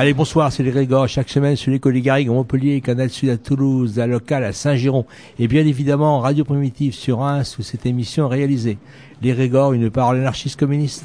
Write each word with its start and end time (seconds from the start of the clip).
Allez, 0.00 0.14
bonsoir, 0.14 0.50
c'est 0.50 0.62
les 0.62 0.70
Grégor. 0.70 1.08
Chaque 1.08 1.28
semaine 1.28 1.56
sur 1.56 1.70
l'école 1.70 2.00
des 2.00 2.08
à 2.08 2.24
Montpellier, 2.24 2.80
Canal 2.80 3.10
Sud 3.10 3.28
à 3.28 3.36
Toulouse, 3.36 3.98
la 3.98 4.06
locale 4.06 4.44
à 4.44 4.54
Saint-Giron 4.54 5.04
et 5.38 5.46
bien 5.46 5.66
évidemment 5.66 6.20
Radio 6.20 6.42
Primitive 6.42 6.94
sur 6.94 7.18
Reims 7.18 7.58
où 7.58 7.62
cette 7.62 7.84
émission 7.84 8.24
est 8.32 8.36
réalisée. 8.36 8.78
Les 9.20 9.32
Grégor, 9.32 9.74
une 9.74 9.90
parole 9.90 10.16
anarchiste 10.16 10.58
communiste. 10.58 11.04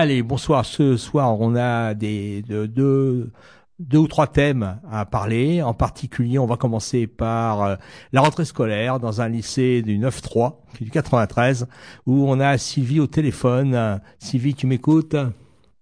Allez, 0.00 0.22
bonsoir. 0.22 0.64
Ce 0.64 0.96
soir, 0.96 1.40
on 1.40 1.56
a 1.56 1.92
des 1.92 2.42
deux 2.42 3.32
deux 3.80 3.98
ou 3.98 4.06
trois 4.06 4.28
thèmes 4.28 4.80
à 4.88 5.04
parler. 5.06 5.60
En 5.60 5.74
particulier, 5.74 6.38
on 6.38 6.46
va 6.46 6.56
commencer 6.56 7.08
par 7.08 7.64
euh, 7.64 7.74
la 8.12 8.20
rentrée 8.20 8.44
scolaire 8.44 9.00
dans 9.00 9.20
un 9.20 9.28
lycée 9.28 9.82
du 9.82 9.98
9-3, 9.98 10.54
qui 10.76 10.84
est 10.84 10.86
du 10.86 10.92
93, 10.92 11.66
où 12.06 12.30
on 12.30 12.38
a 12.38 12.58
Sylvie 12.58 13.00
au 13.00 13.08
téléphone. 13.08 14.00
Sylvie, 14.20 14.54
tu 14.54 14.68
m'écoutes? 14.68 15.16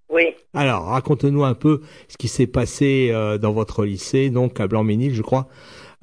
Oui. 0.08 0.34
Alors, 0.54 0.84
raconte-nous 0.86 1.44
un 1.44 1.52
peu 1.52 1.82
ce 2.08 2.16
qui 2.16 2.28
s'est 2.28 2.46
passé 2.46 3.10
euh, 3.12 3.36
dans 3.36 3.52
votre 3.52 3.84
lycée, 3.84 4.30
donc 4.30 4.60
à 4.60 4.66
Blanc-Ménil, 4.66 5.14
je 5.14 5.20
crois, 5.20 5.46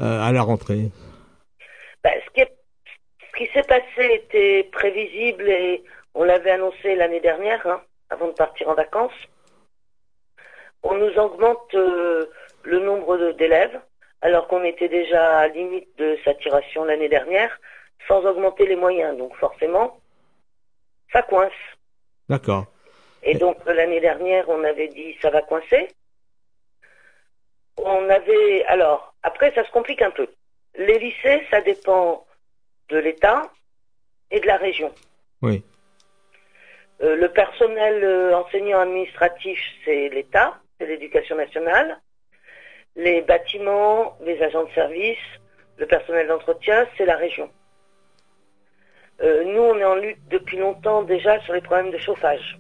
euh, 0.02 0.22
à 0.22 0.32
la 0.32 0.44
rentrée. 0.44 0.92
Ce 2.06 2.34
qui, 2.36 2.42
est- 2.42 2.58
ce 3.22 3.38
qui 3.44 3.50
s'est 3.56 3.64
passé 3.68 4.22
était 4.24 4.70
prévisible 4.72 5.50
et 5.50 5.84
on 6.14 6.24
l'avait 6.24 6.52
annoncé 6.52 6.96
l'année 6.96 7.22
dernière, 7.22 7.66
hein, 7.66 7.82
avant 8.14 8.28
de 8.28 8.34
partir 8.34 8.70
en 8.70 8.76
vacances. 8.76 9.20
On 10.84 10.96
nous 10.96 11.14
augmente 11.18 11.74
euh, 11.74 12.26
le 12.64 12.80
nombre 12.80 13.32
d'élèves, 13.34 13.80
alors 14.22 14.48
qu'on 14.48 14.64
était 14.64 14.90
déjà 14.90 15.40
à 15.40 15.48
limite 15.48 15.90
de 15.98 16.18
saturation 16.24 16.86
l'année 16.86 17.10
dernière, 17.10 17.60
sans 18.08 18.24
augmenter 18.26 18.66
les 18.68 18.76
moyens. 18.76 19.18
Donc 19.18 19.36
forcément, 19.38 20.00
ça 21.12 21.22
coince. 21.24 21.62
D'accord. 22.30 22.66
Et 23.24 23.36
donc 23.36 23.58
euh, 23.68 23.74
l'année 23.74 24.00
dernière, 24.00 24.48
on 24.50 24.64
avait 24.64 24.90
dit 24.90 25.16
ça 25.22 25.30
va 25.30 25.42
coincer. 25.42 25.88
On 27.78 28.10
avait 28.10 28.64
alors 28.66 29.14
après 29.24 29.54
ça 29.56 29.66
se 29.66 29.72
complique 29.72 30.02
un 30.02 30.12
peu. 30.12 30.28
Les 30.76 31.00
lycées, 31.00 31.44
ça 31.50 31.62
dépend 31.62 32.26
de 32.90 32.98
l'État 32.98 33.42
et 34.32 34.40
de 34.40 34.48
la 34.48 34.58
région. 34.58 34.92
Oui. 35.42 35.64
Euh, 37.04 37.18
le 37.18 37.28
personnel 37.28 38.02
euh, 38.02 38.38
enseignant 38.38 38.80
administratif, 38.80 39.60
c'est 39.84 40.08
l'État, 40.10 40.58
c'est 40.80 40.88
l'éducation 40.88 41.36
nationale. 41.36 42.00
Les 42.96 43.22
bâtiments, 43.22 44.18
les 44.24 44.42
agents 44.42 44.64
de 44.64 44.72
service, 44.72 45.18
le 45.78 45.86
personnel 45.86 46.28
d'entretien, 46.28 46.88
c'est 46.98 47.06
la 47.06 47.18
région. 47.18 47.50
Euh, 49.22 49.44
nous, 49.44 49.62
on 49.62 49.78
est 49.78 49.84
en 49.84 49.96
lutte 49.96 50.20
depuis 50.30 50.58
longtemps 50.58 51.04
déjà 51.04 51.42
sur 51.42 51.54
les 51.54 51.62
problèmes 51.62 51.92
de 51.92 51.98
chauffage. 51.98 52.58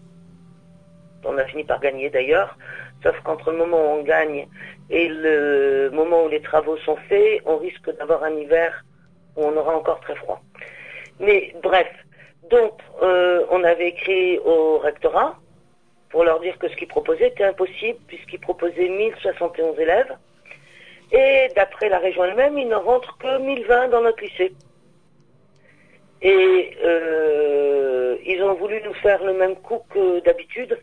On 1.23 1.37
a 1.37 1.45
fini 1.45 1.63
par 1.63 1.79
gagner 1.79 2.09
d'ailleurs, 2.09 2.57
sauf 3.01 3.17
qu'entre 3.21 3.51
le 3.51 3.57
moment 3.57 3.77
où 3.77 3.99
on 3.99 4.03
gagne 4.03 4.47
et 4.89 5.07
le 5.07 5.89
moment 5.93 6.25
où 6.25 6.27
les 6.27 6.41
travaux 6.41 6.75
sont 6.77 6.97
faits, 7.07 7.41
on 7.45 7.57
risque 7.57 7.95
d'avoir 7.97 8.23
un 8.23 8.35
hiver 8.35 8.83
où 9.37 9.45
on 9.45 9.55
aura 9.55 9.73
encore 9.77 10.01
très 10.01 10.15
froid. 10.15 10.41
Mais 11.21 11.55
bref, 11.63 11.87
donc 12.49 12.73
euh, 13.01 13.45
on 13.49 13.63
avait 13.63 13.89
écrit 13.89 14.37
au 14.39 14.77
rectorat 14.79 15.37
pour 16.09 16.23
leur 16.23 16.39
dire 16.39 16.57
que 16.59 16.67
ce 16.69 16.75
qu'ils 16.75 16.87
proposaient 16.87 17.27
était 17.27 17.43
impossible 17.43 17.99
puisqu'ils 18.07 18.39
proposaient 18.39 18.89
1071 18.89 19.79
élèves 19.79 20.15
et 21.13 21.47
d'après 21.55 21.89
la 21.89 21.99
région 21.99 22.25
elle-même, 22.25 22.57
il 22.57 22.67
ne 22.67 22.75
rentre 22.75 23.17
que 23.19 23.37
1020 23.37 23.89
dans 23.89 24.01
notre 24.01 24.23
lycée. 24.23 24.51
Et 26.23 26.75
euh, 26.83 28.17
ils 28.25 28.41
ont 28.41 28.55
voulu 28.55 28.81
nous 28.83 28.93
faire 28.95 29.23
le 29.23 29.33
même 29.33 29.55
coup 29.57 29.81
que 29.91 30.21
d'habitude. 30.21 30.79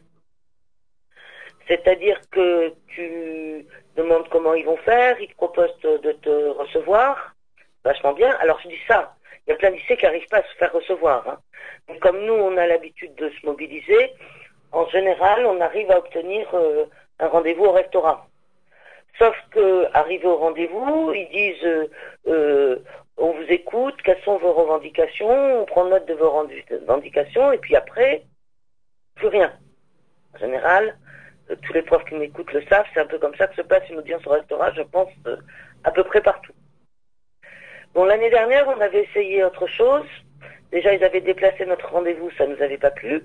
C'est-à-dire 1.66 2.20
que 2.31 2.72
tu 2.88 3.66
demandes 3.97 4.28
comment 4.28 4.54
ils 4.54 4.65
vont 4.65 4.76
faire, 4.78 5.20
ils 5.20 5.28
te 5.28 5.34
proposent 5.34 5.78
de, 5.82 5.97
de 5.99 6.12
te 6.12 6.49
recevoir, 6.50 7.34
vachement 7.84 8.12
bien. 8.12 8.31
Alors 8.41 8.60
je 8.62 8.69
dis 8.69 8.78
ça, 8.87 9.16
il 9.50 9.55
y 9.55 9.56
a 9.56 9.59
plein 9.59 9.71
de 9.71 9.77
lycées 9.77 9.97
qui 9.97 10.05
n'arrivent 10.05 10.28
pas 10.28 10.38
à 10.38 10.43
se 10.44 10.55
faire 10.59 10.72
recevoir. 10.72 11.28
hein. 11.28 11.97
Comme 12.00 12.25
nous, 12.25 12.34
on 12.34 12.56
a 12.56 12.69
l'habitude 12.69 13.16
de 13.16 13.31
se 13.31 13.44
mobiliser, 13.44 14.12
en 14.71 14.87
général, 14.87 15.44
on 15.44 15.61
arrive 15.61 15.91
à 15.91 15.99
obtenir 15.99 16.49
euh, 16.55 16.84
un 17.19 17.27
rendez-vous 17.27 17.65
au 17.65 17.72
rectorat. 17.72 18.28
Sauf 19.19 19.37
que, 19.50 19.88
arrivé 19.93 20.25
au 20.25 20.37
rendez-vous, 20.37 21.12
ils 21.15 21.28
disent 21.31 21.65
euh, 21.65 21.91
euh, 22.28 22.77
on 23.16 23.33
vous 23.33 23.47
écoute, 23.49 23.97
quelles 24.05 24.22
sont 24.22 24.38
vos 24.38 24.53
revendications, 24.53 25.62
on 25.62 25.65
prend 25.65 25.84
note 25.84 26.06
de 26.06 26.15
vos 26.15 26.31
revendications, 26.31 27.50
et 27.50 27.59
puis 27.59 27.75
après, 27.75 28.22
plus 29.17 29.26
rien. 29.26 29.53
En 30.37 30.38
général, 30.38 30.96
tous 31.62 31.73
les 31.73 31.82
profs 31.82 32.05
qui 32.05 32.14
m'écoutent 32.14 32.53
le 32.53 32.62
savent, 32.67 32.87
c'est 32.94 33.00
un 33.00 33.06
peu 33.06 33.19
comme 33.19 33.35
ça 33.35 33.49
que 33.49 33.56
se 33.56 33.62
passe 33.62 33.82
une 33.91 33.99
audience 33.99 34.25
au 34.29 34.31
rectorat, 34.31 34.73
je 34.75 34.82
pense, 34.82 35.11
à 35.82 35.91
peu 35.91 36.05
près 36.05 36.20
partout. 36.20 36.53
Bon, 37.94 38.04
l'année 38.04 38.31
dernière, 38.31 38.69
on 38.69 38.81
avait 38.81 39.02
essayé 39.02 39.42
autre 39.42 39.66
chose. 39.66 40.06
Déjà, 40.70 40.94
ils 40.94 41.02
avaient 41.02 41.20
déplacé 41.20 41.66
notre 41.66 41.90
rendez-vous, 41.90 42.31
ça 42.38 42.46
nous 42.46 42.60
avait 42.62 42.78
pas 42.78 42.92
plu. 42.92 43.25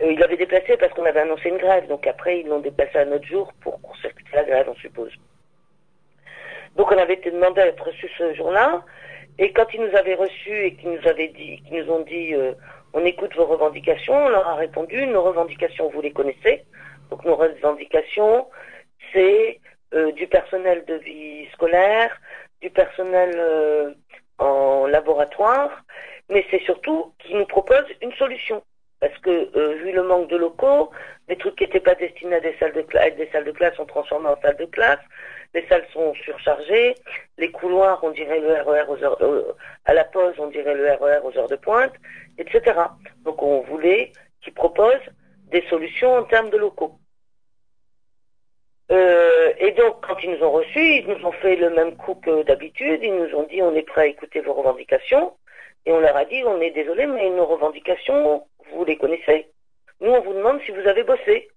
Euh, 0.00 0.12
ils 0.12 0.18
l'avaient 0.18 0.36
déplacé 0.36 0.76
parce 0.76 0.92
qu'on 0.92 1.04
avait 1.04 1.20
annoncé 1.20 1.48
une 1.48 1.58
grève, 1.58 1.88
donc 1.88 2.06
après, 2.06 2.40
ils 2.40 2.46
l'ont 2.46 2.60
déplacé 2.60 2.98
à 2.98 3.04
notre 3.04 3.26
jour 3.26 3.52
pour 3.60 3.80
court-circuiter 3.82 4.30
la 4.34 4.44
grève, 4.44 4.68
on 4.68 4.76
suppose. 4.76 5.12
Donc, 6.76 6.92
on 6.92 6.98
avait 6.98 7.14
été 7.14 7.32
demandé 7.32 7.60
à 7.60 7.66
être 7.66 7.84
reçus 7.84 8.08
ce 8.16 8.34
jour-là, 8.34 8.84
et 9.38 9.52
quand 9.52 9.66
ils 9.74 9.80
nous 9.80 9.96
avaient 9.96 10.14
reçus 10.14 10.66
et 10.66 10.74
qu'ils 10.76 10.92
nous 10.92 11.08
avaient 11.08 11.28
dit, 11.28 11.60
qu'ils 11.62 11.82
nous 11.82 11.92
ont 11.92 12.02
dit, 12.02 12.34
euh, 12.34 12.52
on 12.92 13.04
écoute 13.04 13.34
vos 13.34 13.46
revendications, 13.46 14.26
on 14.26 14.28
leur 14.28 14.46
a 14.46 14.54
répondu, 14.54 15.06
nos 15.08 15.22
revendications, 15.22 15.90
vous 15.90 16.00
les 16.00 16.12
connaissez. 16.12 16.64
Donc, 17.10 17.24
nos 17.24 17.34
revendications, 17.34 18.46
c'est 19.12 19.58
euh, 19.92 20.12
du 20.12 20.28
personnel 20.28 20.84
de 20.86 20.94
vie 20.94 21.48
scolaire, 21.52 22.16
du 22.60 22.70
personnel 22.70 23.32
euh, 23.36 23.94
en 24.38 24.86
laboratoire, 24.86 25.84
mais 26.28 26.44
c'est 26.50 26.62
surtout 26.62 27.12
qu'ils 27.18 27.36
nous 27.36 27.46
proposent 27.46 27.92
une 28.02 28.12
solution. 28.14 28.62
Parce 29.00 29.16
que, 29.18 29.50
euh, 29.56 29.74
vu 29.76 29.92
le 29.92 30.02
manque 30.02 30.28
de 30.28 30.36
locaux, 30.36 30.90
les 31.28 31.36
trucs 31.36 31.56
qui 31.56 31.64
n'étaient 31.64 31.80
pas 31.80 31.94
destinés 31.94 32.36
à 32.36 32.40
des 32.40 32.54
salles 32.58 32.74
de 32.74 32.82
classe, 32.82 33.16
des 33.16 33.28
salles 33.32 33.44
de 33.44 33.52
classe 33.52 33.74
sont 33.76 33.86
transformés 33.86 34.28
en 34.28 34.40
salles 34.42 34.58
de 34.58 34.66
classe, 34.66 35.00
les 35.54 35.66
salles 35.68 35.86
sont 35.92 36.12
surchargées, 36.14 36.94
les 37.38 37.50
couloirs, 37.50 38.00
on 38.02 38.10
dirait 38.10 38.40
le 38.40 38.60
RER 38.60 38.84
aux 38.88 39.02
heures, 39.02 39.16
euh, 39.22 39.52
à 39.86 39.94
la 39.94 40.04
pause, 40.04 40.34
on 40.38 40.48
dirait 40.48 40.74
le 40.74 40.92
RER 40.92 41.20
aux 41.24 41.36
heures 41.38 41.48
de 41.48 41.56
pointe, 41.56 41.94
etc. 42.36 42.78
Donc 43.24 43.42
on 43.42 43.62
voulait 43.62 44.12
qu'ils 44.42 44.54
proposent 44.54 45.08
des 45.50 45.64
solutions 45.68 46.14
en 46.16 46.24
termes 46.24 46.50
de 46.50 46.58
locaux. 46.58 46.98
Euh, 48.90 49.52
et 49.58 49.70
donc, 49.72 50.04
quand 50.06 50.16
ils 50.22 50.30
nous 50.32 50.44
ont 50.44 50.50
reçus, 50.50 50.80
ils 50.80 51.06
nous 51.06 51.24
ont 51.24 51.32
fait 51.32 51.56
le 51.56 51.70
même 51.70 51.96
coup 51.96 52.14
que 52.16 52.42
d'habitude. 52.42 53.00
Ils 53.02 53.14
nous 53.14 53.34
ont 53.36 53.44
dit 53.44 53.62
on 53.62 53.74
est 53.74 53.82
prêt 53.82 54.02
à 54.02 54.06
écouter 54.06 54.40
vos 54.40 54.54
revendications, 54.54 55.32
Et 55.86 55.92
on 55.92 56.00
leur 56.00 56.16
a 56.16 56.24
dit, 56.24 56.42
on 56.44 56.60
est 56.60 56.72
désolé, 56.72 57.06
mais 57.06 57.30
nos 57.30 57.46
revendications, 57.46 58.44
vous 58.72 58.84
les 58.84 58.96
connaissez. 58.96 59.48
Nous, 60.00 60.10
on 60.10 60.20
vous 60.20 60.34
demande 60.34 60.60
si 60.62 60.72
vous 60.72 60.86
avez 60.88 61.04
bossé. 61.04 61.48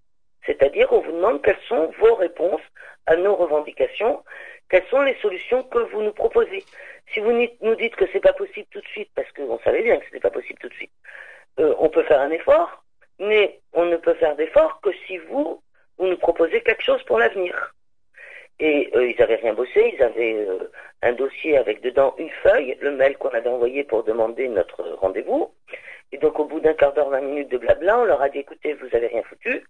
C'est-à-dire, 0.46 0.92
on 0.92 1.00
vous 1.00 1.12
demande 1.12 1.42
quelles 1.42 1.62
sont 1.68 1.92
vos 2.00 2.16
réponses 2.16 2.62
à 3.06 3.16
nos 3.16 3.36
revendications, 3.36 4.24
quelles 4.70 4.86
sont 4.90 5.02
les 5.02 5.16
solutions 5.16 5.64
que 5.64 5.80
vous 5.80 6.02
nous 6.02 6.12
proposez. 6.12 6.64
Si 7.14 7.20
vous 7.20 7.32
nous 7.32 7.76
dites 7.76 7.96
que 7.96 8.06
c'est 8.12 8.20
pas 8.20 8.34
possible 8.34 8.68
tout 8.72 8.82
de 8.82 8.88
suite, 8.88 9.10
parce 9.16 9.32
qu'on 9.32 9.60
savait 9.60 9.84
bien 9.84 9.98
que 9.98 10.14
n'est 10.14 10.20
pas 10.20 10.30
possible 10.30 10.60
tout 10.60 10.70
de 10.70 10.74
suite, 10.74 10.92
euh, 11.60 11.74
on 11.80 11.90
peut 11.90 12.04
faire 12.04 12.22
un 12.22 12.32
effort, 12.32 12.84
mais 13.20 13.60
on 13.74 13.86
ne 13.86 13.98
peut 13.98 14.16
faire 14.16 14.36
d'effort 14.36 14.82
que 14.82 14.92
si 15.08 15.18
vous, 15.18 15.62
vous 15.98 16.08
nous 16.08 16.18
proposez 16.18 16.62
quelque 16.62 16.84
chose 16.84 17.04
pour 17.04 17.20
l'avenir. 17.20 17.74
Et 18.60 18.92
euh, 18.96 19.10
ils 19.10 19.20
n'avaient 19.20 19.36
rien 19.36 19.54
bossé, 19.54 19.94
ils 19.96 20.04
avaient 20.04 20.36
euh, 20.36 20.72
un 21.02 21.14
dossier 21.14 21.58
avec 21.58 21.82
dedans 21.82 22.14
une 22.18 22.30
feuille, 22.44 22.78
le 22.82 22.92
mail 22.92 23.18
qu'on 23.18 23.30
avait 23.30 23.50
envoyé 23.50 23.84
pour 23.84 24.04
demander 24.04 24.48
notre 24.48 24.84
rendez-vous. 25.02 25.54
Et 26.12 26.18
donc 26.18 26.40
au 26.40 26.46
bout 26.46 26.60
d'un 26.60 26.74
quart 26.74 26.94
d'heure, 26.94 27.10
vingt 27.10 27.22
minutes 27.22 27.50
de 27.50 27.58
blabla, 27.58 28.00
on 28.00 28.06
leur 28.06 28.22
a 28.22 28.30
dit 28.30 28.40
écoutez, 28.40 28.74
vous 28.74 28.96
avez 28.96 29.08
rien 29.08 29.24
foutu, 29.24 29.66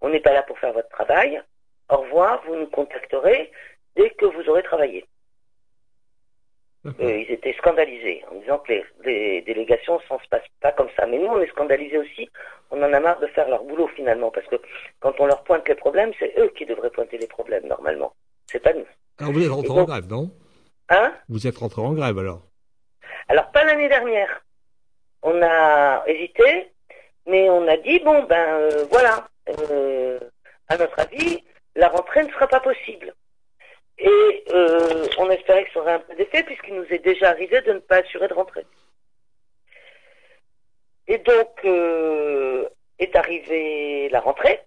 on 0.00 0.08
n'est 0.08 0.20
pas 0.20 0.32
là 0.32 0.42
pour 0.42 0.58
faire 0.58 0.72
votre 0.72 0.88
travail, 0.90 1.42
au 1.90 1.96
revoir, 1.96 2.42
vous 2.46 2.56
nous 2.56 2.68
contacterez 2.68 3.50
dès 3.96 4.10
que 4.10 4.26
vous 4.26 4.48
aurez 4.48 4.62
travaillé. 4.62 5.04
Euh, 6.86 6.90
ils 7.00 7.32
étaient 7.32 7.54
scandalisés 7.54 8.22
en 8.30 8.38
disant 8.40 8.58
que 8.58 8.72
les, 9.04 9.42
délégations 9.42 9.94
ne 9.94 10.18
se 10.18 10.28
passent 10.28 10.42
pas 10.60 10.72
comme 10.72 10.88
ça. 10.96 11.06
Mais 11.06 11.18
nous, 11.18 11.26
on 11.26 11.40
est 11.40 11.48
scandalisés 11.48 11.98
aussi. 11.98 12.28
On 12.70 12.82
en 12.82 12.92
a 12.92 13.00
marre 13.00 13.20
de 13.20 13.26
faire 13.28 13.48
leur 13.48 13.64
boulot 13.64 13.88
finalement, 13.88 14.30
parce 14.30 14.46
que 14.48 14.56
quand 15.00 15.18
on 15.18 15.26
leur 15.26 15.44
pointe 15.44 15.66
les 15.68 15.74
problèmes, 15.74 16.12
c'est 16.18 16.34
eux 16.38 16.52
qui 16.56 16.66
devraient 16.66 16.90
pointer 16.90 17.16
les 17.18 17.26
problèmes 17.26 17.66
normalement. 17.66 18.12
C'est 18.46 18.62
pas 18.62 18.74
nous. 18.74 18.86
Alors 19.18 19.32
vous 19.32 19.44
êtes 19.44 19.50
rentré 19.50 19.80
en 19.80 19.84
grève, 19.84 20.08
non? 20.08 20.30
Hein? 20.90 21.12
Vous 21.28 21.46
êtes 21.46 21.56
rentré 21.56 21.80
en 21.80 21.92
grève 21.92 22.18
alors? 22.18 22.42
Alors 23.28 23.50
pas 23.52 23.64
l'année 23.64 23.88
dernière. 23.88 24.44
On 25.22 25.40
a 25.42 26.04
hésité, 26.06 26.70
mais 27.26 27.48
on 27.48 27.66
a 27.66 27.76
dit 27.78 28.00
bon 28.00 28.24
ben 28.24 28.48
euh, 28.48 28.84
voilà. 28.90 29.28
Euh, 29.48 30.18
à 30.68 30.76
notre 30.76 30.98
avis, 30.98 31.42
la 31.76 31.88
rentrée 31.88 32.24
ne 32.24 32.30
sera 32.30 32.46
pas 32.46 32.60
possible. 32.60 33.14
Et 33.98 34.44
euh, 34.50 35.06
on 35.18 35.30
espérait 35.30 35.64
que 35.64 35.72
ça 35.72 35.80
aurait 35.80 35.94
un 35.94 36.00
peu 36.00 36.14
d'effet 36.16 36.42
puisqu'il 36.42 36.74
nous 36.74 36.86
est 36.90 36.98
déjà 36.98 37.30
arrivé 37.30 37.60
de 37.62 37.72
ne 37.72 37.78
pas 37.78 37.98
assurer 37.98 38.28
de 38.28 38.34
rentrer. 38.34 38.66
Et 41.06 41.18
donc 41.18 41.64
euh, 41.64 42.68
est 42.98 43.14
arrivée 43.14 44.08
la 44.08 44.20
rentrée. 44.20 44.60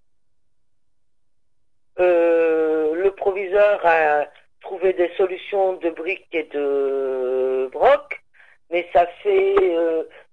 Euh, 1.99 2.93
le 2.93 3.11
proviseur 3.11 3.85
a 3.85 4.27
trouvé 4.61 4.93
des 4.93 5.09
solutions 5.17 5.73
de 5.73 5.89
briques 5.89 6.27
et 6.31 6.43
de 6.43 7.69
broc, 7.71 8.21
mais 8.69 8.87
ça 8.93 9.07
fait 9.23 9.55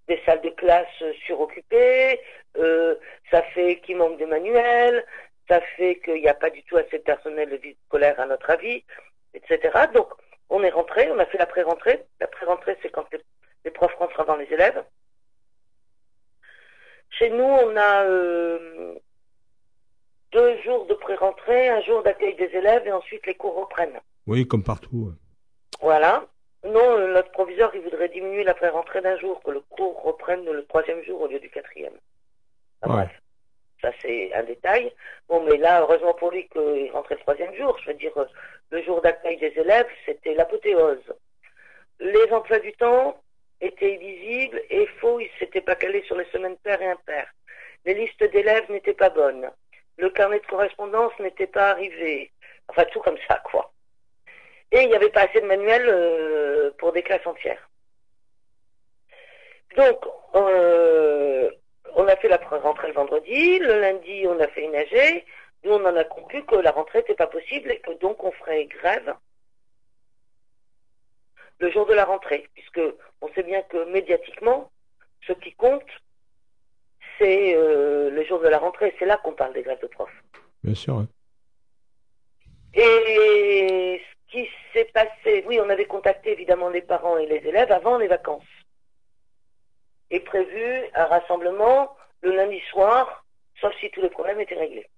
des 0.08 0.20
salles 0.26 0.42
de 0.42 0.50
classe 0.50 1.02
suroccupées, 1.24 2.20
ça 3.30 3.42
fait 3.54 3.80
qu'il 3.80 3.96
manque 3.96 4.18
de 4.18 4.26
manuels, 4.26 5.04
ça 5.48 5.60
fait 5.76 6.00
qu'il 6.00 6.20
n'y 6.20 6.28
a 6.28 6.34
pas 6.34 6.50
du 6.50 6.62
tout 6.64 6.76
assez 6.76 6.98
de 6.98 7.02
personnel 7.02 7.50
de 7.50 7.56
vie 7.56 7.76
scolaire 7.86 8.18
à 8.18 8.26
notre 8.26 8.50
avis, 8.50 8.84
etc. 9.34 9.86
Donc, 9.92 10.08
on 10.50 10.62
est 10.62 10.70
rentré, 10.70 11.10
on 11.10 11.18
a 11.18 11.26
fait 11.26 11.38
la 11.38 11.46
pré-rentrée. 11.46 12.04
La 12.20 12.26
pré-rentrée, 12.26 12.76
c'est 12.82 12.90
quand 12.90 13.06
les, 13.64 13.70
profs 13.70 13.94
rentrent 13.94 14.20
avant 14.20 14.36
les 14.36 14.50
élèves. 14.52 14.82
Chez 17.10 17.30
nous, 17.30 17.44
on 17.44 17.76
a 17.76 18.04
euh, 18.04 18.94
deux 20.32 20.60
jours 20.62 20.86
de 20.86 20.94
pré-rentrée, 20.94 21.68
un 21.68 21.80
jour 21.82 22.02
d'accueil 22.02 22.34
des 22.36 22.50
élèves 22.56 22.86
et 22.86 22.92
ensuite 22.92 23.26
les 23.26 23.34
cours 23.34 23.56
reprennent. 23.56 24.00
Oui, 24.26 24.46
comme 24.46 24.64
partout. 24.64 25.12
Voilà. 25.80 26.26
Non, 26.64 26.98
euh, 26.98 27.12
notre 27.12 27.30
proviseur, 27.30 27.74
il 27.74 27.82
voudrait 27.82 28.08
diminuer 28.08 28.42
la 28.42 28.54
pré-rentrée 28.54 29.02
d'un 29.02 29.18
jour, 29.18 29.42
que 29.42 29.50
le 29.50 29.60
cours 29.60 30.02
reprenne 30.02 30.44
le 30.44 30.64
troisième 30.66 31.02
jour 31.04 31.20
au 31.20 31.26
lieu 31.26 31.38
du 31.38 31.50
quatrième. 31.50 31.94
bref. 32.82 33.10
Ça, 33.84 33.92
c'est 34.00 34.32
un 34.32 34.44
détail. 34.44 34.90
Bon, 35.28 35.42
mais 35.42 35.58
là, 35.58 35.82
heureusement 35.82 36.14
pour 36.14 36.30
lui 36.30 36.48
qu'il 36.48 36.90
rentrait 36.90 37.16
le 37.16 37.20
troisième 37.20 37.54
jour. 37.54 37.78
Je 37.82 37.90
veux 37.90 37.98
dire, 37.98 38.12
le 38.70 38.82
jour 38.82 39.02
d'accueil 39.02 39.36
des 39.36 39.52
élèves, 39.58 39.88
c'était 40.06 40.32
l'apothéose. 40.32 41.12
Les 42.00 42.32
emplois 42.32 42.60
du 42.60 42.72
temps 42.72 43.20
étaient 43.60 43.96
illisibles 43.96 44.62
et 44.70 44.86
faux, 45.00 45.20
ils 45.20 45.30
ne 45.30 45.38
s'étaient 45.38 45.60
pas 45.60 45.76
calés 45.76 46.02
sur 46.06 46.16
les 46.16 46.24
semaines 46.32 46.56
paires 46.64 46.80
et 46.80 46.88
impaires. 46.88 47.30
Les 47.84 47.92
listes 47.92 48.24
d'élèves 48.24 48.70
n'étaient 48.70 48.94
pas 48.94 49.10
bonnes. 49.10 49.50
Le 49.98 50.08
carnet 50.08 50.40
de 50.40 50.46
correspondance 50.46 51.12
n'était 51.20 51.46
pas 51.46 51.72
arrivé. 51.72 52.32
Enfin, 52.68 52.84
tout 52.86 53.00
comme 53.00 53.18
ça, 53.28 53.42
quoi. 53.44 53.70
Et 54.72 54.80
il 54.80 54.88
n'y 54.88 54.96
avait 54.96 55.10
pas 55.10 55.24
assez 55.24 55.42
de 55.42 55.46
manuels 55.46 55.88
euh, 55.90 56.70
pour 56.78 56.92
des 56.92 57.02
classes 57.02 57.26
entières. 57.26 57.68
Donc, 59.76 59.98
euh, 60.36 61.50
on 61.96 62.06
a 62.08 62.16
fait 62.16 62.28
la 62.28 62.36
rentrée 62.36 62.88
le 62.88 62.94
vendredi, 62.94 63.58
le 63.58 63.80
lundi 63.80 64.26
on 64.26 64.38
a 64.40 64.48
fait 64.48 64.64
une 64.64 64.74
AG, 64.74 65.24
nous 65.64 65.72
on 65.72 65.84
en 65.84 65.96
a 65.96 66.04
conclu 66.04 66.44
que 66.44 66.56
la 66.56 66.70
rentrée 66.70 66.98
n'était 66.98 67.14
pas 67.14 67.26
possible 67.26 67.70
et 67.70 67.78
que 67.80 67.92
donc 67.92 68.22
on 68.22 68.32
ferait 68.32 68.66
grève 68.66 69.14
le 71.60 71.70
jour 71.70 71.86
de 71.86 71.94
la 71.94 72.04
rentrée, 72.04 72.48
puisque 72.54 72.80
on 73.20 73.28
sait 73.34 73.42
bien 73.42 73.62
que 73.62 73.90
médiatiquement, 73.90 74.70
ce 75.26 75.32
qui 75.32 75.52
compte, 75.52 75.86
c'est 77.18 77.54
euh, 77.54 78.10
le 78.10 78.24
jour 78.24 78.40
de 78.40 78.48
la 78.48 78.58
rentrée, 78.58 78.94
c'est 78.98 79.06
là 79.06 79.16
qu'on 79.18 79.32
parle 79.32 79.54
des 79.54 79.62
grèves 79.62 79.80
de 79.80 79.86
profs. 79.86 80.22
Bien 80.62 80.74
sûr. 80.74 81.06
Et 82.74 84.00
ce 84.00 84.32
qui 84.32 84.48
s'est 84.72 84.90
passé, 84.92 85.44
oui, 85.46 85.60
on 85.60 85.70
avait 85.70 85.84
contacté 85.84 86.32
évidemment 86.32 86.70
les 86.70 86.82
parents 86.82 87.18
et 87.18 87.26
les 87.26 87.46
élèves 87.48 87.70
avant 87.70 87.98
les 87.98 88.08
vacances 88.08 88.42
est 90.14 90.20
prévu 90.20 90.84
un 90.94 91.06
rassemblement 91.06 91.96
le 92.22 92.32
lundi 92.34 92.60
soir, 92.70 93.24
sauf 93.60 93.74
si 93.80 93.90
tous 93.90 94.00
les 94.00 94.10
problèmes 94.10 94.40
étaient 94.40 94.54
réglés. 94.54 94.88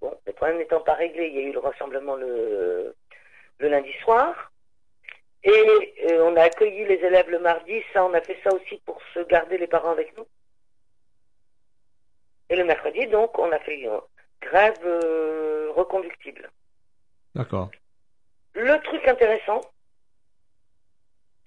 Bon, 0.00 0.14
les 0.26 0.32
problèmes 0.32 0.58
n'étant 0.58 0.80
pas 0.80 0.94
réglés, 0.94 1.28
il 1.28 1.34
y 1.34 1.38
a 1.38 1.48
eu 1.48 1.52
le 1.52 1.58
rassemblement 1.58 2.16
le, 2.16 2.94
le 3.58 3.68
lundi 3.68 3.92
soir. 4.04 4.52
Et 5.42 5.94
euh, 6.10 6.24
on 6.24 6.36
a 6.36 6.42
accueilli 6.42 6.84
les 6.86 6.96
élèves 6.96 7.30
le 7.30 7.38
mardi. 7.38 7.80
Ça, 7.92 8.04
on 8.04 8.12
a 8.14 8.20
fait 8.20 8.38
ça 8.42 8.52
aussi 8.52 8.78
pour 8.84 9.00
se 9.14 9.20
garder 9.20 9.58
les 9.58 9.68
parents 9.68 9.92
avec 9.92 10.16
nous. 10.16 10.26
Et 12.48 12.56
le 12.56 12.64
mercredi, 12.64 13.06
donc, 13.06 13.38
on 13.38 13.52
a 13.52 13.58
fait 13.60 13.76
une 13.76 14.00
grève 14.40 14.84
euh, 14.84 15.70
reconductible. 15.74 16.50
D'accord. 17.34 17.70
Le 18.54 18.76
truc 18.82 19.06
intéressant, 19.06 19.60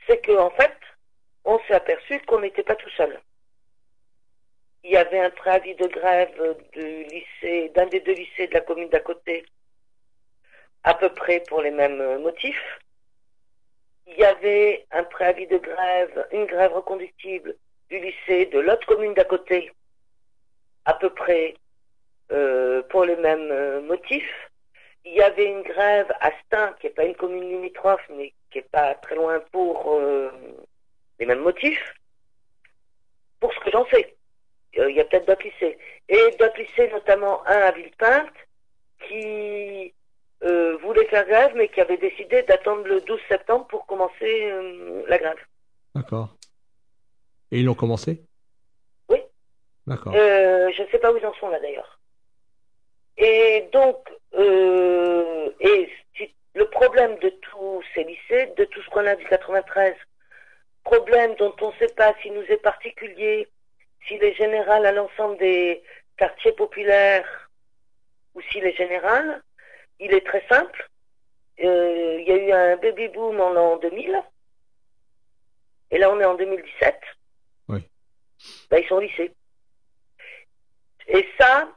c'est 0.07 0.21
que 0.21 0.37
en 0.37 0.51
fait, 0.51 0.77
on 1.45 1.59
s'est 1.59 1.73
aperçu 1.73 2.19
qu'on 2.21 2.39
n'était 2.39 2.63
pas 2.63 2.75
tout 2.75 2.89
seul. 2.91 3.19
Il 4.83 4.91
y 4.91 4.97
avait 4.97 5.19
un 5.19 5.29
préavis 5.29 5.75
de 5.75 5.87
grève 5.87 6.57
du 6.73 7.03
lycée, 7.03 7.69
d'un 7.75 7.85
des 7.87 7.99
deux 7.99 8.13
lycées 8.13 8.47
de 8.47 8.53
la 8.53 8.61
commune 8.61 8.89
d'à 8.89 8.99
côté, 8.99 9.45
à 10.83 10.93
peu 10.93 11.09
près 11.09 11.43
pour 11.47 11.61
les 11.61 11.71
mêmes 11.71 12.19
motifs. 12.21 12.79
Il 14.07 14.17
y 14.17 14.23
avait 14.23 14.85
un 14.91 15.03
préavis 15.03 15.47
de 15.47 15.57
grève, 15.57 16.27
une 16.31 16.45
grève 16.45 16.73
reconductible 16.73 17.55
du 17.89 17.99
lycée 17.99 18.45
de 18.47 18.59
l'autre 18.59 18.87
commune 18.87 19.13
d'à 19.13 19.25
côté, 19.25 19.71
à 20.85 20.93
peu 20.93 21.09
près 21.09 21.55
euh, 22.31 22.81
pour 22.83 23.05
les 23.05 23.15
mêmes 23.17 23.51
euh, 23.51 23.81
motifs. 23.81 24.49
Il 25.05 25.13
y 25.13 25.21
avait 25.21 25.45
une 25.45 25.63
grève 25.63 26.11
à 26.19 26.31
Stein, 26.45 26.73
qui 26.79 26.87
n'est 26.87 26.93
pas 26.93 27.05
une 27.05 27.15
commune 27.15 27.49
limitrophe, 27.49 28.05
mais 28.09 28.33
qui 28.51 28.59
n'est 28.59 28.63
pas 28.71 28.95
très 28.95 29.15
loin 29.15 29.39
pour 29.51 29.93
euh, 29.93 30.31
les 31.19 31.25
mêmes 31.25 31.41
motifs, 31.41 31.93
pour 33.39 33.53
ce 33.53 33.59
que 33.59 33.71
j'en 33.71 33.85
sais. 33.87 34.15
Euh, 34.77 34.89
il 34.89 34.95
y 34.95 34.99
a 34.99 35.05
peut-être 35.05 35.27
d'autres 35.27 35.43
lycées. 35.43 35.77
Et 36.07 36.35
d'autres 36.39 36.59
lycées, 36.59 36.89
notamment 36.89 37.45
un 37.47 37.57
à 37.57 37.71
Villepinte, 37.71 38.33
qui 39.07 39.93
euh, 40.43 40.77
voulait 40.77 41.05
faire 41.05 41.25
grève, 41.25 41.53
mais 41.55 41.69
qui 41.69 41.81
avait 41.81 41.97
décidé 41.97 42.43
d'attendre 42.43 42.83
le 42.85 43.01
12 43.01 43.19
septembre 43.27 43.67
pour 43.67 43.85
commencer 43.85 44.51
euh, 44.51 45.03
la 45.07 45.17
grève. 45.17 45.39
D'accord. 45.95 46.35
Et 47.51 47.59
ils 47.59 47.65
l'ont 47.65 47.73
commencé? 47.73 48.23
Oui. 49.09 49.19
D'accord. 49.87 50.13
je 50.13 50.81
ne 50.81 50.87
sais 50.89 50.99
pas 50.99 51.11
où 51.11 51.17
ils 51.17 51.25
en 51.25 51.33
sont 51.35 51.49
là 51.49 51.59
d'ailleurs. 51.59 51.99
Et 53.17 53.67
donc, 53.73 54.07
et 54.37 55.89
le 56.53 56.65
problème 56.69 57.17
de 57.19 57.29
tous 57.29 57.83
ces 57.93 58.03
lycées, 58.03 58.53
de 58.55 58.65
tout 58.65 58.81
ce 58.81 58.89
qu'on 58.89 59.05
a 59.05 59.15
du 59.15 59.25
93, 59.25 59.95
problème 60.89 61.35
dont 61.35 61.55
on 61.61 61.71
ne 61.71 61.77
sait 61.77 61.93
pas 61.95 62.15
s'il 62.21 62.33
nous 62.33 62.45
est 62.49 62.63
particulier, 62.63 63.47
s'il 64.07 64.23
est 64.23 64.33
général 64.33 64.85
à 64.85 64.91
l'ensemble 64.91 65.37
des 65.37 65.83
quartiers 66.17 66.53
populaires 66.53 67.49
ou 68.33 68.41
s'il 68.41 68.65
est 68.65 68.75
général, 68.75 69.43
il 69.99 70.13
est 70.13 70.25
très 70.25 70.43
simple. 70.47 70.89
Euh, 71.63 72.17
il 72.19 72.27
y 72.27 72.31
a 72.31 72.37
eu 72.37 72.51
un 72.51 72.77
baby 72.77 73.07
boom 73.09 73.39
en 73.39 73.51
l'an 73.51 73.77
2000. 73.77 74.23
Et 75.91 75.97
là, 75.97 76.11
on 76.11 76.19
est 76.19 76.25
en 76.25 76.35
2017. 76.35 76.99
Oui. 77.67 77.83
Ben, 78.69 78.77
ils 78.81 78.87
sont 78.87 78.95
au 78.95 79.01
lycée. 79.01 79.31
Et 81.07 81.27
ça, 81.39 81.69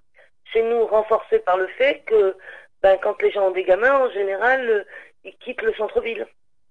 c'est 0.52 0.62
nous 0.62 0.86
renforcé 0.86 1.38
par 1.40 1.56
le 1.56 1.66
fait 1.78 2.02
que 2.06 2.36
ben, 2.82 2.98
quand 3.02 3.20
les 3.22 3.30
gens 3.30 3.48
ont 3.48 3.50
des 3.50 3.64
gamins, 3.64 4.06
en 4.06 4.10
général, 4.10 4.68
euh, 4.68 4.84
ils 5.24 5.36
quittent 5.36 5.62
le 5.62 5.74
centre-ville, 5.74 6.26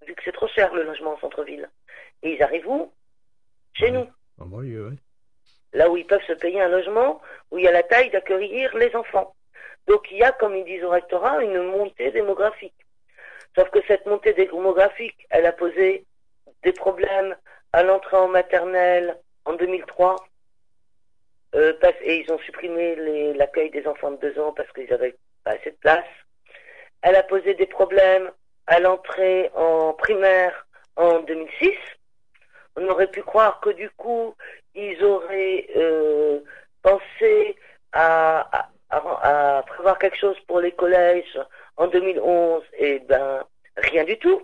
vu 0.07 0.15
que 0.15 0.21
c'est 0.23 0.31
trop 0.31 0.47
cher 0.47 0.73
le 0.73 0.83
logement 0.83 1.13
en 1.13 1.19
centre-ville. 1.19 1.69
Et 2.23 2.33
ils 2.33 2.43
arrivent 2.43 2.67
où? 2.67 2.91
Chez 3.73 3.85
Ouais. 3.85 3.91
nous. 3.91 4.07
En 4.39 4.45
banlieue, 4.45 4.89
ouais. 4.89 4.95
là 5.73 5.89
où 5.89 5.95
ils 5.97 6.05
peuvent 6.05 6.23
se 6.27 6.33
payer 6.33 6.59
un 6.61 6.67
logement, 6.67 7.21
où 7.49 7.57
il 7.57 7.63
y 7.63 7.67
a 7.67 7.71
la 7.71 7.83
taille 7.83 8.09
d'accueillir 8.09 8.75
les 8.77 8.93
enfants. 8.95 9.33
Donc 9.87 10.09
il 10.11 10.17
y 10.17 10.23
a, 10.23 10.31
comme 10.33 10.55
ils 10.55 10.65
disent 10.65 10.83
au 10.83 10.89
rectorat, 10.89 11.41
une 11.43 11.63
montée 11.63 12.11
démographique. 12.11 12.75
Sauf 13.57 13.69
que 13.69 13.79
cette 13.87 14.05
montée 14.05 14.33
démographique, 14.33 15.25
elle 15.29 15.45
a 15.45 15.51
posé 15.53 16.05
des 16.63 16.73
problèmes 16.73 17.35
à 17.73 17.83
l'entrée 17.83 18.17
en 18.17 18.27
maternelle 18.27 19.17
en 19.45 19.53
2003. 19.53 20.15
Euh, 21.55 21.73
parce- 21.81 21.95
et 22.01 22.17
ils 22.19 22.31
ont 22.31 22.39
supprimé 22.39 22.95
l'accueil 23.33 23.69
des 23.71 23.85
enfants 23.87 24.11
de 24.11 24.17
deux 24.17 24.39
ans 24.39 24.53
parce 24.53 24.71
qu'ils 24.73 24.91
avaient 24.93 25.15
pas 25.43 25.51
assez 25.51 25.71
de 25.71 25.77
place. 25.77 26.05
Elle 27.01 27.15
a 27.15 27.23
posé 27.23 27.53
des 27.55 27.65
problèmes 27.65 28.29
à 28.67 28.79
l'entrée 28.79 29.49
en 29.55 29.93
primaire 29.93 30.67
en 30.95 31.19
2006. 31.21 31.73
On 32.75 32.87
aurait 32.87 33.11
pu 33.11 33.21
croire 33.21 33.59
que 33.59 33.69
du 33.71 33.89
coup, 33.91 34.35
ils 34.75 35.03
auraient 35.03 35.67
euh, 35.75 36.39
pensé 36.81 37.55
à, 37.91 38.69
prévoir 39.67 39.97
quelque 39.99 40.17
chose 40.17 40.37
pour 40.47 40.59
les 40.59 40.71
collèges 40.73 41.39
en 41.77 41.87
2011, 41.87 42.63
et 42.77 42.99
ben 42.99 43.43
rien 43.77 44.03
du 44.03 44.17
tout. 44.17 44.41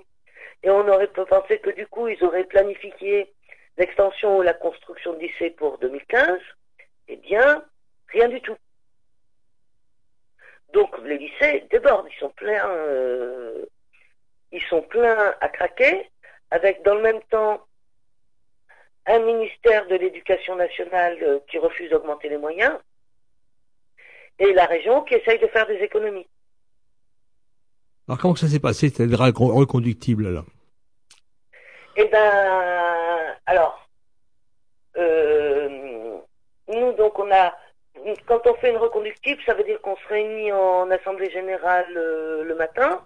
Et 0.64 0.70
on 0.70 0.88
aurait 0.88 1.08
pu 1.08 1.24
penser 1.26 1.60
que 1.60 1.70
du 1.70 1.86
coup, 1.88 2.08
ils 2.08 2.24
auraient 2.24 2.46
planifié 2.46 3.34
l'extension 3.78 4.38
ou 4.38 4.42
la 4.42 4.54
construction 4.54 5.14
de 5.14 5.20
lycées 5.20 5.52
pour 5.52 5.78
2015. 5.80 6.40
Eh 7.10 7.18
bien, 7.18 7.64
rien 8.10 8.28
du 8.28 8.42
tout. 8.42 8.58
Donc 10.74 10.98
les 11.04 11.18
lycées 11.18 11.66
débordent, 11.72 12.08
ils 12.12 12.20
sont 12.20 12.30
pleins, 12.30 12.70
euh, 12.70 13.66
ils 14.52 14.64
sont 14.64 14.82
pleins 14.82 15.34
à 15.40 15.50
craquer, 15.50 16.10
avec 16.52 16.84
dans 16.84 16.96
le 16.96 17.02
même 17.02 17.22
temps 17.30 17.66
un 19.08 19.20
ministère 19.20 19.88
de 19.88 19.96
l'Éducation 19.96 20.56
nationale 20.56 21.18
euh, 21.22 21.40
qui 21.50 21.58
refuse 21.58 21.90
d'augmenter 21.90 22.30
les 22.30 22.38
moyens 22.38 22.78
et 24.40 24.54
la 24.54 24.66
région 24.66 25.02
qui 25.04 25.16
essaye 25.16 25.40
de 25.40 25.48
faire 25.48 25.66
des 25.66 25.78
économies. 25.78 26.28
Alors 28.08 28.20
comment 28.20 28.36
ça 28.36 28.48
s'est 28.48 28.60
passé 28.60 28.88
recon- 28.90 29.54
reconductible 29.54 30.30
là. 30.30 30.44
Eh 31.96 32.06
ben, 32.06 33.36
alors, 33.46 33.90
euh, 34.98 36.18
nous 36.68 36.94
donc 36.94 37.18
on 37.18 37.32
a, 37.32 37.56
quand 38.28 38.46
on 38.46 38.54
fait 38.56 38.70
une 38.70 38.78
reconductible, 38.78 39.42
ça 39.46 39.56
veut 39.56 39.64
dire 39.64 39.82
qu'on 39.82 39.96
se 39.96 40.08
réunit 40.08 40.52
en 40.52 40.92
assemblée 40.92 41.32
générale 41.32 41.92
euh, 41.98 42.44
le 42.44 42.56
matin 42.56 43.04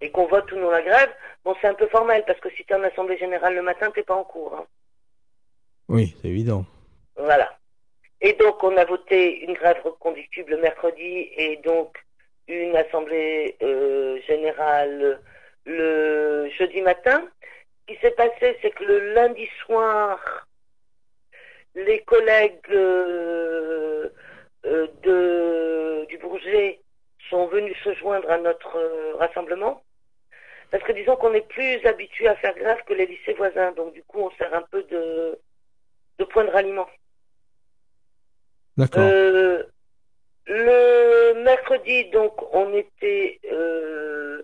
et 0.00 0.10
qu'on 0.10 0.26
vote 0.26 0.50
ou 0.52 0.56
non 0.56 0.70
la 0.70 0.82
grève. 0.82 1.10
Bon, 1.44 1.54
c'est 1.60 1.68
un 1.68 1.74
peu 1.74 1.86
formel 1.88 2.24
parce 2.26 2.40
que 2.40 2.50
si 2.50 2.64
tu 2.64 2.72
es 2.72 2.76
en 2.76 2.82
assemblée 2.82 3.18
générale 3.18 3.54
le 3.54 3.62
matin, 3.62 3.90
t'es 3.90 4.02
pas 4.02 4.14
en 4.14 4.24
cours. 4.24 4.54
hein. 4.54 4.66
Oui, 5.88 6.14
c'est 6.20 6.28
évident. 6.28 6.64
Voilà. 7.16 7.56
Et 8.20 8.34
donc, 8.34 8.62
on 8.62 8.76
a 8.76 8.84
voté 8.84 9.40
une 9.44 9.54
grève 9.54 9.80
reconductible 9.82 10.52
le 10.52 10.60
mercredi 10.60 11.30
et 11.36 11.56
donc 11.64 11.96
une 12.48 12.76
assemblée 12.76 13.56
euh, 13.62 14.20
générale 14.26 15.20
le 15.64 16.48
jeudi 16.58 16.80
matin. 16.82 17.26
Ce 17.88 17.94
qui 17.94 18.00
s'est 18.00 18.10
passé, 18.12 18.56
c'est 18.62 18.70
que 18.70 18.84
le 18.84 19.14
lundi 19.14 19.48
soir, 19.64 20.46
les 21.74 22.00
collègues 22.02 22.58
euh, 22.70 24.08
euh, 24.66 24.86
de, 25.02 26.06
du 26.08 26.18
Bourget 26.18 26.80
sont 27.30 27.46
venus 27.46 27.76
se 27.82 27.94
joindre 27.94 28.30
à 28.30 28.38
notre 28.38 28.78
rassemblement. 29.18 29.82
Parce 30.70 30.84
que 30.84 30.92
disons 30.92 31.16
qu'on 31.16 31.34
est 31.34 31.48
plus 31.48 31.84
habitué 31.84 32.28
à 32.28 32.36
faire 32.36 32.54
grève 32.54 32.82
que 32.86 32.94
les 32.94 33.06
lycées 33.06 33.34
voisins. 33.34 33.72
Donc 33.72 33.92
du 33.92 34.02
coup, 34.04 34.20
on 34.20 34.30
sert 34.32 34.54
un 34.54 34.62
peu 34.62 34.82
de, 34.84 35.38
de 36.18 36.24
point 36.24 36.44
de 36.44 36.50
ralliement. 36.50 36.88
D'accord. 38.76 39.02
Euh, 39.02 39.64
le 40.46 41.42
mercredi, 41.42 42.06
donc, 42.10 42.32
on 42.54 42.74
était 42.74 43.40
euh, 43.52 44.42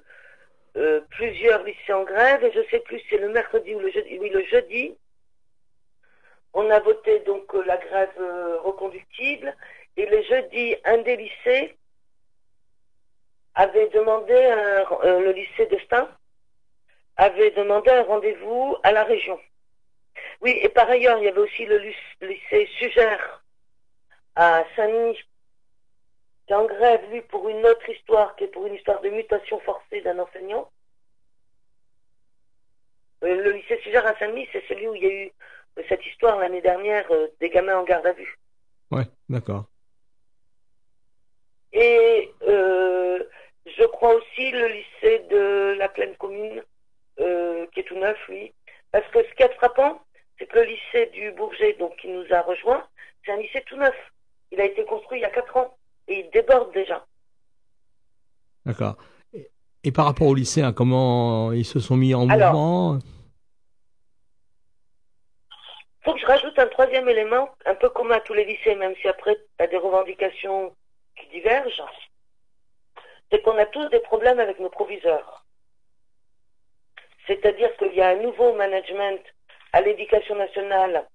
euh, 0.77 1.01
plusieurs 1.11 1.63
lycées 1.65 1.93
en 1.93 2.05
grève, 2.05 2.45
et 2.45 2.53
je 2.53 2.63
sais 2.71 2.81
plus 2.81 3.01
si 3.01 3.07
c'est 3.11 3.19
le 3.19 3.31
mercredi 3.31 3.75
ou 3.75 3.81
le 3.81 3.91
jeudi. 3.91 4.19
Oui, 4.19 4.29
le 4.31 4.45
jeudi, 4.45 4.97
on 6.53 6.71
a 6.71 6.81
voté 6.81 7.21
donc 7.21 7.53
la 7.55 7.77
grève 7.77 8.19
reconductible, 8.63 9.57
et 9.97 10.07
le 10.07 10.23
jeudi, 10.23 10.77
un 10.85 10.99
des 10.99 11.17
lycées 11.17 11.77
avait 13.55 13.89
demandé, 13.89 14.35
un- 14.35 14.87
euh, 15.05 15.21
le 15.21 15.33
lycée 15.33 15.67
de 15.67 15.79
Stein 15.79 16.09
avait 17.17 17.51
demandé 17.53 17.91
un 17.91 18.03
rendez-vous 18.03 18.77
à 18.83 18.93
la 18.93 19.05
région. 19.05 19.39
Oui, 20.41 20.59
et 20.63 20.69
par 20.69 20.89
ailleurs, 20.89 21.19
il 21.19 21.25
y 21.25 21.29
avait 21.29 21.41
aussi 21.41 21.65
le 21.65 21.79
lyc- 21.79 22.17
lycée 22.21 22.69
Sugère 22.79 23.43
à 24.35 24.65
Saint-Denis, 24.75 25.19
qui 26.47 26.53
est 26.53 26.57
en 26.57 26.67
grève, 26.67 27.11
lui, 27.11 27.23
pour 27.23 27.49
une 27.49 27.65
autre 27.65 27.89
histoire, 27.89 28.37
qui 28.37 28.45
est 28.45 28.49
pour 28.49 28.67
une 28.67 28.75
histoire 28.75 29.01
de 29.01 29.09
mutation 29.09 29.59
forcée 29.61 30.03
d'un 30.03 30.19
enseignant. 30.19 30.71
Euh, 33.25 33.43
le 33.43 33.53
lycée 33.53 33.81
Sugère 33.83 34.07
à 34.07 34.17
Saint-Denis, 34.19 34.49
c'est 34.53 34.67
celui 34.69 34.87
où 34.89 34.95
il 34.95 35.03
y 35.03 35.07
a 35.07 35.25
eu 35.25 35.33
cette 35.89 36.05
histoire 36.07 36.39
l'année 36.39 36.61
dernière 36.61 37.11
euh, 37.11 37.29
des 37.41 37.49
gamins 37.49 37.79
en 37.79 37.85
garde 37.85 38.07
à 38.07 38.13
vue. 38.13 38.39
Ouais, 38.91 39.05
d'accord. 39.29 39.65
Et 41.73 42.31
euh, 42.43 43.23
je 43.67 43.85
crois 43.85 44.15
aussi 44.15 44.51
le 44.51 44.69
lycée 44.69 45.19
de 45.31 45.75
la 45.79 45.89
pleine 45.89 46.17
commune, 46.17 46.63
euh, 47.21 47.67
qui 47.73 47.81
est 47.81 47.85
tout 47.85 47.99
neuf, 47.99 48.19
lui. 48.29 48.53
Parce 48.93 49.07
que 49.09 49.19
ce 49.23 49.35
qui 49.35 49.43
est 49.43 49.55
frappant, 49.55 50.01
c'est 50.39 50.47
que 50.47 50.57
le 50.59 50.65
lycée 50.65 51.07
du 51.13 51.33
Bourget, 51.33 51.75
donc 51.75 51.97
qui 51.97 52.09
nous 52.09 52.25
a 52.31 52.43
rejoint, 52.43 52.87
c'est 53.25 53.33
un 53.33 53.37
lycée 53.37 53.63
tout 53.67 53.77
neuf. 53.77 53.95
Il 54.53 54.61
a 54.61 54.65
été 54.65 54.85
construit 54.85 55.19
il 55.19 55.23
y 55.23 55.25
a 55.27 55.31
quatre 55.31 55.57
ans 55.57 55.77
et 56.09 56.21
il 56.21 56.31
déborde 56.31 56.73
déjà. 56.73 57.05
D'accord. 58.65 58.97
Et, 59.33 59.51
et 59.85 59.93
par 59.93 60.05
rapport 60.07 60.27
aux 60.29 60.35
lycéens, 60.35 60.73
comment 60.73 61.53
ils 61.53 61.65
se 61.65 61.81
sont 61.81 61.97
mis 61.97 62.15
en 62.15 62.29
Alors, 62.29 62.53
mouvement? 62.53 62.99
faut 66.05 66.15
que 66.15 66.21
je 66.21 66.27
rajoute 66.27 66.57
un 66.59 66.69
troisième 66.69 67.09
élément, 67.09 67.49
un 67.65 67.75
peu 67.75 67.89
commun 67.89 68.15
à 68.17 68.21
tous 68.21 68.35
les 68.35 68.45
lycées, 68.45 68.77
même 68.77 68.95
si 69.01 69.09
après, 69.09 69.35
tu 69.37 69.65
as 69.65 69.67
des 69.67 69.77
revendications 69.77 70.73
qui 71.19 71.27
divergent. 71.31 71.83
C'est 73.31 73.43
qu'on 73.43 73.59
a 73.59 73.67
tous 73.67 73.89
des 73.89 73.99
problèmes 73.99 74.39
avec 74.39 74.61
nos 74.61 74.69
proviseurs. 74.71 75.45
C'est-à-dire 77.27 77.75
qu'il 77.77 77.95
y 77.95 78.01
a 78.01 78.09
un 78.09 78.17
nouveau 78.17 78.53
management 78.55 79.21
à 79.73 79.81
l'éducation 79.81 80.35
nationale 80.37 81.07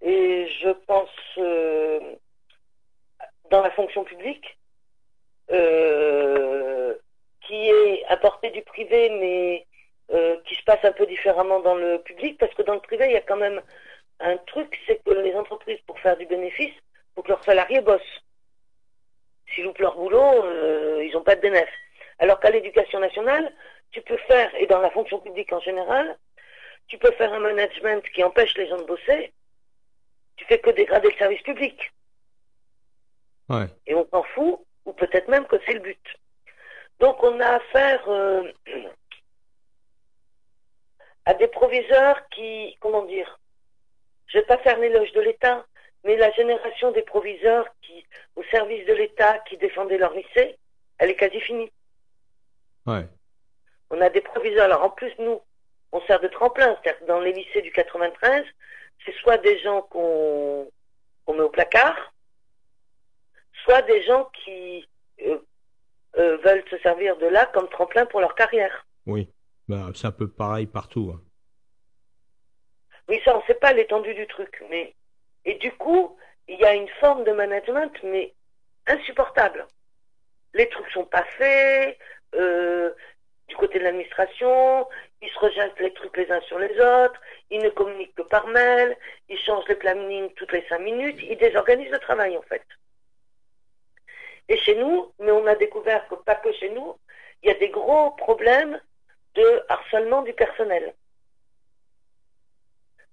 et 0.00 0.48
je 0.60 0.70
pense 0.86 1.10
euh, 1.38 2.00
dans 3.50 3.62
la 3.62 3.70
fonction 3.70 4.04
publique 4.04 4.58
euh, 5.50 6.94
qui 7.46 7.68
est 7.68 8.04
apporté 8.06 8.50
du 8.50 8.62
privé 8.62 9.10
mais 9.10 9.66
euh, 10.12 10.36
qui 10.46 10.56
se 10.56 10.64
passe 10.64 10.84
un 10.84 10.92
peu 10.92 11.06
différemment 11.06 11.60
dans 11.60 11.76
le 11.76 11.98
public 12.02 12.38
parce 12.38 12.52
que 12.54 12.62
dans 12.62 12.74
le 12.74 12.80
privé 12.80 13.06
il 13.06 13.12
y 13.12 13.16
a 13.16 13.20
quand 13.20 13.36
même 13.36 13.62
un 14.22 14.36
truc, 14.38 14.78
c'est 14.86 15.02
que 15.04 15.10
les 15.10 15.34
entreprises, 15.34 15.80
pour 15.86 15.98
faire 15.98 16.16
du 16.16 16.26
bénéfice, 16.26 16.72
faut 17.14 17.22
que 17.22 17.28
leurs 17.28 17.44
salariés 17.44 17.80
bossent. 17.80 18.22
S'ils 19.48 19.64
loupent 19.64 19.78
leur 19.78 19.96
boulot, 19.96 20.44
euh, 20.44 21.04
ils 21.04 21.12
n'ont 21.12 21.22
pas 21.22 21.36
de 21.36 21.40
bénéfice. 21.40 21.68
Alors 22.18 22.40
qu'à 22.40 22.50
l'éducation 22.50 23.00
nationale, 23.00 23.52
tu 23.92 24.00
peux 24.02 24.16
faire, 24.16 24.54
et 24.56 24.66
dans 24.66 24.80
la 24.80 24.90
fonction 24.90 25.18
publique 25.20 25.52
en 25.52 25.60
général, 25.60 26.18
tu 26.88 26.98
peux 26.98 27.12
faire 27.12 27.32
un 27.32 27.38
management 27.38 28.02
qui 28.10 28.24
empêche 28.24 28.56
les 28.56 28.68
gens 28.68 28.78
de 28.78 28.84
bosser, 28.84 29.32
tu 30.36 30.44
fais 30.46 30.58
que 30.58 30.70
dégrader 30.70 31.10
le 31.10 31.16
service 31.16 31.42
public. 31.42 31.92
Ouais. 33.48 33.66
Et 33.86 33.94
on 33.94 34.06
s'en 34.10 34.22
fout, 34.22 34.60
ou 34.84 34.92
peut-être 34.92 35.28
même 35.28 35.46
que 35.46 35.56
c'est 35.64 35.74
le 35.74 35.80
but. 35.80 36.06
Donc 37.00 37.22
on 37.22 37.38
a 37.40 37.48
affaire 37.48 38.08
euh, 38.08 38.50
à 41.24 41.34
des 41.34 41.48
proviseurs 41.48 42.28
qui, 42.30 42.76
comment 42.80 43.04
dire, 43.04 43.38
je 44.26 44.38
ne 44.38 44.42
vais 44.42 44.46
pas 44.46 44.58
faire 44.58 44.78
l'éloge 44.78 45.12
de 45.12 45.20
l'État, 45.20 45.66
mais 46.04 46.16
la 46.16 46.32
génération 46.32 46.90
des 46.92 47.02
proviseurs 47.02 47.66
qui, 47.82 48.04
au 48.36 48.42
service 48.44 48.86
de 48.86 48.94
l'État, 48.94 49.38
qui 49.40 49.56
défendaient 49.58 49.98
leur 49.98 50.14
lycée, 50.14 50.56
elle 50.98 51.10
est 51.10 51.16
quasi 51.16 51.40
finie. 51.40 51.70
Ouais. 52.86 53.06
On 53.92 54.00
a 54.00 54.08
des 54.10 54.20
proviseurs. 54.22 54.64
Alors 54.64 54.82
en 54.82 54.90
plus, 54.90 55.12
nous, 55.18 55.40
on 55.92 56.00
sert 56.02 56.18
de 56.20 56.28
tremplin. 56.28 56.76
C'est-à-dire 56.82 57.00
que 57.00 57.04
dans 57.06 57.20
les 57.20 57.32
lycées 57.32 57.62
du 57.62 57.70
93, 57.70 58.44
c'est 59.04 59.14
soit 59.16 59.38
des 59.38 59.58
gens 59.60 59.82
qu'on 59.82 60.66
met 61.28 61.40
au 61.40 61.48
placard, 61.50 62.12
soit 63.64 63.82
des 63.82 64.02
gens 64.02 64.28
qui 64.44 64.88
euh, 65.24 65.38
euh, 66.18 66.36
veulent 66.38 66.64
se 66.70 66.78
servir 66.78 67.16
de 67.18 67.26
là 67.26 67.46
comme 67.46 67.68
tremplin 67.68 68.06
pour 68.06 68.20
leur 68.20 68.34
carrière. 68.34 68.86
Oui. 69.06 69.28
Bah, 69.68 69.90
c'est 69.94 70.06
un 70.08 70.12
peu 70.12 70.28
pareil 70.28 70.66
partout. 70.66 71.12
hein. 71.14 71.20
Oui, 73.08 73.20
ça, 73.24 73.36
on 73.36 73.40
ne 73.40 73.46
sait 73.46 73.54
pas 73.54 73.72
l'étendue 73.72 74.14
du 74.14 74.26
truc. 74.26 74.62
Mais... 74.70 74.94
Et 75.44 75.54
du 75.54 75.72
coup, 75.72 76.16
il 76.48 76.58
y 76.58 76.64
a 76.64 76.74
une 76.74 76.88
forme 77.00 77.24
de 77.24 77.32
management, 77.32 77.92
mais 78.04 78.32
insupportable. 78.86 79.66
Les 80.54 80.68
trucs 80.68 80.88
sont 80.90 81.04
pas 81.04 81.24
faits. 81.36 81.98
euh, 82.34 82.92
du 83.48 83.56
côté 83.56 83.78
de 83.78 83.84
l'administration, 83.84 84.88
ils 85.20 85.30
se 85.30 85.38
rejettent 85.38 85.80
les 85.80 85.92
trucs 85.92 86.16
les 86.16 86.30
uns 86.30 86.40
sur 86.42 86.58
les 86.58 86.72
autres, 86.80 87.20
ils 87.50 87.60
ne 87.60 87.68
communiquent 87.70 88.14
que 88.14 88.22
par 88.22 88.46
mail, 88.46 88.96
ils 89.28 89.38
changent 89.38 89.68
le 89.68 89.76
planning 89.76 90.30
toutes 90.34 90.52
les 90.52 90.66
cinq 90.68 90.78
minutes, 90.78 91.18
ils 91.22 91.36
désorganisent 91.36 91.90
le 91.90 91.98
travail 91.98 92.36
en 92.36 92.42
fait. 92.42 92.64
Et 94.48 94.56
chez 94.56 94.74
nous, 94.74 95.12
mais 95.18 95.32
on 95.32 95.46
a 95.46 95.54
découvert 95.54 96.06
que 96.08 96.14
pas 96.14 96.34
que 96.36 96.52
chez 96.52 96.70
nous, 96.70 96.96
il 97.42 97.48
y 97.48 97.52
a 97.52 97.58
des 97.58 97.68
gros 97.68 98.10
problèmes 98.12 98.80
de 99.34 99.62
harcèlement 99.68 100.22
du 100.22 100.32
personnel. 100.32 100.94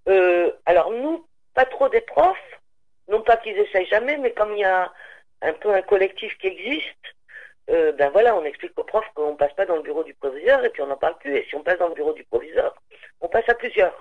Euh, 0.07 0.51
alors 0.65 0.91
nous, 0.91 1.25
pas 1.53 1.65
trop 1.65 1.89
des 1.89 2.01
profs, 2.01 2.37
non 3.07 3.21
pas 3.21 3.37
qu'ils 3.37 3.57
essayent 3.57 3.87
jamais, 3.87 4.17
mais 4.17 4.31
comme 4.33 4.53
il 4.53 4.59
y 4.59 4.65
a 4.65 4.91
un 5.41 5.53
peu 5.53 5.73
un 5.73 5.81
collectif 5.81 6.37
qui 6.37 6.47
existe, 6.47 7.15
euh, 7.69 7.91
ben 7.91 8.09
voilà, 8.09 8.35
on 8.35 8.43
explique 8.43 8.77
aux 8.77 8.83
profs 8.83 9.09
qu'on 9.13 9.35
passe 9.35 9.53
pas 9.53 9.65
dans 9.65 9.75
le 9.75 9.83
bureau 9.83 10.03
du 10.03 10.13
proviseur 10.15 10.63
et 10.65 10.69
puis 10.69 10.81
on 10.81 10.87
n'en 10.87 10.97
parle 10.97 11.17
plus. 11.19 11.35
Et 11.35 11.45
si 11.47 11.55
on 11.55 11.63
passe 11.63 11.77
dans 11.77 11.89
le 11.89 11.93
bureau 11.93 12.13
du 12.13 12.23
proviseur, 12.23 12.75
on 13.21 13.27
passe 13.27 13.47
à 13.47 13.53
plusieurs. 13.53 13.95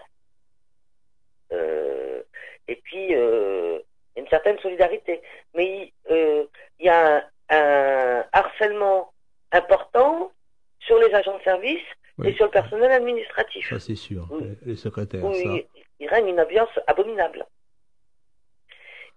Euh, 1.52 2.22
et 2.66 2.76
puis, 2.76 3.14
euh, 3.14 3.78
une 4.16 4.28
certaine 4.28 4.58
solidarité. 4.58 5.20
Mais 5.54 5.92
il 6.10 6.46
y 6.80 6.88
a 6.88 7.24
un, 7.50 8.24
harcèlement 8.32 9.12
important 9.52 10.32
sur 10.80 10.98
les 10.98 11.14
agents 11.14 11.36
de 11.36 11.42
service 11.42 11.84
et 12.24 12.32
sur 12.34 12.46
le 12.46 12.50
personnel 12.50 12.90
administratif. 12.90 13.68
Ça, 13.68 13.78
c'est 13.78 13.94
sûr. 13.94 14.28
Les 14.64 14.76
secrétaires. 14.76 15.22
ça. 15.22 15.56
il 16.00 16.08
règne 16.08 16.28
une 16.28 16.40
ambiance 16.40 16.70
abominable. 16.86 17.46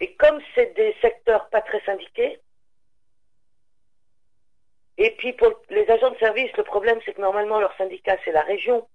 Et 0.01 0.13
comme 0.15 0.39
c'est 0.55 0.75
des 0.75 0.95
secteurs 1.01 1.47
pas 1.49 1.61
très 1.61 1.79
syndiqués, 1.81 2.39
et 4.97 5.11
puis 5.11 5.33
pour 5.33 5.53
les 5.69 5.89
agents 5.89 6.11
de 6.11 6.17
service, 6.17 6.51
le 6.57 6.63
problème 6.63 6.99
c'est 7.05 7.13
que 7.13 7.21
normalement 7.21 7.59
leur 7.59 7.75
syndicat 7.77 8.17
c'est 8.23 8.31
la 8.31 8.41
région, 8.41 8.87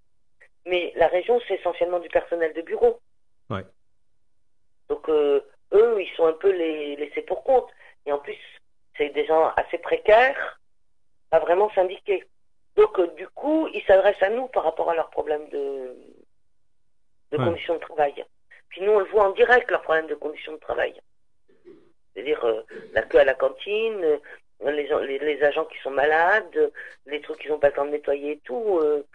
mais 0.66 0.92
la 0.96 1.08
région 1.08 1.40
c'est 1.46 1.54
essentiellement 1.54 1.98
du 1.98 2.08
personnel 2.08 2.52
de 2.54 2.62
bureau. 2.62 3.00
Ouais. 3.50 3.64
Donc 4.88 5.08
euh, 5.08 5.40
eux 5.72 6.00
ils 6.00 6.14
sont 6.16 6.26
un 6.26 6.32
peu 6.32 6.50
les 6.50 6.96
laissés 6.96 7.22
pour 7.22 7.42
compte. 7.44 7.68
Et 8.04 8.12
en 8.12 8.18
plus 8.18 8.38
c'est 8.96 9.08
des 9.10 9.26
gens 9.26 9.52
assez 9.56 9.78
précaires, 9.78 10.60
pas 11.30 11.40
vraiment 11.40 11.70
syndiqués. 11.70 12.24
Donc 12.76 12.98
euh, 12.98 13.08
du 13.16 13.28
coup 13.28 13.68
ils 13.72 13.82
s'adressent 13.84 14.22
à 14.22 14.30
nous 14.30 14.48
par 14.48 14.64
rapport 14.64 14.90
à 14.90 14.94
leurs 14.94 15.10
problèmes 15.10 15.48
de, 15.48 15.96
de 17.32 17.36
conditions 17.36 17.74
de 17.74 17.80
travail. 17.80 18.24
Puis 18.68 18.82
nous 18.82 18.92
on 18.92 18.98
le 18.98 19.06
voit 19.06 19.24
en 19.24 19.32
direct 19.32 19.70
leurs 19.70 19.82
problèmes 19.82 20.08
de 20.08 20.14
conditions 20.14 20.52
de 20.52 20.58
travail. 20.58 20.94
C'est-à-dire 22.12 22.44
euh, 22.44 22.62
la 22.92 23.02
queue 23.02 23.18
à 23.18 23.24
la 23.24 23.34
cantine, 23.34 24.20
les, 24.64 25.18
les, 25.18 25.42
agents 25.42 25.64
qui 25.66 25.78
sont 25.82 25.90
malades, 25.90 26.72
les 27.06 27.20
trucs 27.20 27.38
qu'ils 27.38 27.50
n'ont 27.50 27.58
pas 27.58 27.68
le 27.68 27.74
temps 27.74 27.84
de 27.84 27.90
nettoyer 27.90 28.32
et 28.32 28.40
tout, 28.44 28.78
euh, 28.78 29.06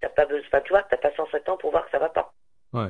t'as 0.00 0.08
pas 0.08 0.26
besoin, 0.26 0.60
tu 0.60 0.70
vois, 0.70 0.82
t'as 0.82 0.96
pas 0.96 1.12
107 1.14 1.48
ans 1.48 1.56
pour 1.56 1.70
voir 1.70 1.84
que 1.84 1.90
ça 1.90 1.98
va 1.98 2.08
pas. 2.08 2.32
Ouais. 2.72 2.88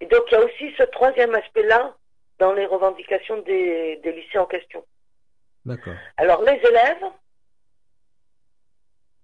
Et 0.00 0.06
donc 0.06 0.22
il 0.30 0.32
y 0.32 0.36
a 0.36 0.44
aussi 0.44 0.74
ce 0.76 0.82
troisième 0.84 1.34
aspect-là 1.34 1.94
dans 2.38 2.52
les 2.52 2.66
revendications 2.66 3.40
des, 3.42 3.96
des 4.02 4.12
lycées 4.12 4.38
en 4.38 4.46
question. 4.46 4.84
D'accord. 5.64 5.94
Alors 6.16 6.42
les 6.42 6.52
élèves, 6.52 7.04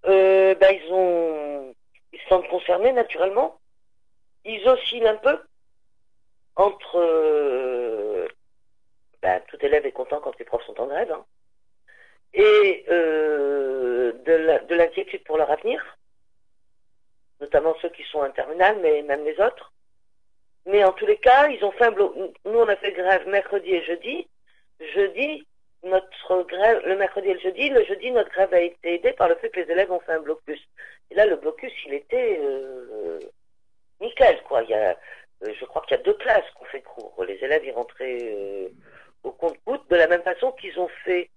euh, 0.07 0.55
ben 0.55 0.75
ils 0.83 0.93
ont, 0.93 1.75
ils 2.13 2.21
sont 2.29 2.43
concernés 2.43 2.93
naturellement. 2.93 3.59
Ils 4.45 4.67
oscillent 4.67 5.07
un 5.07 5.17
peu 5.17 5.39
entre 6.57 6.99
euh, 6.99 8.00
ben, 9.23 9.41
tout 9.49 9.59
élève 9.61 9.87
est 9.87 9.93
content 9.93 10.21
quand 10.21 10.39
les 10.39 10.45
profs 10.45 10.65
sont 10.65 10.81
en 10.81 10.87
grève, 10.87 11.13
hein. 11.13 11.25
et 12.35 12.85
euh, 12.89 14.13
de 14.25 14.75
l'inquiétude 14.75 15.25
pour 15.25 15.37
leur 15.37 15.51
avenir, 15.51 15.99
notamment 17.41 17.75
ceux 17.81 17.91
qui 17.91 18.03
sont 18.05 18.21
en 18.21 18.31
terminale, 18.31 18.79
mais 18.81 19.03
même 19.03 19.25
les 19.25 19.39
autres. 19.41 19.73
Mais 20.67 20.85
en 20.85 20.93
tous 20.93 21.07
les 21.07 21.17
cas, 21.17 21.49
ils 21.49 21.65
ont 21.65 21.73
fait 21.73 21.87
un 21.87 21.91
bloc. 21.91 22.15
Nous, 22.45 22.59
on 22.59 22.69
a 22.69 22.77
fait 22.77 22.93
grève 22.93 23.27
mercredi 23.27 23.71
et 23.71 23.85
jeudi. 23.85 24.29
Jeudi, 24.95 25.47
notre 25.83 26.43
grève, 26.43 26.83
le 26.85 26.97
mercredi 26.97 27.29
et 27.29 27.35
le 27.35 27.41
jeudi, 27.41 27.71
le 27.71 27.85
jeudi, 27.85 28.11
notre 28.11 28.31
grève 28.31 28.53
a 28.53 28.61
été 28.61 28.95
aidée 28.95 29.13
par 29.13 29.29
le 29.29 29.37
fait 29.37 29.51
que 29.51 29.61
les 29.61 29.71
élèves 29.71 29.91
ont 29.91 30.01
fait 30.01 30.13
un 30.13 30.21
blocus. 30.21 30.61
Et 31.11 31.15
là, 31.15 31.27
le 31.27 31.37
blocus, 31.37 31.73
il 31.87 31.95
était 31.95 32.39
euh, 32.43 33.19
nickel, 34.01 34.43
quoi. 34.45 34.63
Il 34.63 34.71
y 34.71 34.75
a, 34.75 34.97
euh, 35.45 35.55
je 35.59 35.65
crois 35.65 35.83
qu'il 35.83 35.97
y 35.97 36.01
a 36.01 36.03
deux 36.03 36.15
classes 36.15 36.49
qu'on 36.55 36.67
fait 36.67 36.83
cours. 36.83 37.25
Les 37.27 37.43
élèves, 37.43 37.65
ils 37.65 37.73
rentraient 37.73 38.19
euh, 38.23 38.69
au 39.23 39.33
compte-goutte, 39.33 39.83
de 39.91 39.97
la 39.97 40.09
même 40.09 40.23
façon 40.23 40.53
qu'ils 40.53 40.79
ont 40.79 40.89
fait 41.05 41.31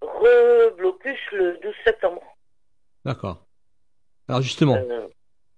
reblocus 0.00 1.18
le 1.32 1.58
12 1.62 1.74
septembre. 1.84 2.22
D'accord. 3.04 3.46
Alors 4.28 4.42
justement, 4.42 4.76
euh, 4.76 5.08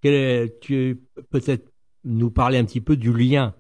est, 0.05 0.61
tu 0.61 1.01
peut-être 1.31 1.69
nous 2.05 2.31
parler 2.31 2.59
un 2.59 2.65
petit 2.65 2.81
peu 2.81 2.97
du 2.97 3.13
lien 3.13 3.55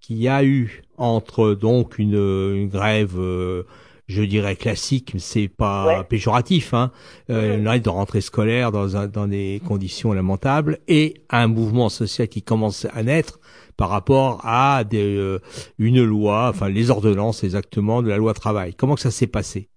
qu'il 0.00 0.16
y 0.16 0.28
a 0.28 0.44
eu 0.44 0.82
entre 0.96 1.54
donc 1.54 1.98
une, 1.98 2.14
une 2.14 2.68
grève, 2.68 3.18
euh, 3.18 3.64
je 4.08 4.22
dirais 4.22 4.56
classique, 4.56 5.12
c'est 5.18 5.48
pas 5.48 6.02
péjoratif, 6.02 6.72
hein, 6.72 6.90
euh, 7.30 7.62
grève 7.62 7.82
de 7.82 7.88
rentrée 7.90 8.22
scolaire 8.22 8.72
dans, 8.72 8.96
un, 8.96 9.06
dans 9.06 9.26
des 9.26 9.60
conditions 9.66 10.12
lamentables, 10.14 10.78
et 10.88 11.22
un 11.28 11.46
mouvement 11.46 11.90
social 11.90 12.26
qui 12.26 12.42
commence 12.42 12.86
à 12.94 13.02
naître 13.02 13.38
par 13.76 13.90
rapport 13.90 14.40
à 14.44 14.82
des, 14.84 15.16
euh, 15.16 15.40
une 15.78 16.02
loi, 16.02 16.48
enfin 16.48 16.68
les 16.68 16.90
ordonnances 16.90 17.44
exactement 17.44 18.02
de 18.02 18.08
la 18.08 18.16
loi 18.16 18.34
travail. 18.34 18.74
Comment 18.74 18.94
que 18.94 19.00
ça 19.00 19.10
s'est 19.10 19.28
passé? 19.28 19.68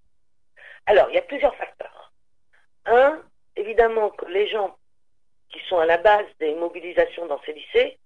Alors, 0.86 1.06
il 1.10 1.14
y 1.14 1.18
a 1.18 1.22
plusieurs 1.22 1.54
facteurs. 1.54 2.12
Un, 2.86 3.20
évidemment 3.54 4.10
que 4.10 4.26
les 4.26 4.48
gens 4.48 4.74
qui 5.52 5.60
sont 5.68 5.78
à 5.78 5.86
la 5.86 5.98
base 5.98 6.26
des 6.40 6.54
mobilisations 6.54 7.26
dans 7.26 7.40
ces 7.44 7.52
lycées, 7.52 7.98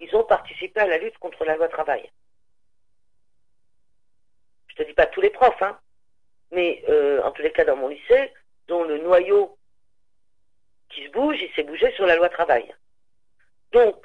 ils 0.00 0.16
ont 0.16 0.24
participé 0.24 0.80
à 0.80 0.86
la 0.86 0.98
lutte 0.98 1.18
contre 1.18 1.44
la 1.44 1.56
loi 1.56 1.68
travail. 1.68 2.10
Je 4.74 4.82
te 4.82 4.88
dis 4.88 4.94
pas 4.94 5.06
tous 5.06 5.20
les 5.20 5.30
profs, 5.30 5.62
hein, 5.62 5.78
mais 6.50 6.82
euh, 6.88 7.22
en 7.22 7.30
tous 7.30 7.42
les 7.42 7.52
cas 7.52 7.64
dans 7.64 7.76
mon 7.76 7.88
lycée, 7.88 8.32
dont 8.66 8.84
le 8.84 8.98
noyau 8.98 9.56
qui 10.88 11.04
se 11.04 11.10
bouge, 11.10 11.40
il 11.40 11.52
s'est 11.54 11.62
bougé 11.62 11.90
sur 11.92 12.06
la 12.06 12.16
loi 12.16 12.28
travail. 12.28 12.74
Donc, 13.72 13.96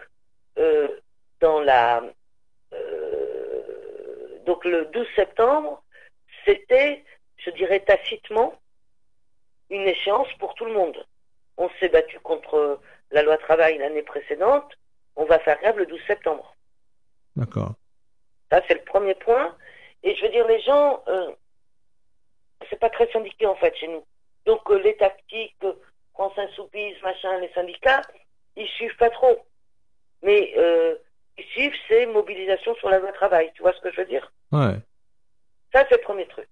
euh, 0.58 0.88
dans 1.40 1.60
la 1.62 2.04
euh, 2.74 4.40
donc 4.46 4.66
le 4.66 4.86
12 4.86 5.08
septembre, 5.16 5.84
c'était, 6.46 7.04
je 7.38 7.50
dirais 7.52 7.80
tacitement, 7.82 8.60
une 9.70 9.88
échéance 9.88 10.32
pour 10.40 10.56
tout 10.56 10.66
le 10.66 10.74
monde. 10.74 11.06
On 11.58 11.70
s'est 11.80 11.90
battu 11.90 12.20
contre 12.20 12.80
la 13.12 13.24
loi 13.24 13.38
travail 13.38 13.78
l'année 13.78 14.02
précédente, 14.04 14.72
on 15.16 15.26
va 15.26 15.40
faire 15.40 15.60
grève 15.60 15.78
le 15.78 15.86
12 15.86 16.00
septembre. 16.08 16.56
D'accord. 17.36 17.74
Ça, 18.52 18.62
c'est 18.68 18.74
le 18.74 18.84
premier 18.84 19.16
point. 19.16 19.56
Et 20.04 20.16
je 20.16 20.22
veux 20.24 20.32
dire, 20.32 20.48
les 20.48 20.62
gens, 20.62 21.04
euh, 21.08 21.32
c'est 22.70 22.80
pas 22.80 22.90
très 22.90 23.12
syndiqué 23.12 23.46
en 23.46 23.56
fait 23.56 23.76
chez 23.76 23.88
nous. 23.88 24.06
Donc 24.46 24.70
euh, 24.70 24.80
les 24.80 24.96
tactiques, 24.98 25.56
France 26.14 26.38
Insoumise, 26.38 27.02
machin, 27.02 27.38
les 27.40 27.52
syndicats, 27.54 28.02
ils 28.56 28.68
suivent 28.68 28.98
pas 28.98 29.10
trop. 29.10 29.46
Mais 30.22 30.54
euh, 30.58 30.96
suivent, 31.52 31.76
c'est 31.88 32.06
mobilisation 32.06 32.76
sur 32.76 32.90
la 32.90 33.00
loi 33.00 33.12
travail. 33.12 33.52
Tu 33.56 33.62
vois 33.62 33.74
ce 33.74 33.82
que 33.82 33.92
je 33.92 33.98
veux 33.98 34.08
dire? 34.08 34.32
Ouais. 34.52 34.76
Ça, 35.74 35.86
c'est 35.88 35.98
le 35.98 36.02
premier 36.02 36.28
truc. 36.28 36.48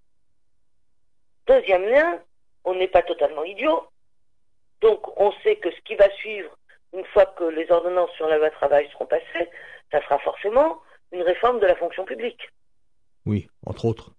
Deuxième 1.47 1.85
lien, 1.85 2.21
on 2.63 2.75
n'est 2.75 2.87
pas 2.87 3.01
totalement 3.01 3.43
idiot. 3.43 3.87
Donc, 4.81 5.19
on 5.19 5.31
sait 5.43 5.55
que 5.55 5.71
ce 5.71 5.81
qui 5.81 5.95
va 5.95 6.09
suivre, 6.11 6.55
une 6.93 7.05
fois 7.05 7.25
que 7.25 7.45
les 7.45 7.69
ordonnances 7.71 8.11
sur 8.11 8.27
la 8.27 8.37
loi 8.37 8.49
travail 8.51 8.89
seront 8.91 9.05
passées, 9.05 9.49
ça 9.91 10.01
sera 10.01 10.19
forcément 10.19 10.81
une 11.11 11.21
réforme 11.21 11.59
de 11.59 11.65
la 11.65 11.75
fonction 11.75 12.05
publique. 12.05 12.49
Oui, 13.27 13.49
entre 13.65 13.83
autres. 13.85 14.11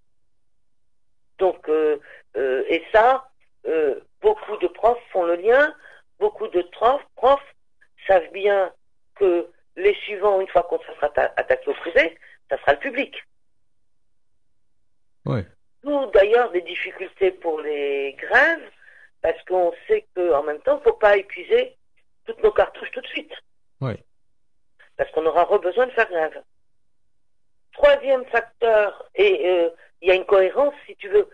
Donc, 1.38 1.66
euh, 1.68 1.98
euh, 2.36 2.62
et 2.68 2.84
ça, 2.92 3.30
euh, 3.66 4.00
beaucoup 4.20 4.56
de 4.58 4.66
profs 4.66 5.02
font 5.10 5.24
le 5.24 5.36
lien, 5.36 5.74
beaucoup 6.18 6.46
de 6.48 6.60
profs, 6.72 7.06
profs 7.16 7.54
savent 8.06 8.30
bien 8.32 8.70
que 9.14 9.48
les 9.76 9.94
suivants, 9.94 10.40
une 10.42 10.48
fois 10.48 10.64
qu'on 10.64 10.78
sera 10.80 11.10
attaqué 11.36 11.70
au 11.70 11.74
privé, 11.74 12.18
ça 12.50 12.58
sera 12.58 12.72
le 12.74 12.80
public. 12.80 13.14
Oui. 15.24 15.40
Nous, 15.84 16.06
d'ailleurs, 16.10 16.50
des 16.50 16.62
difficultés 16.62 17.30
pour 17.30 17.60
les 17.60 18.14
grèves, 18.14 18.70
parce 19.22 19.42
qu'on 19.44 19.72
sait 19.86 20.06
qu'en 20.14 20.42
même 20.42 20.60
temps, 20.60 20.76
il 20.76 20.80
ne 20.80 20.90
faut 20.90 20.98
pas 20.98 21.16
épuiser 21.16 21.76
toutes 22.26 22.42
nos 22.42 22.52
cartouches 22.52 22.90
tout 22.90 23.00
de 23.00 23.06
suite. 23.06 23.32
Oui. 23.80 23.94
Parce 24.96 25.10
qu'on 25.12 25.24
aura 25.24 25.46
besoin 25.58 25.86
de 25.86 25.92
faire 25.92 26.10
grève. 26.10 26.42
Troisième 27.78 28.24
facteur, 28.26 29.08
et 29.14 29.48
euh, 29.48 29.70
il 30.02 30.08
y 30.08 30.10
a 30.10 30.14
une 30.14 30.26
cohérence, 30.26 30.74
si 30.84 30.96
tu 30.96 31.08
veux, 31.08 31.30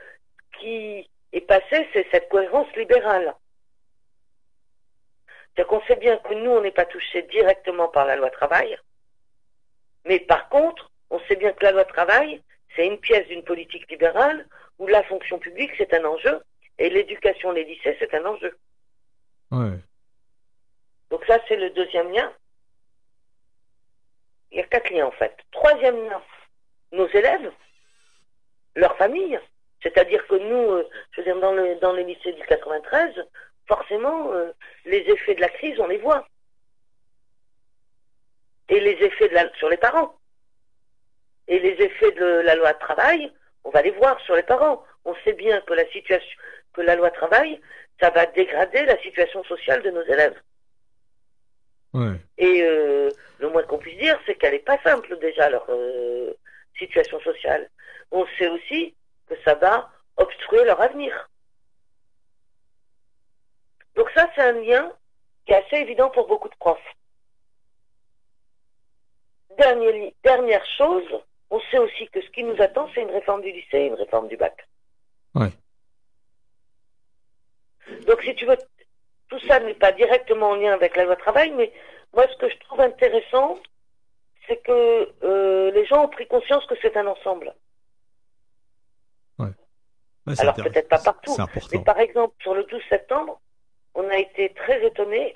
qui 0.60 1.08
est 1.32 1.40
passée, 1.40 1.88
c'est 1.94 2.06
cette 2.10 2.28
cohérence 2.28 2.70
libérale. 2.76 3.34
C'est-à-dire 5.26 5.68
qu'on 5.68 5.86
sait 5.86 5.96
bien 5.96 6.18
que 6.18 6.34
nous, 6.34 6.50
on 6.50 6.60
n'est 6.60 6.70
pas 6.70 6.84
touché 6.84 7.22
directement 7.22 7.88
par 7.88 8.04
la 8.04 8.16
loi 8.16 8.28
travail, 8.28 8.76
mais 10.04 10.20
par 10.20 10.50
contre, 10.50 10.90
on 11.08 11.18
sait 11.20 11.36
bien 11.36 11.50
que 11.52 11.64
la 11.64 11.72
loi 11.72 11.86
travail, 11.86 12.42
c'est 12.76 12.86
une 12.86 12.98
pièce 12.98 13.26
d'une 13.28 13.42
politique 13.42 13.90
libérale 13.90 14.46
où 14.78 14.86
la 14.86 15.02
fonction 15.04 15.38
publique, 15.38 15.72
c'est 15.78 15.94
un 15.94 16.04
enjeu, 16.04 16.42
et 16.78 16.90
l'éducation, 16.90 17.52
les 17.52 17.64
lycées, 17.64 17.96
c'est 17.98 18.12
un 18.12 18.26
enjeu. 18.26 18.54
Ouais. 19.50 19.78
Donc 21.08 21.24
ça, 21.24 21.38
c'est 21.48 21.56
le 21.56 21.70
deuxième 21.70 22.12
lien. 22.12 22.30
Quatre 24.74 24.90
liens 24.90 25.06
en 25.06 25.12
fait. 25.12 25.32
Troisième 25.52 25.94
lien, 26.04 26.20
nos 26.90 27.06
élèves, 27.06 27.52
leur 28.74 28.96
famille. 28.96 29.38
C'est-à-dire 29.80 30.26
que 30.26 30.34
nous, 30.34 30.72
euh, 30.72 30.88
je 31.12 31.20
veux 31.20 31.24
dire, 31.26 31.38
dans, 31.38 31.52
le, 31.52 31.76
dans 31.76 31.92
les 31.92 32.02
lycées 32.02 32.32
du 32.32 32.42
93, 32.42 33.14
forcément, 33.68 34.32
euh, 34.32 34.50
les 34.84 34.98
effets 34.98 35.36
de 35.36 35.40
la 35.40 35.48
crise, 35.48 35.78
on 35.78 35.86
les 35.86 35.98
voit. 35.98 36.26
Et 38.68 38.80
les 38.80 38.94
effets 38.94 39.28
de 39.28 39.34
la, 39.34 39.48
sur 39.58 39.68
les 39.68 39.76
parents. 39.76 40.16
Et 41.46 41.60
les 41.60 41.80
effets 41.80 42.10
de 42.10 42.42
la 42.44 42.56
loi 42.56 42.72
de 42.72 42.78
travail, 42.80 43.32
on 43.62 43.70
va 43.70 43.80
les 43.80 43.92
voir 43.92 44.18
sur 44.22 44.34
les 44.34 44.42
parents. 44.42 44.82
On 45.04 45.14
sait 45.22 45.34
bien 45.34 45.60
que 45.60 45.74
la 45.74 45.88
situation, 45.92 46.36
que 46.72 46.80
la 46.80 46.96
loi 46.96 47.12
travail, 47.12 47.60
ça 48.00 48.10
va 48.10 48.26
dégrader 48.26 48.84
la 48.86 49.00
situation 49.02 49.44
sociale 49.44 49.84
de 49.84 49.90
nos 49.92 50.02
élèves. 50.02 50.40
Ouais. 51.92 52.16
Et 52.38 52.64
euh, 52.64 53.08
le 53.38 53.48
moins 53.50 53.62
qu'on 53.64 53.78
puisse 53.78 53.98
dire, 53.98 54.18
c'est 54.26 54.34
qu'elle 54.36 54.52
n'est 54.52 54.58
pas 54.60 54.78
simple 54.82 55.18
déjà 55.18 55.48
leur 55.50 55.66
euh, 55.68 56.32
situation 56.78 57.20
sociale. 57.20 57.68
On 58.10 58.26
sait 58.38 58.48
aussi 58.48 58.94
que 59.28 59.34
ça 59.44 59.54
va 59.54 59.90
obstruer 60.16 60.64
leur 60.64 60.80
avenir. 60.80 61.28
Donc 63.96 64.10
ça, 64.10 64.28
c'est 64.34 64.42
un 64.42 64.52
lien 64.52 64.92
qui 65.46 65.52
est 65.52 65.64
assez 65.66 65.76
évident 65.76 66.10
pour 66.10 66.26
beaucoup 66.26 66.48
de 66.48 66.54
profs. 66.56 66.78
Dernier 69.58 69.92
li- 69.92 70.14
dernière 70.24 70.64
chose, 70.78 71.04
on 71.50 71.60
sait 71.70 71.78
aussi 71.78 72.08
que 72.08 72.20
ce 72.20 72.28
qui 72.30 72.42
nous 72.42 72.60
attend, 72.60 72.88
c'est 72.94 73.02
une 73.02 73.10
réforme 73.10 73.42
du 73.42 73.52
lycée 73.52 73.78
et 73.78 73.86
une 73.86 73.94
réforme 73.94 74.28
du 74.28 74.36
bac. 74.36 74.66
Ouais. 75.34 75.50
Donc 78.06 78.22
si 78.22 78.34
tu 78.34 78.46
veux, 78.46 78.56
tout 79.28 79.38
ça 79.40 79.60
n'est 79.60 79.74
pas 79.74 79.92
directement 79.92 80.50
en 80.50 80.56
lien 80.56 80.72
avec 80.72 80.96
la 80.96 81.04
loi 81.04 81.16
travail, 81.16 81.50
mais 81.52 81.72
moi 82.14 82.26
ce 82.28 82.36
que 82.36 82.48
je 82.48 82.58
trouve 82.60 82.80
intéressant, 82.80 83.58
c'est 84.46 84.62
que 84.62 85.12
euh, 85.22 85.70
les 85.72 85.86
gens 85.86 86.04
ont 86.04 86.08
pris 86.08 86.26
conscience 86.26 86.64
que 86.66 86.74
c'est 86.82 86.96
un 86.96 87.06
ensemble. 87.06 87.54
Ouais, 90.26 90.40
Alors, 90.40 90.54
peut-être 90.54 90.88
pas 90.88 90.98
partout, 90.98 91.36
Mais 91.72 91.84
par 91.84 91.98
exemple, 91.98 92.34
sur 92.40 92.54
le 92.54 92.64
12 92.64 92.80
septembre, 92.88 93.40
on 93.94 94.08
a 94.08 94.16
été 94.16 94.52
très 94.54 94.84
étonnés. 94.84 95.34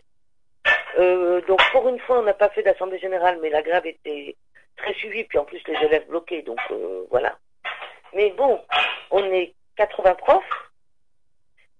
Euh, 0.99 1.41
donc 1.47 1.61
pour 1.73 1.89
une 1.89 1.99
fois, 2.01 2.21
on 2.21 2.23
n'a 2.23 2.35
pas 2.35 2.49
fait 2.51 2.63
d'assemblée 2.63 2.99
générale, 2.99 3.39
mais 3.43 3.51
la 3.51 3.63
grève 3.63 3.87
était 3.87 4.37
très 4.77 4.95
suivie, 4.95 5.25
puis 5.25 5.39
en 5.39 5.45
plus 5.45 5.63
les 5.67 5.87
élèves 5.87 6.07
bloqués, 6.09 6.43
donc 6.43 6.59
euh, 6.71 7.05
voilà. 7.11 7.39
Mais 8.15 8.31
bon, 8.31 8.61
on 9.11 9.23
est 9.25 9.55
80 9.77 10.15
profs. 10.15 10.71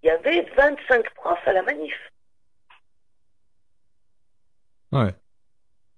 Il 0.03 0.07
y 0.07 0.11
avait 0.11 0.43
25 0.57 1.11
profs 1.15 1.49
à 1.49 1.53
la 1.53 1.63
manif. 1.63 1.95
Ouais. 4.93 5.15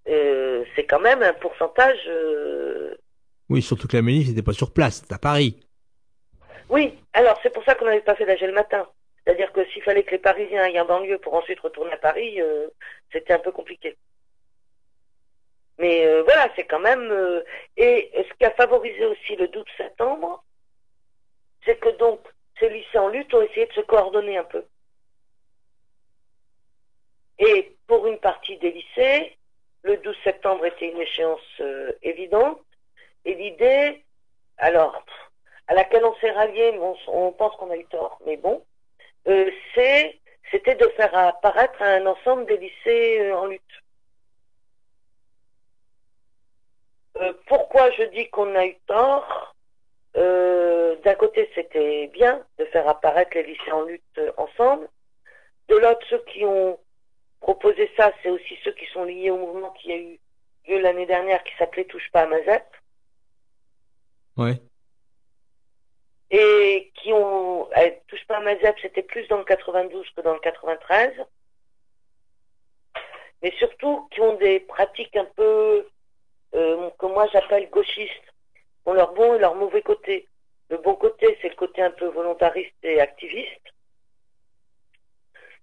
Euh, 0.08 0.64
c'est 0.74 0.86
quand 0.86 1.00
même 1.00 1.22
un 1.22 1.32
pourcentage. 1.34 2.00
euh, 2.08 2.94
Oui, 3.48 3.62
surtout 3.62 3.86
que 3.88 3.96
la 3.96 4.02
manif 4.02 4.28
n'était 4.28 4.42
pas 4.42 4.52
sur 4.52 4.72
place, 4.72 4.96
c'était 5.00 5.14
à 5.14 5.18
Paris. 5.18 5.60
Oui, 6.68 6.98
alors 7.12 7.38
c'est 7.42 7.52
pour 7.52 7.64
ça 7.64 7.74
qu'on 7.74 7.84
n'avait 7.84 8.00
pas 8.00 8.14
fait 8.14 8.26
d'AG 8.26 8.40
le 8.40 8.52
matin. 8.52 8.88
C'est-à-dire 9.24 9.52
que 9.52 9.64
s'il 9.66 9.82
fallait 9.82 10.02
que 10.04 10.12
les 10.12 10.18
Parisiens 10.18 10.62
aillent 10.62 10.80
en 10.80 10.86
banlieue 10.86 11.18
pour 11.18 11.34
ensuite 11.34 11.60
retourner 11.60 11.92
à 11.92 11.96
Paris, 11.98 12.40
euh, 12.40 12.68
c'était 13.12 13.34
un 13.34 13.38
peu 13.38 13.52
compliqué. 13.52 13.96
Mais 15.78 16.20
voilà, 16.22 16.50
c'est 16.56 16.64
quand 16.66 16.80
même... 16.80 17.10
et 17.78 18.10
ce 18.14 18.34
qui 18.38 18.44
a 18.44 18.50
favorisé 18.50 19.02
aussi 19.06 19.34
le 19.36 19.48
12 19.48 19.64
septembre, 19.78 20.44
c'est 21.64 21.78
que 21.80 21.88
donc 21.96 22.20
ces 22.58 22.68
lycées 22.68 22.98
en 22.98 23.08
lutte 23.08 23.32
ont 23.32 23.40
essayé 23.40 23.64
de 23.66 23.72
se 23.72 23.80
coordonner 23.80 24.36
un 24.36 24.44
peu. 24.44 24.62
Et 27.38 27.69
pour 27.90 28.06
une 28.06 28.18
partie 28.18 28.56
des 28.58 28.70
lycées, 28.70 29.36
le 29.82 29.96
12 29.96 30.16
septembre 30.22 30.64
était 30.64 30.90
une 30.92 31.00
échéance 31.00 31.40
euh, 31.58 31.90
évidente. 32.04 32.60
Et 33.24 33.34
l'idée, 33.34 34.04
alors, 34.58 35.04
à 35.66 35.74
laquelle 35.74 36.04
on 36.04 36.14
s'est 36.20 36.30
rallié, 36.30 36.78
on, 37.08 37.32
pense 37.32 37.56
qu'on 37.56 37.72
a 37.72 37.76
eu 37.76 37.84
tort, 37.86 38.20
mais 38.24 38.36
bon, 38.36 38.64
euh, 39.26 39.50
c'était 39.74 40.76
de 40.76 40.86
faire 40.90 41.12
apparaître 41.18 41.82
un 41.82 42.06
ensemble 42.06 42.46
des 42.46 42.58
lycées 42.58 43.22
euh, 43.22 43.36
en 43.36 43.46
lutte. 43.46 43.62
Pourquoi 47.48 47.90
je 47.90 48.04
dis 48.04 48.30
qu'on 48.30 48.54
a 48.54 48.66
eu 48.66 48.76
tort? 48.86 49.56
D'un 50.14 51.14
côté, 51.18 51.50
c'était 51.56 52.06
bien 52.06 52.46
de 52.58 52.64
faire 52.66 52.88
apparaître 52.88 53.32
les 53.34 53.42
lycées 53.42 53.72
en 53.72 53.82
lutte 53.82 54.20
ensemble. 54.36 54.88
De 55.68 55.76
l'autre, 55.76 56.06
ceux 56.08 56.22
qui 56.32 56.44
ont 56.44 56.78
proposé 57.40 57.90
ça, 57.96 58.12
c'est 58.22 58.30
aussi 58.30 58.56
ceux 58.64 58.72
qui 58.72 58.86
sont 58.86 59.04
liés 59.04 59.30
au 59.30 59.38
mouvement 59.38 59.70
qui 59.70 59.92
a 59.92 59.96
eu 59.96 60.18
lieu 60.68 60.80
l'année 60.80 61.06
dernière 61.06 61.42
qui 61.44 61.52
s'appelait 61.58 61.84
Touche 61.84 62.10
pas 62.12 62.22
à 62.22 62.26
Mazep. 62.26 62.64
Ouais. 64.36 64.60
et 66.30 66.92
qui 66.94 67.12
ont 67.12 67.68
euh, 67.76 67.90
touche 68.06 68.24
pas 68.26 68.36
à 68.36 68.40
Mazep, 68.40 68.76
c'était 68.80 69.02
plus 69.02 69.26
dans 69.28 69.38
le 69.38 69.44
92 69.44 70.08
que 70.16 70.20
dans 70.20 70.34
le 70.34 70.38
93, 70.40 71.12
mais 73.42 73.50
surtout 73.58 74.08
qui 74.12 74.20
ont 74.20 74.36
des 74.36 74.60
pratiques 74.60 75.16
un 75.16 75.24
peu 75.24 75.86
euh, 76.54 76.90
que 76.98 77.06
moi 77.06 77.26
j'appelle 77.32 77.68
gauchistes, 77.70 78.34
ont 78.86 78.92
leur 78.92 79.12
bon 79.14 79.34
et 79.34 79.38
leur 79.38 79.54
mauvais 79.54 79.82
côté. 79.82 80.26
Le 80.68 80.78
bon 80.78 80.94
côté, 80.94 81.36
c'est 81.42 81.48
le 81.48 81.56
côté 81.56 81.82
un 81.82 81.90
peu 81.90 82.06
volontariste 82.06 82.76
et 82.84 83.00
activiste. 83.00 83.60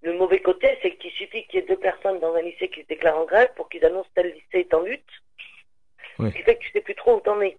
Le 0.08 0.14
mauvais 0.14 0.40
côté, 0.40 0.80
c'est 0.82 0.96
qu'il 0.96 1.12
suffit 1.12 1.46
qu'il 1.48 1.60
y 1.60 1.64
ait 1.64 1.68
deux 1.68 1.76
personnes 1.76 2.20
dans 2.22 2.34
un 2.34 2.42
lycée 2.42 2.70
qui 2.70 2.82
se 2.82 2.88
déclarent 2.88 3.18
en 3.18 3.26
grève 3.26 3.52
pour 3.58 3.68
qu'ils 3.68 3.84
annoncent 3.84 4.08
tel 4.16 4.28
lycée 4.28 4.60
est 4.60 4.74
en 4.74 4.80
lutte. 4.80 5.04
Ce 6.18 6.28
qui 6.28 6.44
fait 6.44 6.56
que 6.56 6.62
tu 6.62 6.72
sais 6.72 6.80
plus 6.80 6.96
trop 6.96 7.18
où 7.18 7.20
t'en 7.20 7.42
es. 7.42 7.58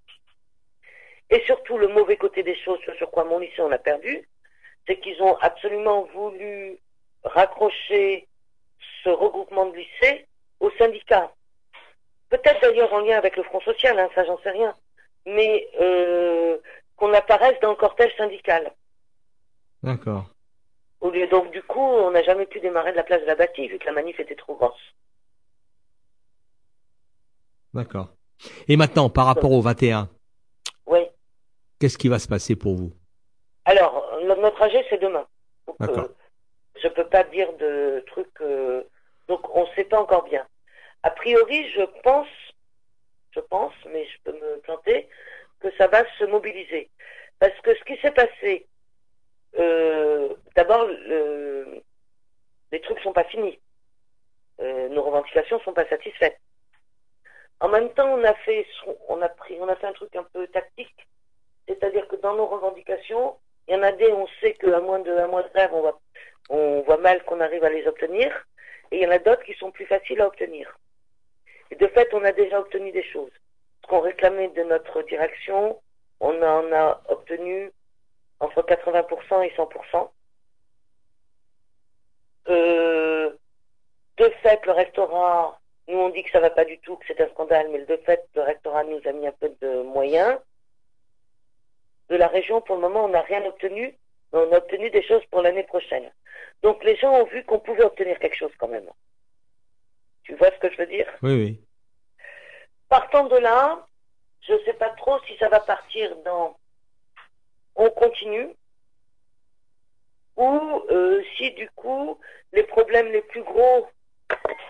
Et 1.29 1.41
surtout, 1.45 1.77
le 1.77 1.89
mauvais 1.89 2.17
côté 2.17 2.43
des 2.43 2.57
choses, 2.57 2.79
ce 2.87 2.95
sur 2.95 3.11
quoi 3.11 3.25
mon 3.25 3.39
lycée 3.39 3.61
on 3.61 3.71
a 3.71 3.77
perdu, 3.77 4.27
c'est 4.87 4.99
qu'ils 4.99 5.23
ont 5.23 5.37
absolument 5.43 6.05
voulu 6.15 6.79
raccrocher 7.23 8.27
ce 9.05 9.11
regroupement 9.11 9.67
de 9.67 9.77
lycées 9.77 10.25
au 10.61 10.71
syndicat. 10.79 11.31
Peut-être 12.31 12.63
d'ailleurs 12.63 12.95
en 12.95 13.01
lien 13.01 13.19
avec 13.19 13.37
le 13.37 13.43
Front 13.43 13.61
Social, 13.61 13.99
hein, 13.99 14.09
ça 14.15 14.25
j'en 14.25 14.39
sais 14.39 14.53
rien. 14.53 14.75
Mais 15.27 15.69
euh, 15.83 16.57
qu'on 16.97 17.13
apparaisse 17.13 17.61
dans 17.61 17.71
le 17.73 17.77
cortège 17.77 18.17
syndical. 18.17 18.73
D'accord. 19.83 20.31
Au 21.01 21.11
lieu, 21.11 21.27
donc 21.29 21.51
du 21.53 21.63
coup, 21.63 21.81
on 21.81 22.11
n'a 22.11 22.23
jamais 22.23 22.47
pu 22.47 22.59
démarrer 22.61 22.91
de 22.93 22.97
la 22.97 23.05
place 23.05 23.21
de 23.21 23.27
la 23.27 23.37
bâtie 23.37 23.69
vu 23.69 23.79
que 23.79 23.87
la 23.87 23.93
manif 23.93 24.19
était 24.19 24.35
trop 24.35 24.57
grosse. 24.57 24.95
D'accord. 27.75 28.09
Et 28.67 28.77
maintenant, 28.77 29.11
par 29.11 29.27
rapport 29.27 29.53
au 29.53 29.61
21, 29.61 30.09
Oui. 30.87 31.01
qu'est-ce 31.79 31.99
qui 31.99 32.09
va 32.09 32.19
se 32.19 32.29
passer 32.29 32.57
pour 32.57 32.75
vous? 32.75 32.93
Alors, 33.65 34.19
no- 34.25 34.37
notre 34.41 34.63
AG, 34.63 34.85
c'est 34.89 35.01
demain. 35.01 35.27
Donc, 35.67 35.77
D'accord. 35.79 36.05
euh, 36.05 36.09
je 36.83 36.89
peux 36.89 37.07
pas 37.07 37.25
dire 37.25 37.53
de 37.59 38.03
trucs. 38.07 38.41
euh, 38.41 38.83
donc, 39.29 39.55
on 39.55 39.63
ne 39.63 39.75
sait 39.75 39.85
pas 39.85 40.01
encore 40.01 40.25
bien. 40.25 40.47
A 41.03 41.11
priori, 41.11 41.71
je 41.73 41.83
pense, 42.03 42.29
je 43.33 43.41
pense, 43.41 43.75
mais 43.93 44.07
je 44.07 44.17
peux 44.25 44.33
me 44.33 44.59
planter, 44.61 45.09
que 45.61 45.69
ça 45.77 45.87
va 45.87 46.03
se 46.19 46.25
mobiliser. 46.25 46.91
Parce 47.39 47.59
que 47.61 47.75
ce 47.77 47.85
qui 47.85 47.97
s'est 48.01 48.11
passé, 48.13 48.67
euh, 49.59 50.35
d'abord, 50.59 50.87
le- 50.87 51.83
les 52.73 52.81
trucs 52.81 52.99
sont 52.99 53.13
pas 53.13 53.23
finis. 53.25 53.61
Euh, 54.61 54.89
nos 54.89 55.05
revendications 55.05 55.61
sont 55.61 55.73
pas 55.73 55.89
satisfaites. 55.89 56.41
En 57.61 57.69
même 57.69 57.91
temps, 57.95 58.09
on 58.13 58.25
a 58.25 58.35
fait, 58.35 58.67
on 59.09 59.23
a 59.23 59.29
pris, 59.29 59.57
on 59.61 59.69
a 59.69 59.77
fait 59.77 59.87
un 59.87 59.93
truc 59.93 60.15
un 60.17 60.25
peu 60.25 60.49
tactique, 60.49 61.07
c'est-à-dire 61.69 62.09
que 62.09 62.17
dans 62.17 62.35
nos 62.35 62.47
revendications, 62.47 63.37
il 63.69 63.75
y 63.75 63.79
en 63.79 63.85
a 63.85 63.93
des, 63.93 64.11
on 64.13 64.27
sait 64.41 64.55
qu'à 64.55 64.81
moins 64.81 64.99
de, 64.99 65.13
à 65.13 65.29
moins 65.29 65.43
de 65.43 65.93
on 66.51 66.81
voit 66.83 66.97
mal 66.97 67.23
qu'on 67.25 67.41
arrive 67.41 67.63
à 67.63 67.71
les 67.71 67.87
obtenir. 67.87 68.29
Et 68.91 68.97
il 68.97 69.03
y 69.03 69.07
en 69.07 69.11
a 69.11 69.19
d'autres 69.19 69.45
qui 69.45 69.55
sont 69.55 69.71
plus 69.71 69.87
faciles 69.87 70.21
à 70.21 70.27
obtenir. 70.27 70.77
Et 71.71 71.77
de 71.77 71.87
fait, 71.89 72.09
on 72.15 72.25
a 72.25 72.33
déjà 72.33 72.59
obtenu 72.59 72.91
des 72.91 73.05
choses. 73.05 73.31
Ce 73.83 73.87
qu'on 73.87 74.01
réclamait 74.01 74.49
de 74.49 74.63
notre 74.65 75.03
direction, 75.03 75.81
on 76.21 76.43
en 76.43 76.73
a 76.73 77.01
obtenu 77.11 77.71
entre 78.41 78.63
80% 78.63 79.43
et 79.43 79.51
100%. 79.57 80.11
Euh, 82.49 83.31
de 84.17 84.29
fait, 84.43 84.65
le 84.67 84.73
rectorat, 84.73 85.61
nous 85.87 85.99
on 85.99 86.09
dit 86.11 86.23
que 86.23 86.31
ça 86.31 86.41
va 86.41 86.51
pas 86.51 86.65
du 86.65 86.79
tout, 86.79 86.97
que 86.97 87.05
c'est 87.07 87.21
un 87.21 87.29
scandale, 87.29 87.69
mais 87.71 87.85
de 87.85 87.97
fait, 87.99 88.27
le 88.35 88.43
rectorat 88.43 88.85
nous 88.85 89.01
a 89.05 89.13
mis 89.13 89.27
un 89.27 89.33
peu 89.33 89.53
de 89.61 89.83
moyens 89.83 90.39
de 92.09 92.17
la 92.17 92.29
région, 92.29 92.61
pour 92.61 92.77
le 92.77 92.83
moment, 92.83 93.05
on 93.05 93.09
n'a 93.09 93.21
rien 93.21 93.45
obtenu, 93.45 93.95
mais 94.33 94.39
on 94.39 94.53
a 94.53 94.59
obtenu 94.59 94.91
des 94.91 95.03
choses 95.03 95.25
pour 95.31 95.43
l'année 95.43 95.65
prochaine. 95.65 96.11
Donc 96.63 96.83
les 96.83 96.97
gens 96.97 97.13
ont 97.13 97.27
vu 97.27 97.45
qu'on 97.45 97.59
pouvait 97.59 97.85
obtenir 97.85 98.19
quelque 98.19 98.37
chose 98.37 98.53
quand 98.59 98.69
même. 98.69 98.89
Tu 100.25 100.35
vois 100.35 100.51
ce 100.51 100.59
que 100.59 100.73
je 100.73 100.79
veux 100.79 100.87
dire? 100.87 101.07
Oui, 101.23 101.35
oui. 101.35 101.61
Partant 102.89 103.27
de 103.27 103.37
là, 103.37 103.87
je 104.41 104.55
ne 104.55 104.59
sais 104.61 104.73
pas 104.75 104.91
trop 104.91 105.19
si 105.27 105.37
ça 105.37 105.49
va 105.49 105.61
partir 105.61 106.17
dans 106.25 106.57
on 107.77 107.91
continue 107.91 108.49
ou 110.39 110.83
euh, 110.91 111.23
si 111.37 111.51
du 111.53 111.69
coup 111.77 112.19
les 112.53 112.63
problèmes 112.63 113.09
les 113.13 113.23
plus 113.23 113.43
gros 113.43 113.87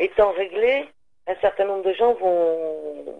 étant 0.00 0.32
réglé, 0.32 0.88
un 1.26 1.36
certain 1.40 1.66
nombre 1.66 1.84
de 1.84 1.92
gens 1.92 2.14
vont, 2.14 3.14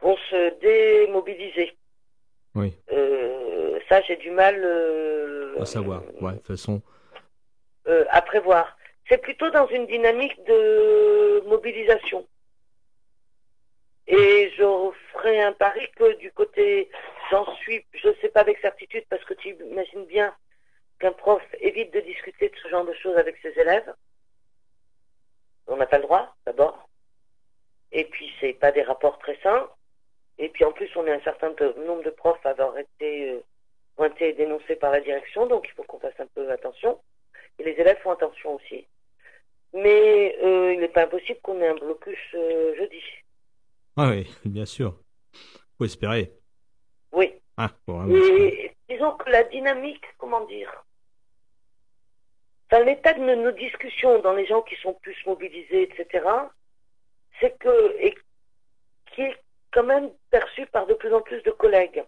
vont 0.00 0.16
se 0.30 0.58
démobiliser. 0.60 1.76
Oui. 2.54 2.72
Euh, 2.92 3.80
ça, 3.88 4.00
j'ai 4.02 4.16
du 4.16 4.30
mal 4.30 4.60
euh, 4.64 5.60
À 5.60 5.66
savoir. 5.66 6.02
Ouais, 6.20 6.32
de 6.32 6.36
toute 6.38 6.46
façon. 6.46 6.80
euh, 7.88 8.04
à 8.10 8.22
prévoir. 8.22 8.78
C'est 9.08 9.18
plutôt 9.18 9.50
dans 9.50 9.66
une 9.66 9.86
dynamique 9.86 10.42
de 10.44 11.42
mobilisation. 11.46 12.26
Et 14.06 14.50
je 14.56 14.90
ferai 15.12 15.40
un 15.42 15.52
pari 15.52 15.86
que 15.96 16.16
du 16.18 16.30
côté, 16.32 16.90
j'en 17.30 17.44
suis, 17.56 17.84
je 17.92 18.08
ne 18.08 18.14
sais 18.20 18.28
pas 18.28 18.40
avec 18.40 18.58
certitude, 18.60 19.04
parce 19.10 19.24
que 19.24 19.34
tu 19.34 19.48
imagines 19.70 20.04
bien 20.06 20.34
qu'un 20.98 21.12
prof 21.12 21.42
évite 21.60 21.92
de 21.92 22.00
discuter 22.00 22.48
de 22.48 22.56
ce 22.62 22.68
genre 22.68 22.84
de 22.84 22.94
choses 22.94 23.16
avec 23.16 23.36
ses 23.42 23.58
élèves. 23.58 23.92
On 25.66 25.76
n'a 25.76 25.86
pas 25.86 25.98
le 25.98 26.04
droit, 26.04 26.34
d'abord. 26.46 26.88
Et 27.92 28.04
puis, 28.04 28.30
c'est 28.40 28.52
pas 28.52 28.72
des 28.72 28.82
rapports 28.82 29.18
très 29.18 29.38
sains. 29.42 29.68
Et 30.38 30.48
puis, 30.48 30.64
en 30.64 30.72
plus, 30.72 30.90
on 30.96 31.06
est 31.06 31.12
un 31.12 31.20
certain 31.20 31.54
nombre 31.86 32.02
de 32.02 32.10
profs 32.10 32.44
à 32.44 32.50
avoir 32.50 32.76
été 32.76 33.30
euh, 33.30 33.40
pointés 33.96 34.30
et 34.30 34.32
dénoncés 34.32 34.76
par 34.76 34.90
la 34.90 35.00
direction, 35.00 35.46
donc 35.46 35.66
il 35.68 35.72
faut 35.72 35.84
qu'on 35.84 36.00
fasse 36.00 36.18
un 36.18 36.26
peu 36.34 36.50
attention. 36.50 36.98
Et 37.58 37.64
les 37.64 37.72
élèves 37.72 37.98
font 38.02 38.10
attention 38.10 38.56
aussi. 38.56 38.86
Mais 39.72 40.36
euh, 40.42 40.72
il 40.72 40.80
n'est 40.80 40.88
pas 40.88 41.04
impossible 41.04 41.38
qu'on 41.42 41.60
ait 41.60 41.68
un 41.68 41.76
blocus 41.76 42.18
euh, 42.34 42.76
jeudi. 42.76 43.02
Ah 43.96 44.10
oui, 44.10 44.28
bien 44.44 44.66
sûr. 44.66 44.98
Faut 45.78 45.84
espérer. 45.84 46.32
Oui. 47.12 47.32
Ah, 47.56 47.70
espérer. 47.86 48.48
Et 48.48 48.73
disons 48.88 49.12
que 49.12 49.30
la 49.30 49.44
dynamique, 49.44 50.04
comment 50.18 50.44
dire, 50.46 50.84
enfin, 52.70 52.84
l'état 52.84 53.14
de 53.14 53.20
nos, 53.20 53.52
discussions 53.52 54.20
dans 54.20 54.32
les 54.32 54.46
gens 54.46 54.62
qui 54.62 54.76
sont 54.76 54.94
plus 54.94 55.16
mobilisés, 55.26 55.82
etc., 55.82 56.26
c'est 57.40 57.58
que, 57.58 57.96
et 57.98 58.14
qui 59.14 59.22
est 59.22 59.36
quand 59.72 59.84
même 59.84 60.10
perçu 60.30 60.66
par 60.66 60.86
de 60.86 60.94
plus 60.94 61.12
en 61.12 61.20
plus 61.20 61.42
de 61.42 61.50
collègues, 61.50 62.04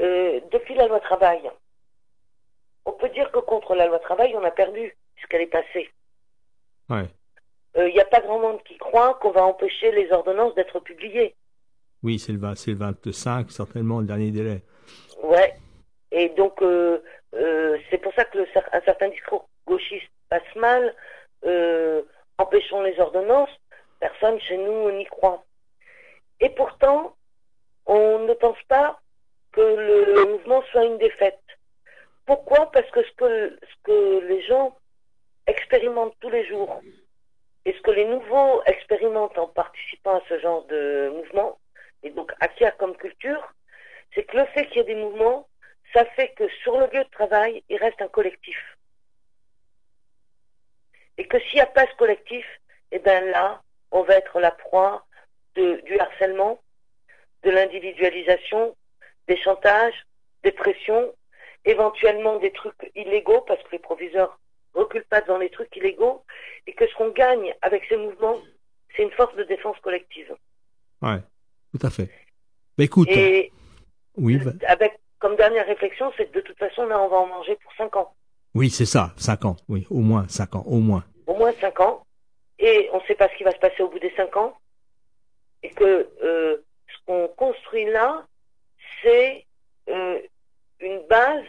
euh, 0.00 0.40
depuis 0.50 0.74
la 0.74 0.88
loi 0.88 1.00
travail. 1.00 1.50
On 2.84 2.92
peut 2.92 3.08
dire 3.10 3.30
que 3.32 3.38
contre 3.38 3.74
la 3.74 3.86
loi 3.86 3.98
travail, 3.98 4.34
on 4.36 4.44
a 4.44 4.50
perdu, 4.50 4.96
puisqu'elle 5.14 5.42
est 5.42 5.46
passée. 5.46 5.90
Ouais. 6.88 7.08
Il 7.78 7.92
n'y 7.92 8.00
a 8.00 8.06
pas 8.06 8.20
grand 8.20 8.38
monde 8.38 8.62
qui 8.64 8.78
croit 8.78 9.14
qu'on 9.14 9.32
va 9.32 9.44
empêcher 9.44 9.92
les 9.92 10.10
ordonnances 10.10 10.54
d'être 10.54 10.80
publiées. 10.80 11.34
Oui, 12.02 12.18
c'est 12.18 12.32
le, 12.32 12.38
20 12.38 12.54
c'est 12.54 12.70
le 12.70 12.78
25, 12.78 13.50
certainement, 13.50 14.00
le 14.00 14.06
dernier 14.06 14.30
délai. 14.30 14.62
Ouais. 15.22 15.54
Et 16.12 16.28
donc, 16.30 16.62
euh, 16.62 17.02
euh, 17.34 17.78
c'est 17.90 17.98
pour 17.98 18.12
ça 18.14 18.24
que 18.24 18.38
le, 18.38 18.46
un 18.72 18.80
certain 18.82 19.08
discours 19.08 19.48
gauchiste 19.66 20.10
passe 20.28 20.54
mal. 20.54 20.94
Euh, 21.44 22.02
empêchons 22.38 22.82
les 22.82 22.98
ordonnances. 23.00 23.50
Personne 24.00 24.40
chez 24.40 24.58
nous 24.58 24.90
n'y 24.92 25.06
croit. 25.06 25.44
Et 26.40 26.50
pourtant, 26.50 27.16
on 27.86 28.20
ne 28.20 28.34
pense 28.34 28.62
pas 28.68 29.00
que 29.52 29.60
le 29.60 30.26
mouvement 30.26 30.62
soit 30.70 30.84
une 30.84 30.98
défaite. 30.98 31.40
Pourquoi? 32.26 32.70
Parce 32.72 32.90
que 32.90 33.02
ce, 33.02 33.12
que 33.12 33.58
ce 33.62 33.74
que 33.84 34.26
les 34.26 34.42
gens 34.42 34.76
expérimentent 35.46 36.16
tous 36.20 36.28
les 36.28 36.46
jours 36.46 36.82
et 37.64 37.72
ce 37.72 37.80
que 37.80 37.90
les 37.90 38.04
nouveaux 38.04 38.62
expérimentent 38.66 39.38
en 39.38 39.48
participant 39.48 40.16
à 40.16 40.22
ce 40.28 40.38
genre 40.38 40.64
de 40.66 41.10
mouvement, 41.14 41.58
et 42.02 42.10
donc 42.10 42.32
acquièrent 42.40 42.76
comme 42.76 42.96
culture, 42.96 43.42
c'est 44.14 44.24
que 44.24 44.36
le 44.36 44.44
fait 44.46 44.66
qu'il 44.66 44.76
y 44.76 44.80
ait 44.80 44.84
des 44.84 44.94
mouvements, 44.94 45.48
ça 45.92 46.04
fait 46.16 46.32
que 46.36 46.48
sur 46.62 46.78
le 46.78 46.86
lieu 46.92 47.04
de 47.04 47.10
travail, 47.10 47.62
il 47.68 47.76
reste 47.78 48.00
un 48.02 48.08
collectif. 48.08 48.56
Et 51.18 51.26
que 51.26 51.38
s'il 51.40 51.54
n'y 51.54 51.60
a 51.60 51.66
pas 51.66 51.86
ce 51.86 51.96
collectif, 51.96 52.46
eh 52.92 52.98
bien 52.98 53.20
là, 53.22 53.62
on 53.90 54.02
va 54.02 54.14
être 54.16 54.38
la 54.40 54.50
proie 54.50 55.06
de, 55.54 55.80
du 55.86 55.98
harcèlement, 55.98 56.60
de 57.42 57.50
l'individualisation, 57.50 58.76
des 59.28 59.36
chantages, 59.38 60.06
des 60.42 60.52
pressions, 60.52 61.14
éventuellement 61.64 62.38
des 62.38 62.52
trucs 62.52 62.90
illégaux, 62.94 63.40
parce 63.42 63.62
que 63.64 63.70
les 63.72 63.78
proviseurs 63.78 64.38
reculent 64.74 65.04
pas 65.04 65.22
devant 65.22 65.38
les 65.38 65.50
trucs 65.50 65.74
illégaux, 65.74 66.24
et 66.66 66.74
que 66.74 66.86
ce 66.86 66.94
qu'on 66.94 67.10
gagne 67.10 67.54
avec 67.62 67.84
ces 67.88 67.96
mouvements, 67.96 68.38
c'est 68.94 69.02
une 69.02 69.10
force 69.12 69.34
de 69.36 69.44
défense 69.44 69.78
collective. 69.80 70.34
Ouais, 71.02 71.18
tout 71.72 71.86
à 71.86 71.90
fait. 71.90 72.10
Bah 72.76 72.84
écoute, 72.84 73.08
Et 73.10 73.52
oui, 74.16 74.36
va- 74.38 74.52
avec 74.68 74.98
comme 75.26 75.34
dernière 75.34 75.66
réflexion, 75.66 76.12
c'est 76.16 76.26
que 76.26 76.36
de 76.36 76.40
toute 76.40 76.56
façon, 76.56 76.86
là, 76.86 77.02
on 77.02 77.08
va 77.08 77.16
en 77.16 77.26
manger 77.26 77.56
pour 77.56 77.72
5 77.74 77.96
ans. 77.96 78.14
oui, 78.54 78.70
c'est 78.70 78.86
ça, 78.86 79.10
5 79.16 79.44
ans, 79.44 79.56
oui, 79.68 79.84
au 79.90 79.98
moins 79.98 80.28
5 80.28 80.54
ans, 80.54 80.62
au 80.66 80.76
moins. 80.76 81.02
Au 81.26 81.34
moins 81.34 81.52
5 81.60 81.80
ans. 81.80 82.06
Et 82.60 82.88
on 82.92 82.98
ne 82.98 83.02
sait 83.08 83.16
pas 83.16 83.28
ce 83.28 83.36
qui 83.36 83.42
va 83.42 83.50
se 83.50 83.58
passer 83.58 83.82
au 83.82 83.88
bout 83.88 83.98
des 83.98 84.12
5 84.16 84.36
ans. 84.36 84.56
Et 85.64 85.70
que 85.70 86.08
euh, 86.22 86.58
ce 86.86 87.06
qu'on 87.06 87.26
construit 87.36 87.86
là, 87.86 88.24
c'est 89.02 89.44
euh, 89.88 90.20
une 90.78 91.00
base 91.10 91.44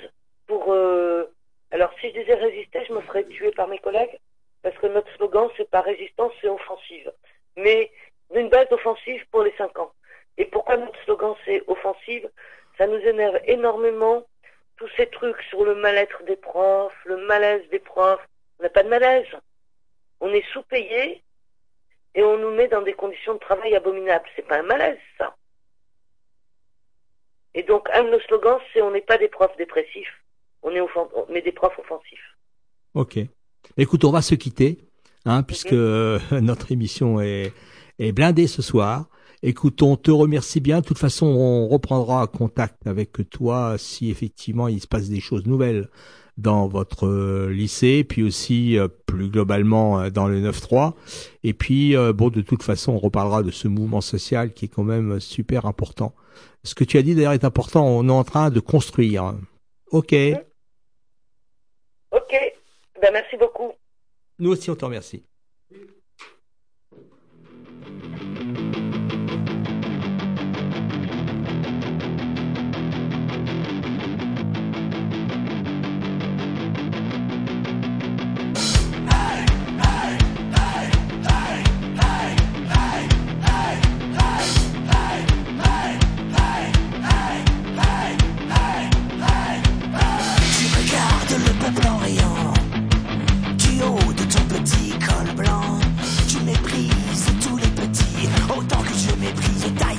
pour... 0.48 0.74
euh, 0.74 1.32
alors, 1.70 1.92
si 2.02 2.08
je 2.10 2.20
disais 2.20 2.34
résister, 2.34 2.84
je 2.88 2.94
me 2.94 3.02
ferais 3.02 3.26
tuer 3.26 3.52
par 3.52 3.68
mes 3.68 3.78
collègues, 3.78 4.18
parce 4.64 4.76
que 4.80 4.88
notre 4.88 5.14
slogan, 5.18 5.50
c'est 5.56 5.70
pas 5.70 5.82
résistance, 5.82 6.32
c'est 6.42 6.50
offensive. 6.50 7.12
Mais 7.58 7.92
une 8.34 8.50
base 8.50 8.72
offensive 8.72 9.24
pour 9.30 9.44
les 9.44 9.54
5 9.56 9.78
ans. 9.78 9.92
Et 10.40 10.46
pourquoi 10.46 10.78
notre 10.78 11.00
slogan, 11.04 11.36
c'est 11.46 11.62
offensive? 11.68 12.28
Ça 12.78 12.88
nous 12.88 13.00
énerve 13.00 13.40
énormément, 13.46 14.26
tous 14.78 14.90
ces 14.96 15.08
trucs 15.08 15.42
sur 15.50 15.64
le 15.66 15.76
mal-être 15.76 16.24
des 16.26 16.36
profs, 16.36 16.94
le 17.06 17.26
malaise 17.26 17.68
des 17.72 17.80
profs. 17.80 18.26
On 18.60 18.64
n'a 18.64 18.70
pas 18.70 18.84
de 18.84 18.90
malaise. 18.90 19.28
On 20.20 20.30
est 20.30 20.46
sous-payé 20.54 21.24
et 22.16 22.24
on 22.24 22.38
nous 22.38 22.52
met 22.52 22.68
dans 22.68 22.82
des 22.82 22.94
conditions 22.94 23.34
de 23.34 23.40
travail 23.40 23.76
abominables. 23.76 24.28
C'est 24.36 24.48
pas 24.48 24.60
un 24.60 24.64
malaise, 24.64 24.98
ça. 25.18 25.36
Et 27.54 27.64
donc, 27.64 27.88
un 27.94 28.04
de 28.04 28.10
nos 28.12 28.20
slogans, 28.22 28.60
c'est 28.72 28.82
on 28.82 28.92
n'est 28.92 29.02
pas 29.02 29.18
des 29.18 29.28
profs 29.28 29.56
dépressifs, 29.58 30.14
on 30.62 30.72
est 30.72 30.82
mais 31.30 31.42
des 31.42 31.52
profs 31.52 31.78
offensifs. 31.80 32.36
Ok. 32.94 33.18
Écoute, 33.78 34.06
on 34.06 34.12
va 34.12 34.22
se 34.22 34.36
quitter, 34.36 34.78
hein, 35.26 35.42
puisque 35.44 35.74
euh, 35.74 36.20
notre 36.32 36.72
émission 36.72 37.20
est, 37.20 37.52
est 37.98 38.12
blindée 38.12 38.48
ce 38.48 38.62
soir. 38.62 39.08
Écoute, 39.44 39.82
on 39.84 39.96
te 39.98 40.10
remercie 40.10 40.60
bien. 40.60 40.82
De 40.82 40.86
toute 40.86 40.98
façon, 40.98 41.28
on 41.28 41.68
reprendra 41.68 42.26
contact 42.28 42.88
avec 42.88 43.30
toi 43.30 43.76
si 43.78 44.10
effectivement 44.10 44.68
il 44.68 44.82
se 44.82 44.88
passe 44.88 45.10
des 45.10 45.20
choses 45.20 45.46
nouvelles 45.46 45.90
dans 46.38 46.68
votre 46.68 47.08
euh, 47.08 47.52
lycée, 47.52 48.04
puis 48.04 48.24
aussi 48.24 48.78
euh, 48.78 48.88
plus 48.88 49.30
globalement 49.30 50.00
euh, 50.00 50.10
dans 50.10 50.28
le 50.28 50.40
9-3. 50.40 50.94
Et 51.44 51.54
puis, 51.54 51.96
bon, 52.14 52.30
de 52.30 52.42
toute 52.42 52.64
façon, 52.64 52.94
on 52.94 53.00
reparlera 53.00 53.44
de 53.44 53.52
ce 53.52 53.68
mouvement 53.68 54.02
social 54.02 54.54
qui 54.54 54.66
est 54.66 54.70
quand 54.70 54.84
même 54.84 55.20
super 55.20 55.66
important. 55.66 56.14
Ce 56.64 56.76
que 56.76 56.84
tu 56.84 56.98
as 56.98 57.02
dit 57.02 57.16
d'ailleurs 57.16 57.34
est 57.34 57.46
important. 57.46 57.86
On 57.88 58.08
est 58.08 58.12
en 58.12 58.24
train 58.24 58.50
de 58.50 58.60
construire. 58.60 59.34
Ok. 59.92 60.14
Ok, 62.12 62.34
ben 63.02 63.12
merci 63.12 63.38
beaucoup. 63.38 63.72
Nous 64.40 64.52
aussi, 64.52 64.70
on 64.70 64.76
te 64.76 64.86
remercie. 64.86 65.24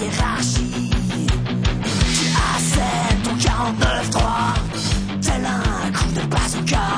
Hiérarchie 0.09 0.91
Tu 2.15 2.27
assènes 2.55 3.23
ton 3.25 3.35
49-3 3.37 4.21
Tel 5.21 5.45
un 5.45 5.93
coup 5.93 6.13
de 6.13 6.27
bazooka 6.27 6.89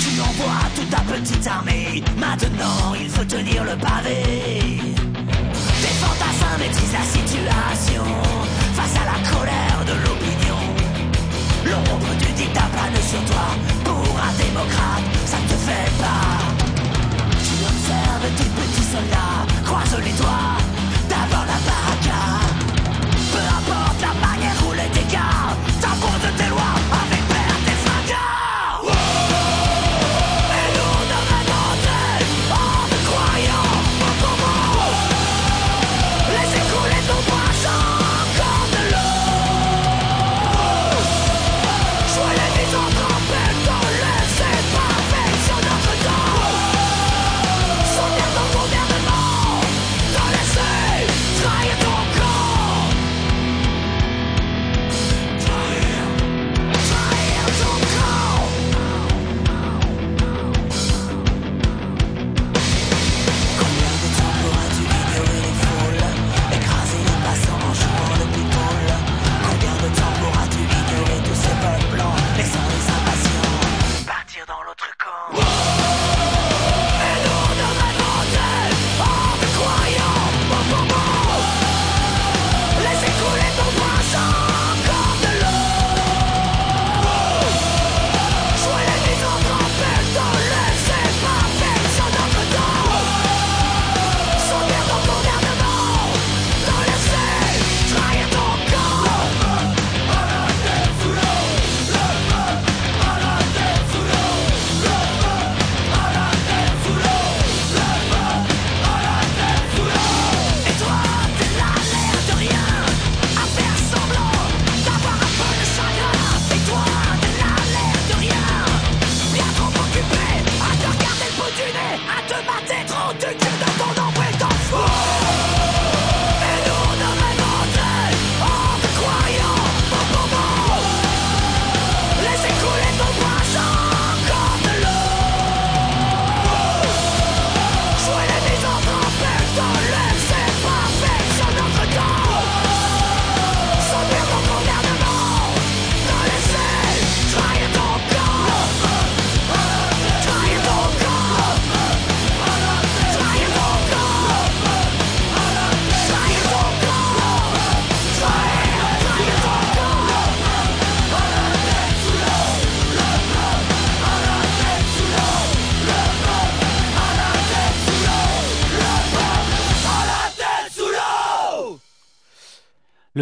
Tu 0.00 0.20
envoies 0.20 0.70
toute 0.76 0.90
ta 0.90 1.00
petite 1.00 1.46
armée 1.46 2.02
Maintenant 2.18 2.94
il 3.00 3.08
faut 3.08 3.24
tenir 3.24 3.64
le 3.64 3.76
pavé 3.76 4.22
Tes 5.82 5.94
fantassins 6.02 6.58
maîtrisent 6.58 6.92
la 6.92 7.04
situation 7.04 8.04
Face 8.74 8.96
à 8.96 9.04
la 9.12 9.18
colère 9.30 9.80
de 9.86 9.94
l'opinion 10.04 10.62
L'ombre 11.66 12.14
du 12.18 12.32
dictat 12.32 12.68
plane 12.72 13.02
sur 13.02 13.24
toi 13.24 13.46
Pour 13.84 14.18
un 14.18 14.32
démocrate, 14.44 15.06
ça 15.26 15.36
ne 15.38 15.48
te 15.48 15.58
fait 15.66 15.90
pas 15.98 16.38
Tu 17.44 17.54
observes 17.64 18.30
tes 18.36 18.50
petits 18.60 18.88
soldats 18.92 19.46
Croise 19.64 19.96
les 20.04 20.12
doigts 20.12 20.53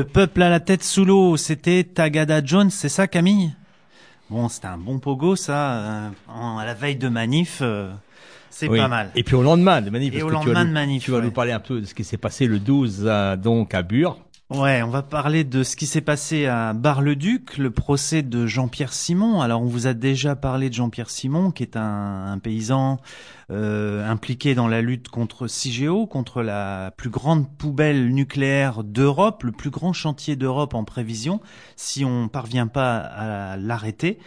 Le 0.02 0.08
peuple 0.08 0.42
à 0.42 0.50
la 0.50 0.58
tête 0.58 0.82
sous 0.82 1.04
l'eau, 1.04 1.36
c'était 1.36 1.84
Tagada 1.84 2.44
Jones, 2.44 2.70
c'est 2.70 2.88
ça 2.88 3.06
Camille? 3.06 3.52
Bon, 4.30 4.48
c'était 4.48 4.66
un 4.66 4.76
bon 4.76 4.98
pogo 4.98 5.36
ça, 5.36 5.74
euh, 5.74 6.08
en- 6.26 6.58
à 6.58 6.64
la 6.64 6.74
veille 6.74 6.96
de 6.96 7.08
manif, 7.08 7.58
euh, 7.62 7.92
c'est 8.50 8.66
Oui. 8.66 8.78
pas 8.80 8.88
mal. 8.88 9.12
Et 9.14 9.22
puis 9.22 9.36
au 9.36 9.44
lendemain 9.44 9.80
de 9.80 9.90
manif. 9.90 10.12
Et 10.12 10.18
parce 10.18 10.24
au 10.24 10.26
que 10.26 10.32
tu 10.32 10.38
vas 10.48 10.54
lendemain 10.54 10.64
nous- 10.64 10.68
de 10.70 10.74
manif, 10.74 11.04
Tu 11.04 11.12
vas 11.12 11.18
ouais. 11.18 11.22
nous 11.22 11.30
parler 11.30 11.52
un 11.52 11.60
peu 11.60 11.80
de 11.80 11.86
ce 11.86 11.94
qui 11.94 12.02
s'est 12.02 12.16
passé 12.16 12.46
le 12.48 12.58
12 12.58 13.04
euh, 13.06 13.36
donc 13.36 13.74
à 13.74 13.82
Bure. 13.82 14.18
Ouais, 14.54 14.82
on 14.82 14.88
va 14.88 15.02
parler 15.02 15.44
de 15.44 15.62
ce 15.62 15.76
qui 15.76 15.86
s'est 15.86 16.02
passé 16.02 16.44
à 16.44 16.74
Bar-le-Duc, 16.74 17.56
le 17.56 17.70
procès 17.70 18.22
de 18.22 18.46
Jean-Pierre 18.46 18.92
Simon. 18.92 19.40
Alors, 19.40 19.62
on 19.62 19.66
vous 19.66 19.86
a 19.86 19.94
déjà 19.94 20.36
parlé 20.36 20.68
de 20.68 20.74
Jean-Pierre 20.74 21.08
Simon, 21.08 21.52
qui 21.52 21.62
est 21.62 21.74
un, 21.74 22.38
paysan 22.42 22.98
euh, 23.50 24.06
impliqué 24.06 24.54
dans 24.54 24.68
la 24.68 24.82
lutte 24.82 25.08
contre 25.08 25.46
CIGEO, 25.46 26.06
contre 26.06 26.42
la 26.42 26.90
plus 26.98 27.08
grande 27.08 27.48
poubelle 27.56 28.10
nucléaire 28.10 28.84
d'Europe, 28.84 29.44
le 29.44 29.52
plus 29.52 29.70
grand 29.70 29.94
chantier 29.94 30.36
d'Europe 30.36 30.74
en 30.74 30.84
prévision, 30.84 31.40
si 31.76 32.04
on 32.04 32.28
parvient 32.28 32.66
pas 32.66 32.98
à 32.98 33.56
l'arrêter. 33.56 34.18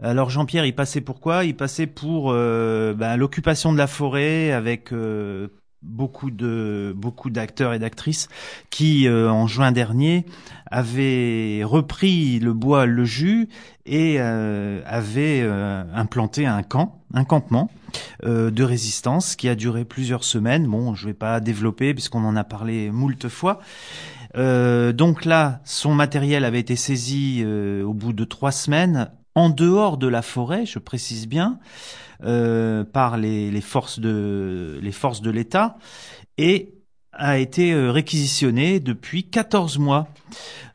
Alors 0.00 0.30
Jean-Pierre, 0.30 0.66
il 0.66 0.76
passait 0.76 1.00
pour 1.00 1.18
quoi? 1.18 1.44
Il 1.44 1.56
passait 1.56 1.88
pour 1.88 2.30
euh, 2.30 2.94
ben, 2.94 3.16
l'occupation 3.16 3.72
de 3.72 3.78
la 3.78 3.88
forêt 3.88 4.52
avec 4.52 4.92
euh, 4.92 5.48
beaucoup 5.86 6.30
de 6.30 6.92
beaucoup 6.96 7.30
d'acteurs 7.30 7.72
et 7.72 7.78
d'actrices 7.78 8.28
qui, 8.70 9.08
euh, 9.08 9.30
en 9.30 9.46
juin 9.46 9.72
dernier, 9.72 10.26
avaient 10.70 11.62
repris 11.64 12.38
le 12.40 12.52
bois 12.52 12.86
le 12.86 13.04
jus 13.04 13.48
et 13.86 14.16
euh, 14.18 14.82
avaient 14.84 15.40
euh, 15.42 15.84
implanté 15.94 16.46
un 16.46 16.62
camp, 16.62 16.98
un 17.14 17.24
campement 17.24 17.70
euh, 18.24 18.50
de 18.50 18.64
résistance 18.64 19.36
qui 19.36 19.48
a 19.48 19.54
duré 19.54 19.84
plusieurs 19.84 20.24
semaines. 20.24 20.66
Bon, 20.66 20.94
je 20.94 21.06
vais 21.06 21.14
pas 21.14 21.40
développer 21.40 21.94
puisqu'on 21.94 22.24
en 22.24 22.36
a 22.36 22.44
parlé 22.44 22.90
moult 22.90 23.28
fois. 23.28 23.60
Euh, 24.36 24.92
donc 24.92 25.24
là, 25.24 25.60
son 25.64 25.94
matériel 25.94 26.44
avait 26.44 26.60
été 26.60 26.76
saisi 26.76 27.42
euh, 27.44 27.82
au 27.84 27.94
bout 27.94 28.12
de 28.12 28.24
trois 28.24 28.52
semaines 28.52 29.10
en 29.36 29.50
dehors 29.50 29.98
de 29.98 30.08
la 30.08 30.22
forêt, 30.22 30.64
je 30.66 30.80
précise 30.80 31.28
bien, 31.28 31.60
euh, 32.24 32.84
par 32.84 33.18
les, 33.18 33.60
forces 33.60 34.00
de 34.00 34.80
l'État 35.30 35.76
et 36.38 36.72
a 37.12 37.38
été 37.38 37.72
euh, 37.72 37.92
réquisitionné 37.92 38.80
depuis 38.80 39.28
14 39.28 39.78
mois. 39.78 40.08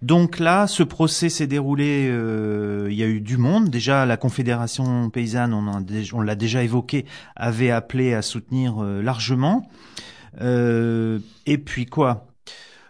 Donc 0.03 0.37
là, 0.37 0.67
ce 0.67 0.83
procès 0.83 1.29
s'est 1.29 1.47
déroulé, 1.47 2.07
euh, 2.07 2.87
il 2.91 2.97
y 2.97 3.01
a 3.01 3.07
eu 3.07 3.19
du 3.19 3.37
monde. 3.37 3.69
Déjà, 3.69 4.05
la 4.05 4.17
Confédération 4.17 5.09
paysanne, 5.09 5.55
on, 5.55 6.21
l'a 6.21 6.35
déjà 6.35 6.63
évoqué, 6.63 7.05
avait 7.35 7.71
appelé 7.71 8.13
à 8.13 8.21
soutenir 8.21 8.79
largement. 8.83 9.67
Et 10.39 11.57
puis 11.57 11.87
quoi? 11.87 12.27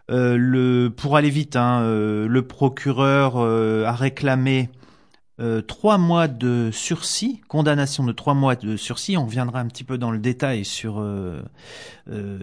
Pour 0.08 1.18
aller 1.18 1.30
vite, 1.30 1.56
hein, 1.56 1.82
le 1.82 2.41
procureur 2.41 3.38
a 3.38 3.93
réclamé 3.93 4.70
euh, 5.40 5.62
trois 5.62 5.98
mois 5.98 6.28
de 6.28 6.70
sursis, 6.72 7.42
condamnation 7.48 8.04
de 8.04 8.12
trois 8.12 8.34
mois 8.34 8.56
de 8.56 8.76
sursis. 8.78 9.18
On 9.18 9.26
reviendra 9.26 9.60
un 9.60 9.68
petit 9.68 9.84
peu 9.84 9.98
dans 9.98 10.12
le 10.12 10.20
détail 10.20 10.66
sur 10.66 11.00
euh, 11.00 11.42
euh, 12.10 12.38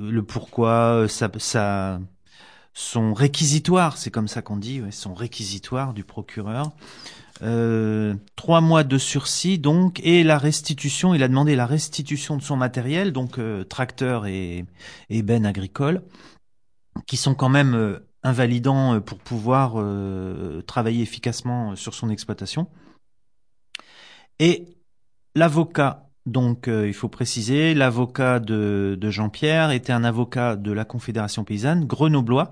le 0.00 0.22
pourquoi, 0.22 1.06
son 2.74 3.12
réquisitoire, 3.12 3.98
c'est 3.98 4.10
comme 4.10 4.28
ça 4.28 4.42
qu'on 4.42 4.56
dit, 4.56 4.82
son 4.90 5.14
réquisitoire 5.14 5.92
du 5.92 6.04
procureur. 6.04 6.72
Trois 7.40 8.60
mois 8.60 8.84
de 8.84 8.98
sursis 8.98 9.58
donc 9.58 10.00
et 10.04 10.22
la 10.22 10.38
restitution. 10.38 11.12
Il 11.12 11.22
a 11.22 11.28
demandé 11.28 11.54
la 11.54 11.66
restitution 11.66 12.36
de 12.36 12.42
son 12.42 12.56
matériel, 12.56 13.12
donc 13.12 13.38
tracteur 13.68 14.26
et, 14.26 14.64
et 15.10 15.22
benne 15.22 15.44
agricole, 15.44 16.02
qui 17.06 17.16
sont 17.16 17.34
quand 17.34 17.48
même 17.48 18.00
euh, 18.24 18.28
invalidants 18.28 18.94
euh, 18.94 19.00
pour 19.00 19.18
pouvoir 19.18 19.74
euh, 19.76 20.62
travailler 20.62 21.02
efficacement 21.02 21.76
sur 21.76 21.94
son 21.94 22.10
exploitation. 22.10 22.68
Et 24.38 24.66
l'avocat, 25.34 26.08
donc 26.26 26.68
euh, 26.68 26.86
il 26.86 26.94
faut 26.94 27.08
préciser, 27.08 27.74
l'avocat 27.74 28.40
de, 28.40 28.98
Jean-Pierre 29.02 29.70
était 29.70 29.92
un 29.92 30.04
avocat 30.04 30.56
de 30.56 30.72
la 30.72 30.84
Confédération 30.84 31.44
paysanne 31.44 31.86
grenoblois 31.86 32.50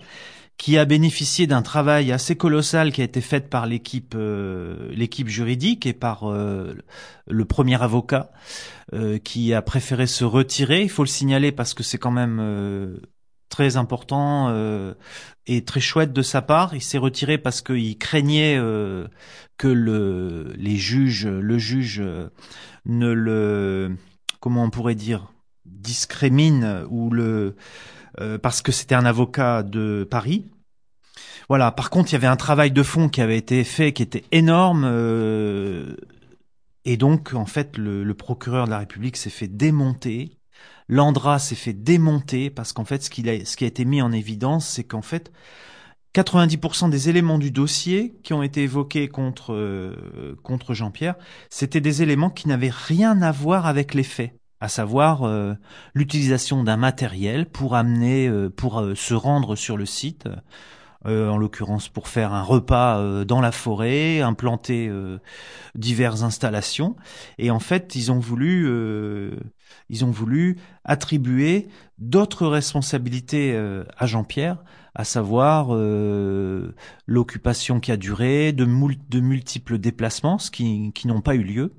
qui 0.56 0.76
a 0.76 0.84
bénéficié 0.84 1.46
d'un 1.46 1.62
travail 1.62 2.12
assez 2.12 2.36
colossal 2.36 2.92
qui 2.92 3.00
a 3.00 3.04
été 3.04 3.22
fait 3.22 3.48
par 3.48 3.64
l'équipe 3.64 4.14
euh, 4.14 4.90
l'équipe 4.92 5.28
juridique 5.28 5.86
et 5.86 5.94
par 5.94 6.30
euh, 6.30 6.74
le 7.26 7.44
premier 7.46 7.82
avocat 7.82 8.30
euh, 8.92 9.18
qui 9.18 9.54
a 9.54 9.62
préféré 9.62 10.06
se 10.06 10.22
retirer. 10.22 10.82
Il 10.82 10.90
faut 10.90 11.02
le 11.02 11.08
signaler 11.08 11.50
parce 11.50 11.72
que 11.72 11.82
c'est 11.82 11.96
quand 11.96 12.10
même 12.10 12.38
euh, 12.40 12.98
très 13.50 13.76
important 13.76 14.48
euh, 14.48 14.94
et 15.46 15.62
très 15.64 15.80
chouette 15.80 16.14
de 16.14 16.22
sa 16.22 16.40
part. 16.40 16.74
Il 16.74 16.80
s'est 16.80 16.96
retiré 16.96 17.36
parce 17.36 17.60
qu'il 17.60 17.98
craignait 17.98 18.56
euh, 18.56 19.06
que 19.58 19.68
le, 19.68 20.54
les 20.56 20.76
juges, 20.76 21.26
le 21.26 21.58
juge 21.58 22.00
euh, 22.00 22.30
ne 22.86 23.12
le, 23.12 23.96
comment 24.40 24.64
on 24.64 24.70
pourrait 24.70 24.94
dire, 24.94 25.32
discrimine 25.66 26.86
ou 26.88 27.10
le, 27.10 27.56
euh, 28.20 28.38
parce 28.38 28.62
que 28.62 28.72
c'était 28.72 28.94
un 28.94 29.04
avocat 29.04 29.62
de 29.62 30.08
Paris. 30.10 30.46
Voilà. 31.48 31.72
Par 31.72 31.90
contre, 31.90 32.10
il 32.10 32.12
y 32.12 32.16
avait 32.16 32.28
un 32.28 32.36
travail 32.36 32.70
de 32.70 32.82
fond 32.82 33.08
qui 33.08 33.20
avait 33.20 33.36
été 33.36 33.64
fait, 33.64 33.92
qui 33.92 34.02
était 34.02 34.24
énorme. 34.30 34.84
et 36.84 36.96
donc, 36.96 37.34
en 37.34 37.46
fait, 37.46 37.76
le 37.76 38.14
procureur 38.14 38.66
de 38.66 38.70
la 38.70 38.78
République 38.78 39.16
s'est 39.16 39.30
fait 39.30 39.48
démonter. 39.48 40.39
Landra 40.90 41.38
s'est 41.38 41.54
fait 41.54 41.72
démonter 41.72 42.50
parce 42.50 42.72
qu'en 42.72 42.84
fait, 42.84 43.04
ce, 43.04 43.10
qui 43.10 43.24
a 43.28 43.66
été 43.66 43.84
mis 43.84 44.02
en 44.02 44.10
évidence, 44.10 44.66
c'est 44.66 44.82
qu'en 44.82 45.02
fait, 45.02 45.30
90% 46.16 46.90
des 46.90 47.08
éléments 47.08 47.38
du 47.38 47.52
dossier 47.52 48.18
qui 48.24 48.34
ont 48.34 48.42
été 48.42 48.64
évoqués 48.64 49.06
contre, 49.06 49.54
euh, 49.54 50.34
Jean-Pierre, 50.70 51.14
c'était 51.48 51.80
des 51.80 52.02
éléments 52.02 52.28
qui 52.28 52.48
n'avaient 52.48 52.72
rien 52.72 53.22
à 53.22 53.30
voir 53.30 53.66
avec 53.66 53.94
les 53.94 54.02
faits, 54.02 54.34
à 54.58 54.68
savoir 54.68 55.22
euh, 55.22 55.54
l'utilisation 55.94 56.64
d'un 56.64 56.76
matériel 56.76 57.46
pour 57.46 57.76
amener, 57.76 58.26
euh, 58.26 58.50
pour 58.50 58.84
se 58.96 59.14
rendre 59.14 59.54
sur 59.54 59.76
le 59.76 59.86
site, 59.86 60.28
en 61.06 61.38
l'occurrence 61.38 61.88
pour 61.88 62.08
faire 62.08 62.32
un 62.32 62.42
repas 62.42 62.98
euh, 62.98 63.24
dans 63.24 63.40
la 63.40 63.52
forêt, 63.52 64.20
implanter 64.20 64.88
euh, 64.88 65.18
diverses 65.74 66.22
installations, 66.22 66.96
et 67.38 67.50
en 67.50 67.60
fait, 67.60 67.94
ils 67.96 68.12
ont 68.12 68.18
voulu, 68.18 68.66
euh, 68.68 69.36
ils 69.88 70.04
ont 70.04 70.10
voulu 70.10 70.58
attribuer 70.84 71.68
d'autres 71.98 72.46
responsabilités 72.46 73.52
euh, 73.54 73.84
à 73.96 74.06
Jean-Pierre 74.06 74.58
à 74.94 75.04
savoir 75.04 75.68
euh, 75.70 76.74
l'occupation 77.06 77.78
qui 77.80 77.92
a 77.92 77.96
duré, 77.96 78.52
de, 78.52 78.66
de 79.08 79.20
multiples 79.20 79.78
déplacements, 79.78 80.38
ce 80.38 80.50
qui, 80.50 80.92
qui 80.92 81.06
n'ont 81.06 81.20
pas 81.20 81.36
eu 81.36 81.44
lieu. 81.44 81.72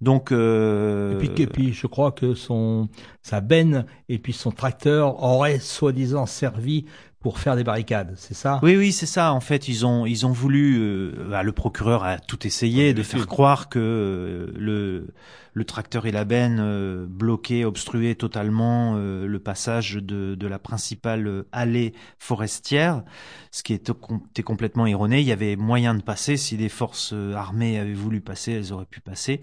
Donc, 0.00 0.32
euh, 0.32 1.14
Et 1.14 1.28
puis, 1.28 1.42
et 1.42 1.46
puis, 1.46 1.72
je 1.72 1.86
crois 1.86 2.12
que 2.12 2.34
son 2.34 2.88
sa 3.22 3.40
benne 3.40 3.86
et 4.08 4.18
puis 4.18 4.32
son 4.32 4.50
tracteur 4.50 5.22
auraient 5.22 5.58
soi-disant 5.58 6.26
servi 6.26 6.84
pour 7.26 7.40
faire 7.40 7.56
des 7.56 7.64
barricades, 7.64 8.14
c'est 8.16 8.34
ça? 8.34 8.60
Oui, 8.62 8.76
oui, 8.76 8.92
c'est 8.92 9.04
ça. 9.04 9.32
En 9.32 9.40
fait, 9.40 9.66
ils 9.66 9.84
ont 9.84 10.06
ils 10.06 10.26
ont 10.26 10.30
voulu. 10.30 10.78
euh, 10.78 11.10
bah, 11.28 11.42
le 11.42 11.50
procureur 11.50 12.04
a 12.04 12.20
tout 12.20 12.46
essayé 12.46 12.94
de 12.94 13.02
faire 13.02 13.26
croire 13.26 13.68
que 13.68 13.80
euh, 13.80 14.52
le 14.56 15.08
le 15.56 15.64
tracteur 15.64 16.04
et 16.04 16.12
la 16.12 16.26
benne 16.26 16.58
euh, 16.60 17.06
bloquaient, 17.08 17.64
obstruaient 17.64 18.14
totalement 18.14 18.96
euh, 18.96 19.26
le 19.26 19.38
passage 19.38 19.94
de 19.94 20.34
de 20.34 20.46
la 20.46 20.58
principale 20.58 21.26
euh, 21.26 21.48
allée 21.50 21.94
forestière, 22.18 23.02
ce 23.50 23.62
qui 23.62 23.72
était, 23.72 23.94
com- 23.94 24.20
était 24.32 24.42
complètement 24.42 24.84
erroné. 24.84 25.20
Il 25.20 25.26
y 25.26 25.32
avait 25.32 25.56
moyen 25.56 25.94
de 25.94 26.02
passer 26.02 26.36
si 26.36 26.58
les 26.58 26.68
forces 26.68 27.14
euh, 27.14 27.32
armées 27.32 27.78
avaient 27.78 27.94
voulu 27.94 28.20
passer, 28.20 28.52
elles 28.52 28.70
auraient 28.74 28.84
pu 28.84 29.00
passer. 29.00 29.40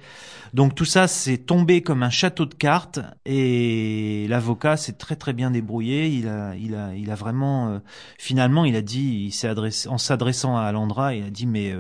Donc 0.54 0.76
tout 0.76 0.86
ça, 0.86 1.08
c'est 1.08 1.40
tombé 1.40 1.82
comme 1.82 2.04
un 2.04 2.12
château 2.12 2.46
de 2.46 2.54
cartes 2.54 3.00
et 3.26 4.28
l'avocat 4.30 4.78
s'est 4.78 4.94
très 4.94 5.16
très 5.16 5.34
bien 5.34 5.50
débrouillé. 5.50 6.10
Il 6.10 6.28
a, 6.28 6.56
il 6.56 6.76
a, 6.76 6.94
il 6.94 7.10
a 7.10 7.16
vraiment, 7.16 7.82
finalement, 8.20 8.66
il 8.66 8.76
a 8.76 8.84
dit, 8.84 9.26
il 9.26 9.32
s'est 9.32 9.48
adressé, 9.48 9.90
en 9.90 9.98
s'adressant 9.98 10.58
à 10.58 10.72
Landra, 10.72 11.16
il 11.16 11.24
a 11.24 11.32
dit, 11.32 11.48
mais 11.48 11.74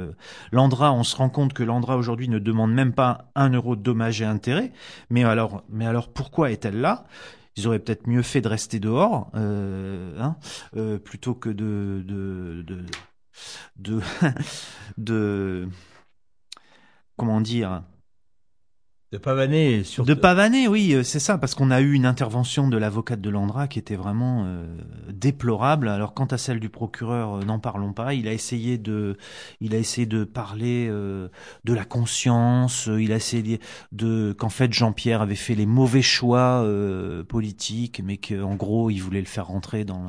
Landra, 0.52 0.92
on 0.92 1.04
se 1.04 1.16
rend 1.16 1.30
compte 1.30 1.54
que 1.54 1.62
Landra 1.62 1.98
aujourd'hui 1.98 2.30
ne 2.30 2.40
demande 2.40 2.74
même 2.74 2.94
pas 2.94 3.30
un 3.36 3.52
euro 3.52 3.76
de 3.76 3.84
dommages 3.84 4.23
et 4.24 4.26
intérêts. 4.26 4.72
Mais 5.10 5.24
alors, 5.24 5.64
mais 5.70 5.86
alors 5.86 6.12
pourquoi 6.12 6.52
est-elle 6.52 6.82
là? 6.82 7.06
Ils 7.56 7.68
auraient 7.68 7.80
peut-être 7.80 8.08
mieux 8.08 8.24
fait 8.24 8.42
de 8.42 8.48
rester 8.48 8.80
dehors, 8.80 9.30
euh, 9.36 10.20
hein, 10.20 10.38
euh, 10.76 10.98
plutôt 10.98 11.36
que 11.36 11.50
de 11.50 12.04
de, 13.78 14.02
de 14.98 15.68
comment 17.18 17.42
dire? 17.42 17.84
De 19.14 19.20
pavaner, 19.20 19.84
surtout. 19.84 20.10
De 20.10 20.16
pavaner, 20.16 20.68
oui, 20.68 20.96
euh, 20.96 21.04
c'est 21.04 21.20
ça, 21.20 21.38
parce 21.38 21.54
qu'on 21.54 21.70
a 21.70 21.82
eu 21.82 21.94
une 21.94 22.08
intervention 22.08 22.68
de 22.68 22.78
l'avocate 22.78 23.22
de 23.22 23.30
Landra 23.30 23.68
qui 23.68 23.78
était 23.78 23.96
vraiment 23.96 24.44
euh, 24.48 24.66
déplorable. 25.12 25.88
Alors 25.88 26.16
quant 26.16 26.26
à 26.26 26.40
celle 26.40 26.60
du 26.60 26.70
procureur, 26.70 27.36
euh, 27.36 27.44
n'en 27.44 27.60
parlons 27.60 27.94
pas. 27.94 28.16
Il 28.16 28.28
a 28.28 28.34
essayé 28.34 28.80
de, 28.80 29.18
il 29.62 29.76
a 29.76 29.78
essayé 29.78 30.08
de 30.08 30.24
parler 30.24 30.88
euh, 30.90 31.28
de 31.64 31.74
la 31.76 31.86
conscience. 31.86 32.88
euh, 32.88 33.00
Il 33.04 33.12
a 33.12 33.18
essayé 33.18 33.60
de 33.92 34.34
qu'en 34.34 34.50
fait 34.50 34.74
Jean-Pierre 34.74 35.22
avait 35.22 35.36
fait 35.36 35.54
les 35.54 35.68
mauvais 35.68 36.02
choix 36.02 36.64
euh, 36.64 37.24
politiques, 37.24 38.02
mais 38.04 38.18
qu'en 38.18 38.56
gros 38.56 38.90
il 38.90 38.98
voulait 38.98 39.20
le 39.20 39.28
faire 39.28 39.46
rentrer 39.46 39.86
dans 39.86 40.08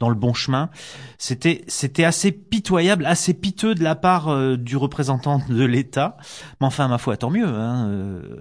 dans 0.00 0.08
le 0.08 0.16
bon 0.16 0.34
chemin. 0.34 0.70
C'était 1.18 1.62
c'était 1.68 2.02
assez 2.02 2.32
pitoyable, 2.32 3.06
assez 3.06 3.32
piteux 3.32 3.76
de 3.76 3.84
la 3.84 3.94
part 3.94 4.26
euh, 4.26 4.56
du 4.56 4.76
représentant 4.76 5.40
de 5.48 5.64
l'État. 5.64 6.16
Mais 6.60 6.66
enfin, 6.66 6.88
ma 6.88 6.98
foi, 6.98 7.16
tant 7.16 7.30
mieux. 7.30 7.46
Hein, 7.46 7.88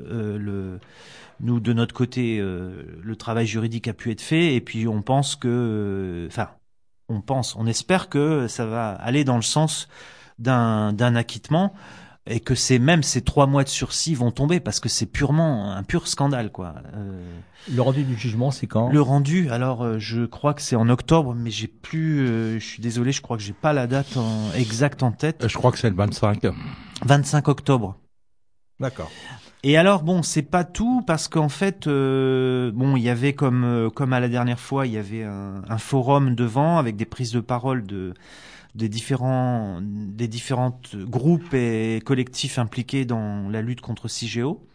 le, 0.08 0.80
nous, 1.42 1.60
de 1.60 1.74
notre 1.74 1.94
côté, 1.94 2.40
euh, 2.40 2.84
le 3.02 3.16
travail 3.16 3.48
juridique 3.48 3.88
a 3.88 3.94
pu 3.94 4.12
être 4.12 4.22
fait, 4.22 4.56
et 4.56 4.62
puis 4.62 4.88
on 4.88 5.02
pense 5.02 5.36
que, 5.36 5.48
euh, 5.48 6.28
enfin, 6.28 6.50
on 7.08 7.22
pense, 7.22 7.56
on 7.56 7.66
espère 7.66 8.10
que 8.10 8.48
ça 8.48 8.66
va 8.66 8.90
aller 8.92 9.24
dans 9.24 9.36
le 9.36 9.42
sens 9.42 9.88
d'un 10.38 10.94
d'un 10.94 11.16
acquittement 11.16 11.74
et 12.28 12.40
que 12.40 12.54
c'est 12.56 12.78
même 12.78 13.02
ces 13.02 13.22
trois 13.22 13.48
mois 13.48 13.64
de 13.64 13.70
sursis 13.70 14.14
vont 14.14 14.32
tomber 14.32 14.60
parce 14.60 14.80
que 14.80 14.88
c'est 14.88 15.08
purement 15.08 15.72
un 15.72 15.84
pur 15.84 16.08
scandale, 16.08 16.52
quoi. 16.52 16.76
Euh, 16.94 17.40
Le 17.74 17.82
rendu 17.82 18.04
du 18.04 18.16
jugement, 18.16 18.52
c'est 18.52 18.68
quand? 18.68 18.90
Le 18.92 19.02
rendu, 19.02 19.50
alors 19.50 19.84
euh, 19.84 19.98
je 19.98 20.26
crois 20.26 20.54
que 20.54 20.62
c'est 20.62 20.76
en 20.76 20.90
octobre, 20.90 21.34
mais 21.34 21.50
j'ai 21.50 21.68
plus, 21.68 22.28
euh, 22.28 22.60
je 22.60 22.66
suis 22.66 22.82
désolé, 22.82 23.12
je 23.12 23.22
crois 23.22 23.38
que 23.38 23.44
j'ai 23.44 23.54
pas 23.54 23.74
la 23.74 23.88
date 23.88 24.16
en, 24.18 24.52
exacte 24.54 25.02
en 25.02 25.12
tête. 25.12 25.48
Je 25.48 25.58
crois 25.58 25.72
que 25.72 25.80
c'est 25.80 25.90
le 25.90 25.96
25. 25.96 26.46
25 27.06 27.48
octobre. 27.48 27.98
D'accord. 28.80 29.12
Et 29.64 29.78
alors 29.78 30.04
bon, 30.04 30.24
c'est 30.24 30.44
pas 30.44 30.64
tout 30.64 31.04
parce 31.06 31.28
qu'en 31.28 31.50
fait, 31.50 31.88
euh, 31.88 32.72
bon, 32.74 32.96
il 32.96 33.04
y 33.04 33.10
avait 33.10 33.34
comme 33.34 33.66
euh, 33.66 33.90
comme 33.90 34.14
à 34.14 34.22
la 34.22 34.30
dernière 34.30 34.60
fois, 34.60 34.88
il 34.88 34.94
y 34.94 34.98
avait 34.98 35.24
un, 35.24 35.64
un 35.68 35.78
forum 35.78 36.34
devant 36.34 36.78
avec 36.78 36.96
des 36.96 37.06
prises 37.06 37.34
de 37.34 37.42
parole 37.42 37.84
de 37.84 38.14
des 38.76 38.88
différents 38.88 39.82
des 39.82 40.30
différentes 40.30 40.96
groupes 40.96 41.54
et 41.54 42.02
collectifs 42.06 42.58
impliqués 42.58 43.04
dans 43.04 43.50
la 43.50 43.62
lutte 43.62 43.82
contre 43.82 44.08
CIGEO. 44.08 44.66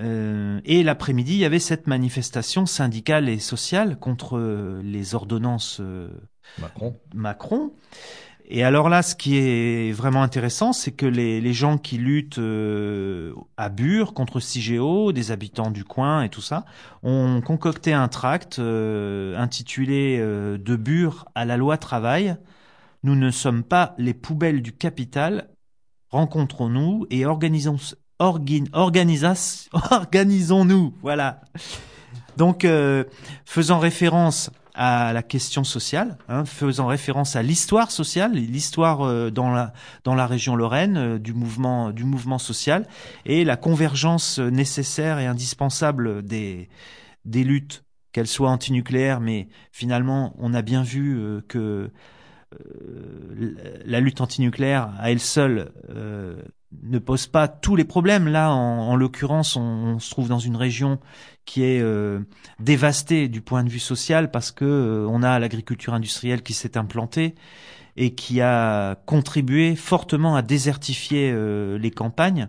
Euh, 0.00 0.60
et 0.64 0.82
l'après-midi, 0.82 1.34
il 1.34 1.38
y 1.38 1.44
avait 1.44 1.58
cette 1.58 1.86
manifestation 1.86 2.64
syndicale 2.64 3.28
et 3.28 3.38
sociale 3.38 3.98
contre 3.98 4.38
les 4.82 5.14
ordonnances 5.14 5.82
Macron. 6.58 6.96
Macron. 7.14 7.72
Et 8.46 8.62
alors 8.62 8.90
là, 8.90 9.02
ce 9.02 9.14
qui 9.14 9.38
est 9.38 9.90
vraiment 9.92 10.22
intéressant, 10.22 10.74
c'est 10.74 10.92
que 10.92 11.06
les, 11.06 11.52
gens 11.54 11.78
qui 11.78 11.96
luttent 11.96 12.38
euh, 12.38 13.32
à 13.56 13.70
Bure 13.70 14.12
contre 14.12 14.38
CIGEO, 14.38 15.12
des 15.12 15.30
habitants 15.30 15.70
du 15.70 15.84
coin 15.84 16.22
et 16.22 16.28
tout 16.28 16.42
ça, 16.42 16.66
ont 17.02 17.40
concocté 17.40 17.94
un 17.94 18.08
tract 18.08 18.58
euh, 18.58 19.34
intitulé 19.38 20.18
euh, 20.20 20.58
De 20.58 20.76
Bure 20.76 21.24
à 21.34 21.46
la 21.46 21.56
loi 21.56 21.78
travail. 21.78 22.36
Nous 23.02 23.14
ne 23.14 23.30
sommes 23.30 23.62
pas 23.62 23.94
les 23.96 24.12
poubelles 24.12 24.60
du 24.60 24.72
capital. 24.72 25.48
Rencontrons-nous 26.10 27.06
et 27.08 27.24
organisons, 27.24 27.76
orgin- 28.20 28.68
organisons-nous. 29.90 30.94
Voilà. 31.00 31.40
Donc, 32.36 32.66
faisant 33.44 33.78
référence 33.78 34.50
à 34.74 35.12
la 35.12 35.22
question 35.22 35.62
sociale, 35.62 36.18
hein, 36.28 36.44
faisant 36.44 36.88
référence 36.88 37.36
à 37.36 37.42
l'histoire 37.42 37.92
sociale, 37.92 38.32
l'histoire 38.32 39.02
euh, 39.02 39.30
dans 39.30 39.50
la 39.50 39.72
dans 40.02 40.16
la 40.16 40.26
région 40.26 40.56
Lorraine 40.56 40.96
euh, 40.96 41.18
du 41.18 41.32
mouvement 41.32 41.90
du 41.90 42.04
mouvement 42.04 42.38
social 42.38 42.86
et 43.24 43.44
la 43.44 43.56
convergence 43.56 44.40
euh, 44.40 44.50
nécessaire 44.50 45.20
et 45.20 45.26
indispensable 45.26 46.24
des 46.24 46.68
des 47.24 47.44
luttes, 47.44 47.84
qu'elles 48.12 48.26
soient 48.26 48.50
antinucléaires, 48.50 49.20
mais 49.20 49.48
finalement 49.70 50.34
on 50.38 50.54
a 50.54 50.62
bien 50.62 50.82
vu 50.82 51.40
que 51.48 51.90
la 53.84 53.98
lutte 53.98 54.20
antinucléaire 54.20 54.92
à 54.98 55.10
elle 55.10 55.18
seule 55.18 55.72
ne 56.82 56.98
pose 56.98 57.26
pas 57.26 57.48
tous 57.48 57.76
les 57.76 57.84
problèmes. 57.84 58.28
Là, 58.28 58.52
en, 58.52 58.88
en 58.88 58.96
l'occurrence, 58.96 59.56
on, 59.56 59.60
on 59.62 59.98
se 59.98 60.10
trouve 60.10 60.28
dans 60.28 60.38
une 60.38 60.56
région 60.56 60.98
qui 61.44 61.62
est 61.62 61.80
euh, 61.80 62.20
dévastée 62.58 63.28
du 63.28 63.40
point 63.40 63.64
de 63.64 63.68
vue 63.68 63.78
social 63.78 64.30
parce 64.30 64.50
que 64.50 64.64
euh, 64.64 65.06
on 65.08 65.22
a 65.22 65.38
l'agriculture 65.38 65.94
industrielle 65.94 66.42
qui 66.42 66.54
s'est 66.54 66.76
implantée 66.76 67.34
et 67.96 68.14
qui 68.14 68.40
a 68.40 68.96
contribué 69.06 69.76
fortement 69.76 70.34
à 70.36 70.42
désertifier 70.42 71.30
euh, 71.32 71.78
les 71.78 71.90
campagnes, 71.90 72.48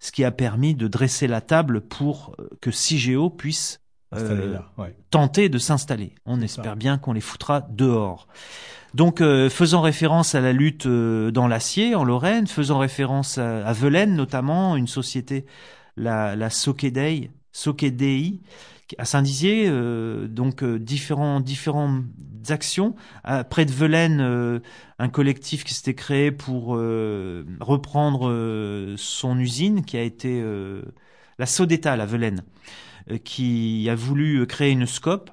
ce 0.00 0.12
qui 0.12 0.24
a 0.24 0.30
permis 0.30 0.74
de 0.74 0.88
dresser 0.88 1.26
la 1.26 1.40
table 1.40 1.80
pour 1.80 2.34
euh, 2.38 2.48
que 2.60 2.70
CIGEO 2.70 3.30
puisse 3.30 3.80
Installé 4.14 4.46
là. 4.46 4.70
Ouais. 4.76 4.94
tenter 5.08 5.48
de 5.48 5.56
s'installer. 5.56 6.14
On 6.26 6.42
espère 6.42 6.64
ça. 6.72 6.74
bien 6.74 6.98
qu'on 6.98 7.14
les 7.14 7.22
foutra 7.22 7.62
dehors. 7.70 8.28
Donc, 8.94 9.20
euh, 9.22 9.48
faisant 9.48 9.80
référence 9.80 10.34
à 10.34 10.40
la 10.40 10.52
lutte 10.52 10.86
euh, 10.86 11.30
dans 11.30 11.48
l'acier 11.48 11.94
en 11.94 12.04
Lorraine, 12.04 12.46
faisant 12.46 12.78
référence 12.78 13.38
à, 13.38 13.66
à 13.66 13.72
Velaine 13.72 14.14
notamment, 14.14 14.76
une 14.76 14.86
société, 14.86 15.46
la, 15.96 16.36
la 16.36 16.50
qui- 18.88 18.96
à 18.98 19.04
Saint-Dizier, 19.06 19.66
euh, 19.68 20.28
donc 20.28 20.62
différents 20.64 21.40
différentes 21.40 22.04
actions. 22.50 22.94
Près 23.50 23.64
de 23.64 23.72
Velaine, 23.72 24.20
un 24.98 25.08
collectif 25.08 25.64
qui 25.64 25.74
s'était 25.74 25.94
créé 25.94 26.32
pour 26.32 26.70
reprendre 27.60 28.94
son 28.96 29.38
usine, 29.38 29.84
qui 29.84 29.96
a 29.96 30.02
été 30.02 30.42
la 31.38 31.46
Sodeta, 31.46 31.96
la 31.96 32.04
Velaine, 32.04 32.42
qui 33.24 33.88
a 33.90 33.94
voulu 33.94 34.46
créer 34.46 34.72
une 34.72 34.86
scope 34.86 35.30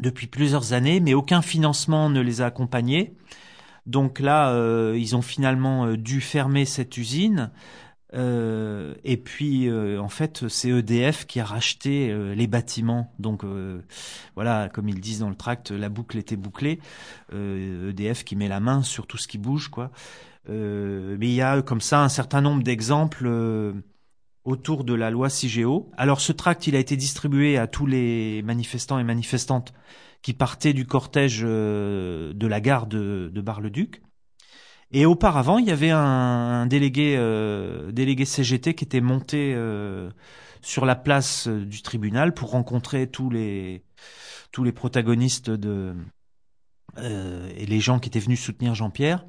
depuis 0.00 0.26
plusieurs 0.26 0.72
années, 0.72 1.00
mais 1.00 1.14
aucun 1.14 1.42
financement 1.42 2.10
ne 2.10 2.20
les 2.20 2.40
a 2.40 2.46
accompagnés. 2.46 3.14
Donc 3.88 4.20
là, 4.20 4.50
euh, 4.50 4.94
ils 4.98 5.16
ont 5.16 5.22
finalement 5.22 5.86
euh, 5.86 5.96
dû 5.96 6.20
fermer 6.20 6.66
cette 6.66 6.98
usine. 6.98 7.50
Euh, 8.14 8.94
et 9.02 9.16
puis, 9.16 9.70
en 9.70 10.08
fait, 10.08 10.46
c'est 10.48 10.68
EDF 10.68 11.26
qui 11.26 11.40
a 11.40 11.44
racheté 11.44 12.14
les 12.34 12.46
bâtiments. 12.46 13.12
Donc, 13.18 13.44
voilà, 14.34 14.68
comme 14.70 14.88
ils 14.88 15.00
disent 15.00 15.18
dans 15.20 15.28
le 15.28 15.36
tract, 15.36 15.70
la 15.70 15.88
boucle 15.88 16.16
était 16.16 16.36
bouclée. 16.36 16.80
EDF 17.32 18.24
qui 18.24 18.36
met 18.36 18.48
la 18.48 18.60
main 18.60 18.82
sur 18.82 19.06
tout 19.06 19.18
ce 19.18 19.28
qui 19.28 19.36
bouge, 19.36 19.68
quoi. 19.68 19.90
Mais 20.48 21.28
il 21.28 21.34
y 21.34 21.42
a 21.42 21.60
comme 21.60 21.82
ça 21.82 22.02
un 22.02 22.08
certain 22.08 22.40
nombre 22.40 22.62
d'exemples 22.62 23.28
autour 24.48 24.84
de 24.84 24.94
la 24.94 25.10
loi 25.10 25.28
CIGEO. 25.28 25.90
Alors, 25.96 26.20
ce 26.20 26.32
tract, 26.32 26.66
il 26.66 26.74
a 26.74 26.78
été 26.78 26.96
distribué 26.96 27.58
à 27.58 27.66
tous 27.66 27.84
les 27.84 28.42
manifestants 28.42 28.98
et 28.98 29.04
manifestantes 29.04 29.74
qui 30.22 30.32
partaient 30.32 30.72
du 30.72 30.86
cortège 30.86 31.42
euh, 31.44 32.32
de 32.32 32.46
la 32.46 32.60
gare 32.60 32.86
de, 32.86 33.30
Bar-le-Duc. 33.34 34.02
Et 34.90 35.04
auparavant, 35.04 35.58
il 35.58 35.66
y 35.66 35.70
avait 35.70 35.90
un, 35.90 36.66
délégué, 36.66 37.14
euh, 37.18 37.92
CGT 38.24 38.74
qui 38.74 38.84
était 38.84 39.02
monté 39.02 39.52
euh, 39.54 40.10
sur 40.62 40.86
la 40.86 40.96
place 40.96 41.46
du 41.46 41.82
tribunal 41.82 42.32
pour 42.32 42.50
rencontrer 42.50 43.06
tous 43.06 43.28
les 43.28 43.84
tous 44.50 44.64
les 44.64 44.72
protagonistes 44.72 45.50
de 45.50 45.94
et 46.96 47.66
les 47.66 47.80
gens 47.80 47.98
qui 47.98 48.08
étaient 48.08 48.18
venus 48.18 48.40
soutenir 48.40 48.74
Jean-Pierre, 48.74 49.24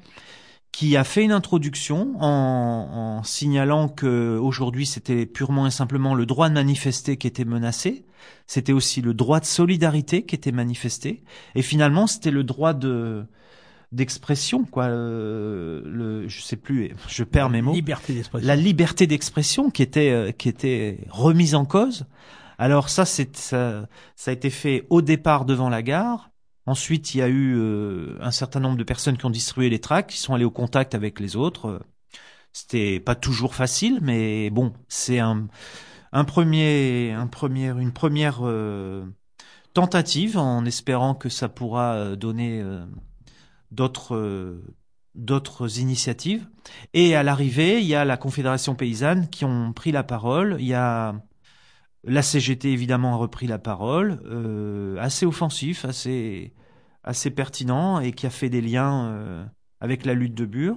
qui 0.72 0.96
a 0.96 1.04
fait 1.04 1.24
une 1.24 1.32
introduction 1.32 2.14
en, 2.20 3.18
en 3.18 3.22
signalant 3.22 3.88
que 3.88 4.38
aujourd'hui 4.38 4.86
c'était 4.86 5.26
purement 5.26 5.66
et 5.66 5.70
simplement 5.70 6.14
le 6.14 6.26
droit 6.26 6.48
de 6.48 6.54
manifester 6.54 7.16
qui 7.16 7.26
était 7.26 7.44
menacé, 7.44 8.04
c'était 8.46 8.72
aussi 8.72 9.00
le 9.00 9.14
droit 9.14 9.40
de 9.40 9.46
solidarité 9.46 10.24
qui 10.24 10.34
était 10.34 10.52
manifesté, 10.52 11.22
et 11.54 11.62
finalement 11.62 12.06
c'était 12.06 12.30
le 12.30 12.44
droit 12.44 12.74
de 12.74 13.24
d'expression 13.92 14.64
quoi 14.64 14.84
euh, 14.84 15.82
le 15.84 16.28
je 16.28 16.40
sais 16.40 16.54
plus 16.54 16.92
je 17.08 17.24
perds 17.24 17.50
mes 17.50 17.60
mots 17.60 17.72
Liberté 17.72 18.14
d'expression. 18.14 18.46
la 18.46 18.54
liberté 18.54 19.08
d'expression 19.08 19.70
qui 19.70 19.82
était 19.82 20.10
euh, 20.10 20.30
qui 20.30 20.48
était 20.48 20.98
remise 21.10 21.56
en 21.56 21.64
cause. 21.64 22.06
Alors 22.56 22.88
ça 22.88 23.04
c'est 23.04 23.36
ça, 23.36 23.88
ça 24.14 24.30
a 24.30 24.34
été 24.34 24.50
fait 24.50 24.86
au 24.90 25.02
départ 25.02 25.44
devant 25.44 25.68
la 25.68 25.82
gare. 25.82 26.29
Ensuite, 26.66 27.14
il 27.14 27.18
y 27.18 27.22
a 27.22 27.28
eu 27.28 27.56
euh, 27.56 28.16
un 28.20 28.30
certain 28.30 28.60
nombre 28.60 28.76
de 28.76 28.84
personnes 28.84 29.16
qui 29.16 29.26
ont 29.26 29.30
distribué 29.30 29.70
les 29.70 29.80
tracts, 29.80 30.10
qui 30.10 30.18
sont 30.18 30.34
allés 30.34 30.44
au 30.44 30.50
contact 30.50 30.94
avec 30.94 31.20
les 31.20 31.36
autres. 31.36 31.80
C'était 32.52 33.00
pas 33.00 33.14
toujours 33.14 33.54
facile, 33.54 33.98
mais 34.02 34.50
bon, 34.50 34.72
c'est 34.88 35.18
un 35.20 35.48
premier 36.26 37.12
un 37.12 37.26
premier 37.28 37.68
une 37.68 37.92
première 37.92 38.40
euh, 38.42 39.04
tentative 39.74 40.36
en 40.36 40.64
espérant 40.64 41.14
que 41.14 41.28
ça 41.28 41.48
pourra 41.48 41.94
euh, 41.94 42.16
donner 42.16 42.64
d'autres 43.70 44.60
d'autres 45.14 45.78
initiatives. 45.78 46.48
Et 46.94 47.14
à 47.16 47.22
l'arrivée, 47.22 47.80
il 47.80 47.86
y 47.86 47.94
a 47.94 48.04
la 48.04 48.16
Confédération 48.16 48.74
paysanne 48.74 49.28
qui 49.28 49.44
ont 49.44 49.72
pris 49.72 49.92
la 49.92 50.02
parole. 50.02 50.56
Il 50.60 50.66
y 50.66 50.74
a 50.74 51.14
la 52.04 52.22
CGT 52.22 52.72
évidemment 52.72 53.14
a 53.14 53.16
repris 53.16 53.46
la 53.46 53.58
parole, 53.58 54.20
euh, 54.26 54.96
assez 54.98 55.26
offensif, 55.26 55.84
assez 55.84 56.54
assez 57.02 57.30
pertinent 57.30 58.00
et 58.00 58.12
qui 58.12 58.26
a 58.26 58.30
fait 58.30 58.50
des 58.50 58.60
liens 58.60 59.06
euh, 59.06 59.44
avec 59.80 60.04
la 60.04 60.14
lutte 60.14 60.34
de 60.34 60.44
Bure. 60.44 60.76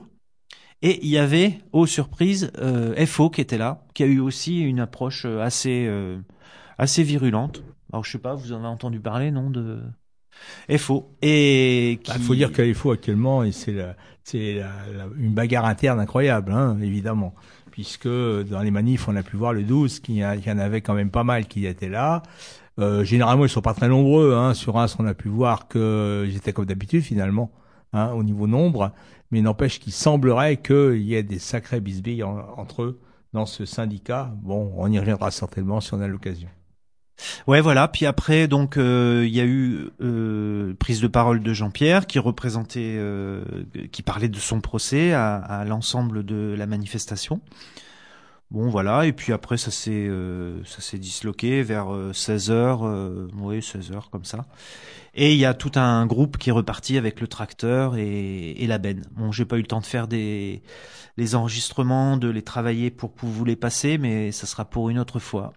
Et 0.81 0.99
il 1.03 1.09
y 1.09 1.17
avait, 1.17 1.59
aux 1.71 1.85
surprises, 1.85 2.51
euh, 2.57 3.05
FO 3.05 3.29
qui 3.29 3.41
était 3.41 3.57
là, 3.57 3.85
qui 3.93 4.03
a 4.03 4.05
eu 4.05 4.19
aussi 4.19 4.61
une 4.61 4.79
approche 4.79 5.25
assez 5.25 5.89
assez 6.77 7.03
virulente. 7.03 7.63
Alors 7.91 8.03
je 8.03 8.11
sais 8.11 8.19
pas, 8.19 8.35
vous 8.35 8.53
en 8.53 8.59
avez 8.59 8.67
entendu 8.67 8.99
parler, 8.99 9.31
non 9.31 9.49
de 9.49 9.81
FO 10.77 11.15
et 11.21 11.91
Il 11.91 11.99
qui... 11.99 12.19
faut 12.19 12.35
dire 12.35 12.57
est 12.57 12.73
faux 12.73 12.91
actuellement 12.91 13.43
c'est 14.23 14.63
une 15.17 15.33
bagarre 15.33 15.65
interne 15.65 15.99
incroyable, 15.99 16.51
hein, 16.51 16.79
évidemment, 16.81 17.35
puisque 17.73 18.07
dans 18.07 18.61
les 18.61 18.69
manifs 18.69 19.07
on 19.07 19.15
a 19.15 19.23
pu 19.23 19.35
voir 19.35 19.51
le 19.51 19.63
12 19.63 19.99
qu'il 19.99 20.15
y, 20.17 20.23
en 20.23 20.59
avait 20.59 20.81
quand 20.81 20.93
même 20.93 21.09
pas 21.09 21.23
mal 21.23 21.47
qui 21.47 21.65
étaient 21.65 21.89
là. 21.89 22.21
Euh, 22.77 23.03
généralement 23.03 23.45
ils 23.45 23.49
sont 23.49 23.63
pas 23.63 23.73
très 23.73 23.89
nombreux. 23.89 24.35
Hein. 24.35 24.53
Sur 24.53 24.75
Reims 24.75 24.95
on 24.99 25.07
a 25.07 25.15
pu 25.15 25.27
voir 25.27 25.67
que 25.67 26.27
j'étais 26.29 26.53
comme 26.53 26.65
d'habitude 26.65 27.01
finalement 27.01 27.51
hein, 27.91 28.11
au 28.11 28.21
niveau 28.21 28.45
nombre, 28.45 28.91
mais 29.31 29.41
n'empêche 29.41 29.79
qu'il 29.79 29.91
semblerait 29.91 30.57
qu'il 30.57 31.01
y 31.01 31.15
ait 31.15 31.23
des 31.23 31.39
sacrés 31.39 31.79
bisbilles 31.81 32.21
en- 32.21 32.45
entre 32.57 32.83
eux 32.83 32.99
dans 33.33 33.47
ce 33.47 33.65
syndicat. 33.65 34.31
Bon, 34.43 34.71
on 34.77 34.91
y 34.91 34.99
reviendra 34.99 35.31
certainement 35.31 35.81
si 35.81 35.95
on 35.95 36.01
a 36.01 36.07
l'occasion. 36.07 36.49
Ouais, 37.47 37.61
voilà. 37.61 37.87
Puis 37.87 38.05
après, 38.05 38.47
donc, 38.47 38.77
euh, 38.77 39.23
il 39.25 39.33
y 39.33 39.39
a 39.39 39.45
eu 39.45 39.89
euh, 40.01 40.73
prise 40.75 41.01
de 41.01 41.07
parole 41.07 41.41
de 41.41 41.53
Jean-Pierre 41.53 42.07
qui 42.07 42.19
représentait, 42.19 42.95
euh, 42.97 43.43
qui 43.91 44.01
parlait 44.01 44.29
de 44.29 44.39
son 44.39 44.61
procès 44.61 45.13
à, 45.13 45.63
l'ensemble 45.67 46.25
de 46.25 46.55
la 46.57 46.65
manifestation. 46.65 47.41
Bon, 48.51 48.69
voilà. 48.69 49.05
Et 49.07 49.13
puis 49.13 49.33
après, 49.33 49.57
ça 49.57 49.71
s'est, 49.71 50.09
ça 50.65 50.81
s'est 50.81 50.99
disloqué 50.99 51.63
vers 51.63 51.87
16 52.13 52.51
heures, 52.51 52.85
euh, 52.85 53.27
oui, 53.37 53.61
16 53.63 53.91
heures 53.91 54.09
comme 54.11 54.25
ça. 54.25 54.45
Et 55.15 55.33
il 55.33 55.39
y 55.39 55.45
a 55.45 55.53
tout 55.53 55.71
un 55.75 56.05
groupe 56.05 56.37
qui 56.37 56.49
est 56.49 56.53
reparti 56.53 56.97
avec 56.97 57.19
le 57.21 57.27
tracteur 57.27 57.95
et, 57.95 58.51
et 58.51 58.67
la 58.67 58.77
benne. 58.77 59.03
Bon, 59.11 59.31
j'ai 59.31 59.45
pas 59.45 59.57
eu 59.57 59.61
le 59.61 59.67
temps 59.67 59.81
de 59.81 59.85
faire 59.85 60.07
des 60.07 60.61
les 61.17 61.35
enregistrements, 61.35 62.17
de 62.17 62.27
les 62.27 62.41
travailler 62.41 62.89
pour, 62.89 63.13
pour 63.13 63.29
vous 63.29 63.45
les 63.45 63.55
passer, 63.55 63.97
mais 63.97 64.31
ça 64.31 64.47
sera 64.47 64.65
pour 64.65 64.89
une 64.89 64.97
autre 64.97 65.19
fois. 65.19 65.53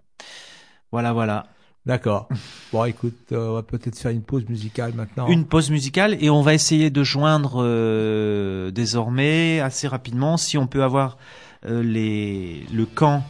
Voilà, 0.96 1.12
voilà. 1.12 1.44
D'accord. 1.84 2.26
Bon, 2.72 2.86
écoute, 2.86 3.18
euh, 3.32 3.50
on 3.50 3.54
va 3.56 3.62
peut-être 3.62 3.98
faire 3.98 4.10
une 4.12 4.22
pause 4.22 4.44
musicale 4.48 4.94
maintenant. 4.94 5.26
Une 5.28 5.44
pause 5.44 5.70
musicale 5.70 6.16
et 6.20 6.30
on 6.30 6.40
va 6.40 6.54
essayer 6.54 6.88
de 6.88 7.04
joindre 7.04 7.56
euh, 7.62 8.70
désormais 8.70 9.60
assez 9.60 9.86
rapidement 9.88 10.38
si 10.38 10.56
on 10.56 10.66
peut 10.66 10.82
avoir 10.82 11.18
euh, 11.66 11.82
les 11.82 12.64
le 12.72 12.86
camp 12.86 13.22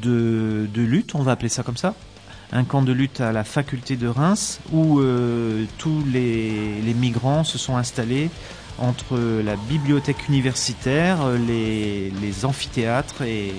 de, 0.00 0.66
de 0.72 0.80
lutte, 0.82 1.14
on 1.14 1.22
va 1.22 1.32
appeler 1.32 1.50
ça 1.50 1.62
comme 1.62 1.76
ça, 1.76 1.94
un 2.50 2.64
camp 2.64 2.80
de 2.80 2.92
lutte 2.92 3.20
à 3.20 3.30
la 3.30 3.44
faculté 3.44 3.96
de 3.96 4.08
Reims 4.08 4.60
où 4.72 5.00
tous 5.78 6.02
les, 6.10 6.80
les 6.80 6.94
migrants 6.94 7.44
se 7.44 7.58
sont 7.58 7.76
installés 7.76 8.30
entre 8.78 9.18
la 9.44 9.56
bibliothèque 9.56 10.28
universitaire, 10.28 11.18
les, 11.46 12.10
les 12.22 12.44
amphithéâtres 12.46 13.20
et, 13.22 13.52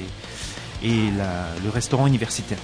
et 0.84 1.12
la- 1.18 1.48
le 1.64 1.70
restaurant 1.70 2.08
universitaire. 2.08 2.58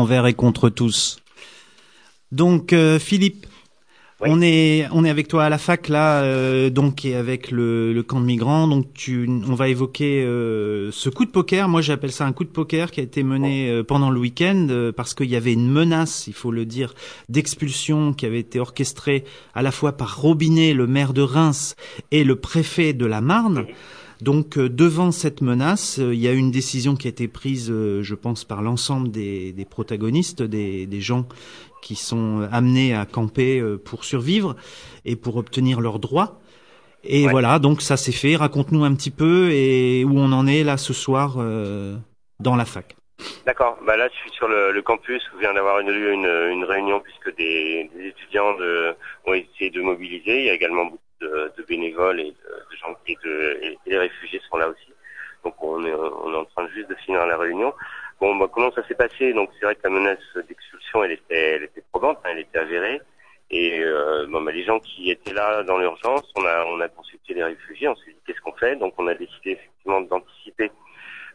Envers 0.00 0.26
et 0.26 0.34
contre 0.34 0.70
tous. 0.70 1.18
Donc 2.32 2.72
euh, 2.72 2.98
Philippe, 2.98 3.46
On 4.22 4.42
est 4.42 4.86
on 4.92 5.04
est 5.06 5.10
avec 5.10 5.28
toi 5.28 5.44
à 5.44 5.48
la 5.48 5.56
fac 5.56 5.88
là, 5.88 6.22
euh, 6.22 6.68
donc 6.68 7.06
et 7.06 7.16
avec 7.16 7.50
le, 7.50 7.94
le, 7.94 8.02
camp 8.02 8.20
de 8.20 8.26
migrants. 8.26 8.68
Donc 8.68 8.92
tu, 8.92 9.26
on 9.48 9.54
va 9.54 9.68
évoquer 9.68 10.22
euh, 10.22 10.90
ce 10.92 11.08
coup 11.08 11.24
de 11.24 11.30
poker. 11.30 11.68
Moi 11.68 11.80
j'appelle 11.80 12.12
ça 12.12 12.26
un 12.26 12.32
coup 12.32 12.44
de 12.44 12.50
poker 12.50 12.90
qui 12.90 13.00
a 13.00 13.02
été 13.02 13.22
mené 13.22 13.82
pendant 13.88 14.10
le 14.10 14.20
week-end 14.20 14.92
parce 14.94 15.14
qu'il 15.14 15.30
y 15.30 15.36
avait 15.36 15.54
une 15.54 15.70
menace, 15.70 16.26
il 16.26 16.34
faut 16.34 16.52
le 16.52 16.66
dire, 16.66 16.94
d'expulsion 17.28 18.12
qui 18.12 18.26
avait 18.26 18.40
été 18.40 18.60
orchestrée 18.60 19.24
à 19.54 19.62
la 19.62 19.72
fois 19.72 19.92
par 19.92 20.20
Robinet, 20.20 20.74
le 20.74 20.86
maire 20.86 21.14
de 21.14 21.22
Reims, 21.22 21.74
et 22.10 22.22
le 22.24 22.36
préfet 22.36 22.92
de 22.92 23.06
la 23.06 23.22
Marne. 23.22 23.66
Donc 24.22 24.58
devant 24.58 25.12
cette 25.12 25.40
menace, 25.40 25.98
il 25.98 26.18
y 26.18 26.28
a 26.28 26.32
une 26.32 26.50
décision 26.50 26.96
qui 26.96 27.06
a 27.08 27.10
été 27.10 27.28
prise, 27.28 27.68
je 27.68 28.14
pense, 28.14 28.44
par 28.44 28.62
l'ensemble 28.62 29.10
des, 29.10 29.52
des, 29.52 29.64
protagonistes, 29.64 30.42
des, 30.42 30.86
des 30.86 31.00
gens 31.00 31.26
qui 31.80 31.96
sont 31.96 32.48
amenés 32.52 32.94
à 32.94 33.06
camper 33.06 33.60
euh, 33.60 33.78
pour 33.78 34.04
survivre 34.04 34.56
et 35.04 35.16
pour 35.16 35.36
obtenir 35.36 35.80
leurs 35.80 35.98
droits. 35.98 36.40
Et 37.02 37.24
ouais. 37.24 37.30
voilà, 37.30 37.58
donc 37.58 37.80
ça 37.80 37.96
s'est 37.96 38.12
fait. 38.12 38.36
Raconte-nous 38.36 38.84
un 38.84 38.94
petit 38.94 39.10
peu 39.10 39.50
et 39.50 40.04
où 40.04 40.18
on 40.18 40.32
en 40.32 40.46
est 40.46 40.64
là 40.64 40.76
ce 40.76 40.92
soir 40.92 41.36
euh, 41.38 41.96
dans 42.40 42.56
la 42.56 42.64
fac. 42.64 42.96
D'accord. 43.46 43.78
Bah 43.86 43.96
là, 43.96 44.08
je 44.12 44.16
suis 44.18 44.30
sur 44.30 44.48
le, 44.48 44.72
le 44.72 44.82
campus 44.82 45.22
où 45.34 45.38
vient 45.38 45.52
d'avoir 45.52 45.80
une, 45.80 45.88
une, 45.88 46.26
une, 46.26 46.64
réunion 46.64 47.00
puisque 47.00 47.36
des, 47.36 47.90
des 47.94 48.08
étudiants 48.08 48.54
de, 48.56 48.94
ont 49.26 49.34
essayé 49.34 49.70
de 49.70 49.80
mobiliser. 49.82 50.40
Il 50.40 50.46
y 50.46 50.50
a 50.50 50.54
également 50.54 50.84
beaucoup 50.84 50.98
de, 51.20 51.52
de 51.56 51.62
bénévoles 51.64 52.20
et 52.20 52.30
de, 52.30 52.76
gens 52.76 52.94
qui 53.04 53.16
de, 53.24 53.58
et 53.62 53.78
les 53.86 53.98
réfugiés 53.98 54.40
sont 54.48 54.56
là 54.56 54.68
aussi. 54.68 54.92
Donc 55.44 55.54
on 55.62 55.84
est, 55.84 55.92
on 55.92 56.32
est 56.32 56.36
en 56.36 56.44
train 56.44 56.68
juste 56.68 56.88
de 56.88 56.94
finir 56.96 57.26
la 57.26 57.36
réunion. 57.36 57.72
Bon, 58.20 58.36
bah, 58.36 58.48
comment 58.52 58.70
ça 58.72 58.86
s'est 58.86 58.94
passé? 58.94 59.32
Donc 59.32 59.50
c'est 59.58 59.64
vrai 59.64 59.74
que 59.74 59.80
la 59.84 59.90
menace 59.90 60.18
d'expulsion, 60.48 61.04
elle 61.04 61.12
était, 61.12 61.56
elle 61.56 61.62
était 61.64 61.84
probante, 61.90 62.18
hein, 62.24 62.30
elle 62.32 62.40
était 62.40 62.58
avérée. 62.58 63.00
Et 63.50 63.80
euh, 63.82 64.26
bon, 64.28 64.42
bah, 64.42 64.52
les 64.52 64.64
gens 64.64 64.78
qui 64.78 65.10
étaient 65.10 65.32
là 65.32 65.62
dans 65.62 65.78
l'urgence, 65.78 66.30
on 66.36 66.44
a, 66.44 66.64
on 66.66 66.80
a 66.80 66.88
consulté 66.88 67.34
les 67.34 67.44
réfugiés, 67.44 67.88
on 67.88 67.96
s'est 67.96 68.10
dit 68.10 68.20
qu'est-ce 68.26 68.40
qu'on 68.40 68.52
fait? 68.52 68.76
Donc 68.76 68.94
on 68.98 69.06
a 69.06 69.14
décidé 69.14 69.52
effectivement 69.52 70.00
d'anticiper 70.02 70.70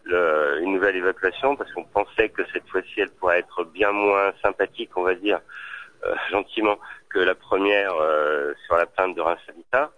une 0.08 0.74
nouvelle 0.74 0.98
évacuation 0.98 1.56
parce 1.56 1.72
qu'on 1.74 1.84
pensait 1.84 2.30
que 2.30 2.44
cette 2.54 2.68
fois-ci 2.70 3.02
elle 3.02 3.10
pourrait 3.12 3.40
être 3.40 3.64
bien 3.64 3.92
moins 3.92 4.34
sympathique, 4.42 4.92
on 4.96 5.02
va 5.02 5.16
dire 5.16 5.42
gentiment, 6.32 6.78
que 7.10 7.20
la 7.20 7.36
première 7.36 7.94
euh, 7.94 8.54
sur 8.66 8.76
la 8.76 8.86
plainte 8.86 9.16
de 9.16 9.22
Reims 9.22 9.40
Habitat 9.50 9.92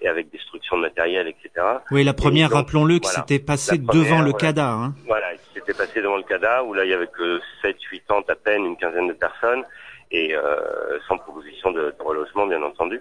et 0.00 0.08
avec 0.08 0.30
destruction 0.30 0.76
de 0.76 0.82
matériel, 0.82 1.28
etc. 1.28 1.50
Oui, 1.90 2.04
la 2.04 2.14
première, 2.14 2.50
rappelons-le, 2.50 2.98
que 2.98 3.04
voilà, 3.04 3.18
c'était 3.18 3.38
passé 3.38 3.78
devant 3.78 4.22
le 4.22 4.30
voilà, 4.30 4.38
CADA. 4.38 4.70
Hein. 4.70 4.94
Voilà, 5.06 5.26
c'était 5.52 5.74
passé 5.74 6.00
devant 6.00 6.16
le 6.16 6.22
CADA, 6.22 6.64
où 6.64 6.72
là, 6.74 6.84
il 6.84 6.90
y 6.90 6.94
avait 6.94 7.06
que 7.08 7.40
7, 7.62 7.76
8 7.80 8.02
tentes 8.06 8.30
à 8.30 8.34
peine, 8.34 8.64
une 8.64 8.76
quinzaine 8.76 9.08
de 9.08 9.12
personnes, 9.12 9.62
et 10.10 10.34
euh, 10.34 10.98
sans 11.06 11.18
proposition 11.18 11.70
de, 11.70 11.94
de, 11.96 12.02
relogement, 12.02 12.46
bien 12.46 12.62
entendu. 12.62 13.00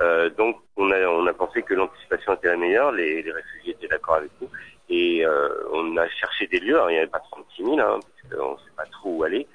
Euh, 0.00 0.30
donc, 0.30 0.56
on 0.76 0.90
a, 0.90 0.98
on 1.06 1.26
a 1.26 1.32
pensé 1.34 1.62
que 1.62 1.74
l'anticipation 1.74 2.34
était 2.34 2.48
la 2.48 2.56
meilleure, 2.56 2.92
les, 2.92 3.22
les 3.22 3.32
réfugiés 3.32 3.72
étaient 3.72 3.88
d'accord 3.88 4.14
avec 4.14 4.30
nous, 4.40 4.48
et 4.88 5.24
euh, 5.24 5.48
on 5.72 5.96
a 5.98 6.08
cherché 6.08 6.46
des 6.46 6.58
lieux, 6.58 6.76
alors 6.76 6.90
il 6.90 6.94
n'y 6.94 7.00
avait 7.00 7.06
pas 7.06 7.22
36 7.30 7.64
000, 7.64 7.78
hein, 7.78 8.00
parce 8.00 8.40
qu'on 8.40 8.52
ne 8.52 8.56
sait 8.56 8.74
pas 8.76 8.86
trop 8.86 9.10
où 9.10 9.24
aller, 9.24 9.46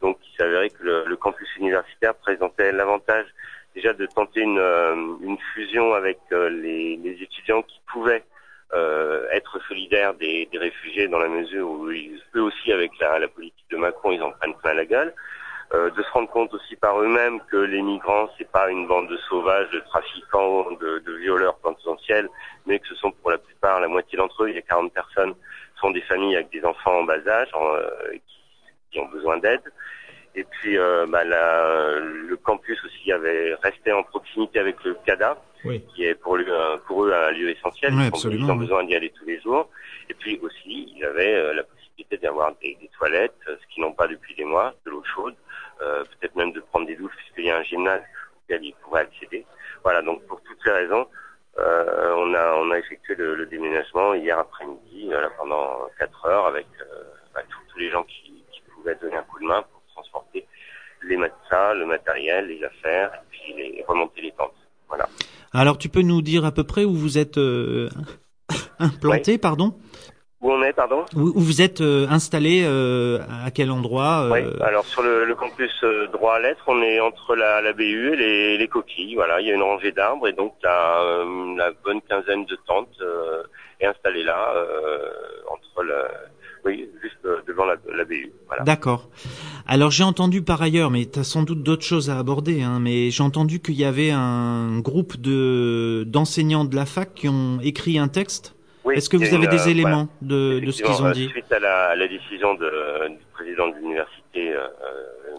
donc 0.00 0.18
il 0.22 0.36
s'avérait 0.36 0.70
que 0.70 0.82
le, 0.82 1.04
le 1.06 1.16
campus 1.16 1.48
universitaire 1.56 2.14
présentait 2.14 2.72
l'avantage 2.72 3.26
déjà 3.74 3.92
de 3.92 4.06
tenter 4.06 4.40
une, 4.40 4.58
euh, 4.58 4.94
une 5.22 5.38
fusion 5.54 5.94
avec 5.94 6.18
euh, 6.32 6.48
les, 6.48 6.96
les, 6.96 7.22
étudiants 7.22 7.62
qui 7.62 7.80
pouvaient 7.92 8.24
euh, 8.72 9.26
être 9.32 9.60
solidaires 9.68 10.14
des, 10.14 10.48
des, 10.50 10.58
réfugiés 10.58 11.08
dans 11.08 11.18
la 11.18 11.28
mesure 11.28 11.68
où 11.68 11.88
eux 11.88 12.42
aussi 12.42 12.72
avec 12.72 12.90
la, 13.00 13.18
la, 13.18 13.28
politique 13.28 13.70
de 13.70 13.76
Macron 13.76 14.12
ils 14.12 14.22
en 14.22 14.32
prennent 14.32 14.54
plein 14.54 14.74
la 14.74 14.86
gueule. 14.86 15.14
de 15.72 16.02
se 16.02 16.10
rendre 16.10 16.30
compte 16.30 16.52
aussi 16.52 16.74
par 16.76 17.00
eux-mêmes 17.00 17.40
que 17.50 17.56
les 17.56 17.82
migrants 17.82 18.28
c'est 18.36 18.50
pas 18.50 18.70
une 18.70 18.86
bande 18.88 19.08
de 19.08 19.16
sauvages, 19.28 19.70
de 19.70 19.80
trafiquants, 19.80 20.70
de, 20.72 20.98
de 20.98 21.12
violeurs 21.24 21.56
potentiels, 21.58 22.28
mais 22.66 22.78
que 22.80 22.88
ce 22.88 22.96
sont 22.96 23.12
pour 23.12 23.30
la 23.30 23.38
plupart 23.38 23.80
la 23.80 23.88
moitié 23.88 24.18
d'entre 24.18 24.44
eux, 24.44 24.48
il 24.50 24.56
y 24.56 24.58
a 24.58 24.62
40 24.62 24.92
personnes, 24.92 25.34
sont 25.80 25.90
des 25.92 26.02
familles 26.02 26.36
avec 26.36 26.50
des 26.50 26.64
enfants 26.64 26.98
en 27.00 27.04
bas 27.04 27.26
âge 27.26 27.50
qui, 28.26 28.39
qui 28.90 28.98
ont 28.98 29.08
besoin 29.08 29.38
d'aide. 29.38 29.62
Et 30.34 30.44
puis 30.44 30.78
euh, 30.78 31.06
bah, 31.08 31.24
la, 31.24 31.98
le 31.98 32.36
campus 32.36 32.78
aussi 32.84 33.10
avait 33.10 33.54
resté 33.62 33.92
en 33.92 34.02
proximité 34.04 34.60
avec 34.60 34.82
le 34.84 34.96
CADA, 35.04 35.36
oui. 35.64 35.84
qui 35.94 36.04
est 36.04 36.14
pour, 36.14 36.36
lui, 36.36 36.46
pour 36.86 37.04
eux 37.04 37.12
un 37.12 37.32
lieu 37.32 37.50
essentiel. 37.50 37.92
Oui, 37.94 38.10
ils, 38.30 38.50
ont, 38.50 38.56
besoin 38.56 38.84
d'y 38.84 38.94
aller 38.94 39.10
tous 39.10 39.24
les 39.26 39.40
jours. 39.40 39.68
Et 40.08 40.14
puis 40.14 40.38
aussi, 40.42 40.92
ils 40.96 41.04
avaient 41.04 41.34
euh, 41.34 41.54
la 41.54 41.64
possibilité 41.64 42.16
d'avoir 42.18 42.52
des, 42.62 42.76
des, 42.80 42.88
toilettes, 42.96 43.34
ce 43.46 43.74
qu'ils 43.74 43.82
n'ont 43.82 43.92
pas 43.92 44.06
depuis 44.06 44.34
des 44.36 44.44
mois, 44.44 44.72
de 44.86 44.90
l'eau 44.90 45.02
chaude, 45.14 45.34
euh, 45.82 46.04
peut-être 46.04 46.36
même 46.36 46.52
de 46.52 46.60
prendre 46.60 46.86
des 46.86 46.96
douches 46.96 47.14
puisqu'il 47.16 47.46
y 47.46 47.50
a 47.50 47.58
un 47.58 47.62
gymnase 47.64 48.02
auquel 48.44 48.64
ils 48.64 48.74
pourraient 48.74 49.02
accéder. 49.02 49.44
Voilà, 49.82 50.00
donc 50.02 50.24
pour 50.26 50.40
toutes 50.42 50.58
ces 50.62 50.70
raisons, 50.70 51.08
euh, 51.58 52.14
on, 52.16 52.32
a, 52.34 52.54
on 52.54 52.70
a 52.70 52.78
effectué 52.78 53.16
le, 53.16 53.34
le 53.34 53.46
déménagement 53.46 54.14
hier 54.14 54.38
après-midi 54.38 55.10
pendant 55.38 55.88
4 55.98 56.26
heures 56.26 56.46
avec 56.46 56.66
bah, 57.34 57.42
tous, 57.48 57.72
tous 57.72 57.78
les 57.78 57.90
gens 57.90 58.04
qui 58.04 58.39
pouvaient 58.80 58.96
donner 59.00 59.16
un 59.16 59.22
coup 59.22 59.38
de 59.40 59.46
main 59.46 59.62
pour 59.62 59.82
transporter 59.94 60.46
les 61.02 61.16
matelas, 61.16 61.74
le 61.74 61.86
matériel, 61.86 62.46
les 62.46 62.64
affaires, 62.64 63.10
et 63.14 63.26
puis 63.30 63.54
les, 63.56 63.84
remonter 63.86 64.22
les 64.22 64.32
tentes. 64.32 64.52
Voilà. 64.88 65.08
Alors, 65.52 65.78
tu 65.78 65.88
peux 65.88 66.02
nous 66.02 66.22
dire 66.22 66.44
à 66.44 66.52
peu 66.52 66.64
près 66.64 66.84
où 66.84 66.94
vous 66.94 67.18
êtes 67.18 67.38
euh, 67.38 67.88
implanté, 68.78 69.32
oui. 69.32 69.38
pardon? 69.38 69.74
Où 70.40 70.50
on 70.52 70.62
est, 70.62 70.72
pardon? 70.72 71.04
Où, 71.14 71.20
où 71.20 71.40
vous 71.40 71.60
êtes 71.60 71.82
euh, 71.82 72.06
installé, 72.08 72.62
euh, 72.64 73.18
à 73.44 73.50
quel 73.50 73.70
endroit 73.70 74.28
Oui, 74.30 74.40
alors 74.62 74.86
sur 74.86 75.02
le, 75.02 75.24
le 75.26 75.34
campus 75.34 75.84
droit 76.12 76.36
à 76.36 76.38
lettres, 76.38 76.64
on 76.66 76.80
est 76.80 76.98
entre 76.98 77.36
la, 77.36 77.60
la 77.60 77.74
BU 77.74 78.14
et 78.14 78.16
les, 78.16 78.58
les, 78.58 78.68
coquilles. 78.68 79.16
Voilà, 79.16 79.40
il 79.40 79.48
y 79.48 79.52
a 79.52 79.54
une 79.54 79.62
rangée 79.62 79.92
d'arbres 79.92 80.28
et 80.28 80.32
donc 80.32 80.54
la, 80.62 81.24
la 81.58 81.72
bonne 81.84 82.00
quinzaine 82.02 82.46
de 82.46 82.56
tentes 82.66 83.02
est 83.80 83.86
installée 83.86 84.22
là, 84.22 84.54
entre 85.50 85.82
le 85.82 86.04
oui, 86.64 86.88
juste 87.02 87.18
devant 87.46 87.64
la, 87.64 87.76
la 87.94 88.04
BU. 88.04 88.32
Voilà. 88.46 88.64
D'accord. 88.64 89.08
Alors 89.66 89.90
j'ai 89.90 90.04
entendu 90.04 90.42
par 90.42 90.60
ailleurs, 90.62 90.90
mais 90.90 91.06
tu 91.06 91.18
as 91.20 91.24
sans 91.24 91.42
doute 91.42 91.62
d'autres 91.62 91.84
choses 91.84 92.10
à 92.10 92.18
aborder, 92.18 92.62
hein, 92.62 92.78
mais 92.80 93.10
j'ai 93.10 93.22
entendu 93.22 93.60
qu'il 93.60 93.74
y 93.74 93.84
avait 93.84 94.10
un 94.10 94.80
groupe 94.80 95.16
de 95.16 96.04
d'enseignants 96.06 96.64
de 96.64 96.74
la 96.74 96.86
fac 96.86 97.14
qui 97.14 97.28
ont 97.28 97.60
écrit 97.62 97.98
un 97.98 98.08
texte. 98.08 98.54
Oui, 98.84 98.94
Est-ce 98.94 99.10
que 99.10 99.18
vous 99.18 99.34
avez 99.34 99.44
une, 99.44 99.50
des 99.50 99.68
euh, 99.68 99.70
éléments 99.70 100.08
de, 100.22 100.58
de, 100.60 100.70
ce 100.70 100.82
qu'ils 100.82 101.02
ont 101.02 101.10
dit 101.10 101.28
Suite 101.28 101.52
à 101.52 101.58
la, 101.58 101.88
à 101.88 101.96
la 101.96 102.08
décision 102.08 102.54
de, 102.54 103.08
du 103.08 103.24
président 103.34 103.68
de 103.68 103.74
l'université, 103.74 104.54
euh, 104.54 104.68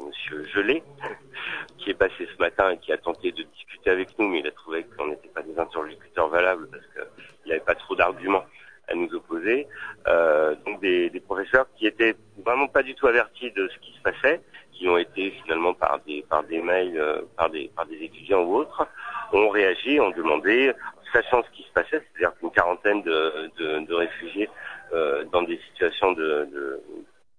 Monsieur 0.08 0.46
Gelé, 0.54 0.84
qui 1.80 1.90
est 1.90 1.96
passé 1.96 2.28
ce 2.32 2.40
matin 2.40 2.70
et 2.70 2.78
qui 2.78 2.92
a 2.92 2.98
tenté 2.98 3.32
de 3.32 3.42
discuter 3.56 3.90
avec 3.90 4.10
nous, 4.20 4.28
mais 4.28 4.42
il 4.42 4.48
a 4.48 4.52
trouvé 4.52 4.86
qu'on 4.96 5.08
n'était 5.08 5.30
pas 5.30 5.42
des 5.42 5.58
interlocuteurs 5.58 6.30
valables 6.30 6.68
parce 6.70 6.84
qu'il 6.94 7.48
n'y 7.48 7.52
avait 7.54 7.66
pas 7.66 7.74
trop 7.74 7.96
d'arguments 7.96 8.46
à 8.92 8.96
nous 8.96 9.14
opposer. 9.14 9.68
Euh, 10.08 10.56
donc 10.66 10.82
des, 10.82 11.10
des, 11.10 11.20
professeurs 11.20 11.68
qui 11.76 11.88
étaient 11.88 12.16
vraiment 12.46 12.68
pas 12.68 12.84
du 12.84 12.96
tout 12.96 13.08
avertis 13.08 13.52
de 13.52 13.68
ce 13.68 13.80
qui 13.80 13.94
se 13.98 14.02
passait, 14.02 14.42
qui 14.74 14.88
ont 14.88 14.98
été 14.98 15.32
finalement 15.44 15.74
par 15.74 16.00
des 16.06 16.24
par 16.30 16.44
des 16.44 16.62
mails, 16.62 16.98
euh, 16.98 17.22
par 17.38 17.50
des 17.50 17.72
par 17.76 17.86
des 17.86 17.98
étudiants 18.04 18.44
ou 18.44 18.56
autres, 18.56 18.88
ont 19.34 19.50
réagi, 19.50 20.00
ont 20.00 20.12
demandé, 20.12 20.74
sachant 21.14 21.44
ce 21.44 21.50
qui 21.56 21.64
se 21.64 21.72
passait, 21.74 22.02
c'est-à-dire 22.02 22.38
qu'une 22.40 22.52
quarantaine 22.52 23.02
de, 23.04 23.52
de, 23.58 23.86
de 23.86 23.94
réfugiés 23.94 24.50
euh, 24.94 25.24
dans 25.32 25.44
des 25.44 25.60
situations 25.70 26.14
de, 26.14 26.48
de, 26.52 26.82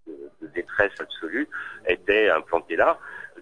de, 0.07 0.47
détresse 0.55 0.93
absolue 1.01 1.49
étaient 1.87 2.29
implantés 2.29 2.77
là, 2.77 2.99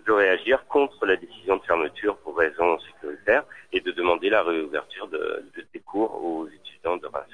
de 0.06 0.12
réagir 0.12 0.66
contre 0.66 1.04
la 1.06 1.16
décision 1.16 1.56
de 1.56 1.62
fermeture 1.62 2.16
pour 2.18 2.36
raisons 2.36 2.78
sécuritaires 2.80 3.44
et 3.72 3.80
de 3.80 3.90
demander 3.92 4.30
la 4.30 4.42
réouverture 4.42 5.08
de, 5.08 5.44
des 5.72 5.80
cours 5.80 6.24
aux 6.24 6.46
étudiants 6.48 6.96
de 6.96 7.06
Reims. 7.06 7.26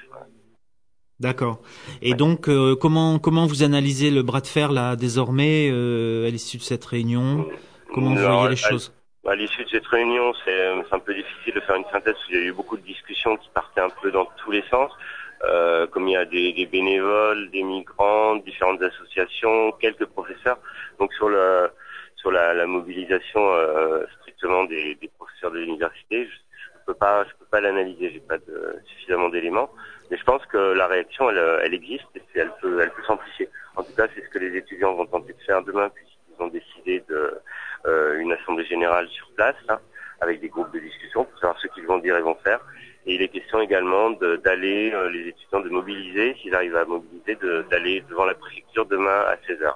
D'accord. 1.19 1.59
Et 2.01 2.11
ouais. 2.11 2.15
donc, 2.15 2.47
euh, 2.47 2.75
comment 2.75 3.17
comment 3.17 3.47
vous 3.47 3.63
analysez 3.63 4.11
le 4.11 4.21
bras 4.21 4.41
de 4.41 4.47
fer 4.47 4.71
là 4.71 4.95
désormais 4.95 5.69
euh, 5.71 6.27
à 6.27 6.29
l'issue 6.29 6.57
de 6.57 6.63
cette 6.63 6.85
réunion? 6.85 7.47
Comment 7.93 8.13
vous 8.13 8.21
voyez 8.21 8.49
les 8.49 8.55
choses? 8.55 8.93
à, 9.25 9.35
l'issue 9.35 9.63
de 9.65 9.69
cette 9.69 9.87
réunion, 9.87 10.33
c'est 10.45 10.67
un 10.91 10.99
peu 10.99 11.13
difficile 11.13 11.53
de 11.55 11.59
faire 11.61 11.75
une 11.75 11.85
synthèse. 11.91 12.13
Parce 12.13 12.25
qu'il 12.27 12.35
y 12.35 12.43
a 12.43 12.45
eu 12.45 12.53
beaucoup 12.53 12.77
de 12.77 12.83
discussions 12.83 13.35
qui 13.37 13.49
partaient 13.53 13.81
un 13.81 13.89
peu 14.01 14.11
dans 14.11 14.27
tous 14.37 14.51
les 14.51 14.63
sens. 14.69 14.91
Euh, 15.43 15.85
comme 15.87 16.07
il 16.07 16.13
y 16.13 16.17
a 16.17 16.25
des, 16.25 16.53
des, 16.53 16.65
bénévoles, 16.65 17.49
des 17.51 17.61
migrants, 17.61 18.37
différentes 18.37 18.81
associations, 18.81 19.71
quelques 19.73 20.05
professeurs. 20.05 20.57
Donc 20.99 21.13
sur 21.13 21.29
le 21.29 21.69
sur 22.15 22.31
la, 22.31 22.53
la 22.55 22.65
mobilisation 22.65 23.41
euh, 23.53 24.03
strictement 24.19 24.63
des, 24.63 24.95
des, 24.95 25.07
professeurs 25.19 25.51
de 25.51 25.59
l'université, 25.59 26.25
je 26.25 26.35
peux 26.87 26.93
pas 26.95 27.25
je 27.25 27.31
peux 27.37 27.45
pas 27.45 27.61
l'analyser. 27.61 28.11
J'ai 28.11 28.19
pas 28.19 28.37
de, 28.37 28.75
suffisamment 28.85 29.29
d'éléments. 29.29 29.69
Mais 30.09 30.17
je 30.17 30.23
pense 30.23 30.45
que 30.45 30.57
la 30.57 30.87
réaction, 30.87 31.29
elle, 31.29 31.59
elle 31.63 31.73
existe 31.73 32.05
et 32.15 32.21
elle 32.35 32.51
peut, 32.61 32.79
elle 32.81 32.91
peut 32.91 33.03
s'amplifier. 33.05 33.49
En 33.75 33.83
tout 33.83 33.93
cas, 33.93 34.07
c'est 34.15 34.23
ce 34.23 34.29
que 34.29 34.39
les 34.39 34.55
étudiants 34.57 34.93
vont 34.95 35.05
tenter 35.05 35.33
de 35.33 35.41
faire 35.41 35.61
demain, 35.63 35.89
puisqu'ils 35.89 36.41
ont 36.41 36.47
décidé 36.47 37.03
de 37.09 37.39
euh, 37.85 38.19
une 38.19 38.31
assemblée 38.31 38.65
générale 38.65 39.07
sur 39.09 39.29
place, 39.35 39.55
là, 39.67 39.79
avec 40.21 40.39
des 40.39 40.49
groupes 40.49 40.73
de 40.73 40.79
discussion 40.79 41.25
pour 41.25 41.39
savoir 41.39 41.59
ce 41.59 41.67
qu'ils 41.67 41.85
vont 41.85 41.99
dire 41.99 42.17
et 42.17 42.21
vont 42.21 42.37
faire. 42.43 42.59
Et 43.05 43.15
il 43.15 43.21
est 43.21 43.27
question 43.27 43.61
également 43.61 44.11
d'aller, 44.11 44.91
euh, 44.93 45.09
les 45.09 45.27
étudiants 45.27 45.59
de 45.59 45.69
mobiliser, 45.69 46.35
s'ils 46.41 46.55
arrivent 46.55 46.75
à 46.75 46.85
mobiliser, 46.85 47.37
d'aller 47.69 48.03
devant 48.09 48.25
la 48.25 48.33
préfecture 48.33 48.85
demain 48.85 49.25
à 49.27 49.35
16h. 49.47 49.73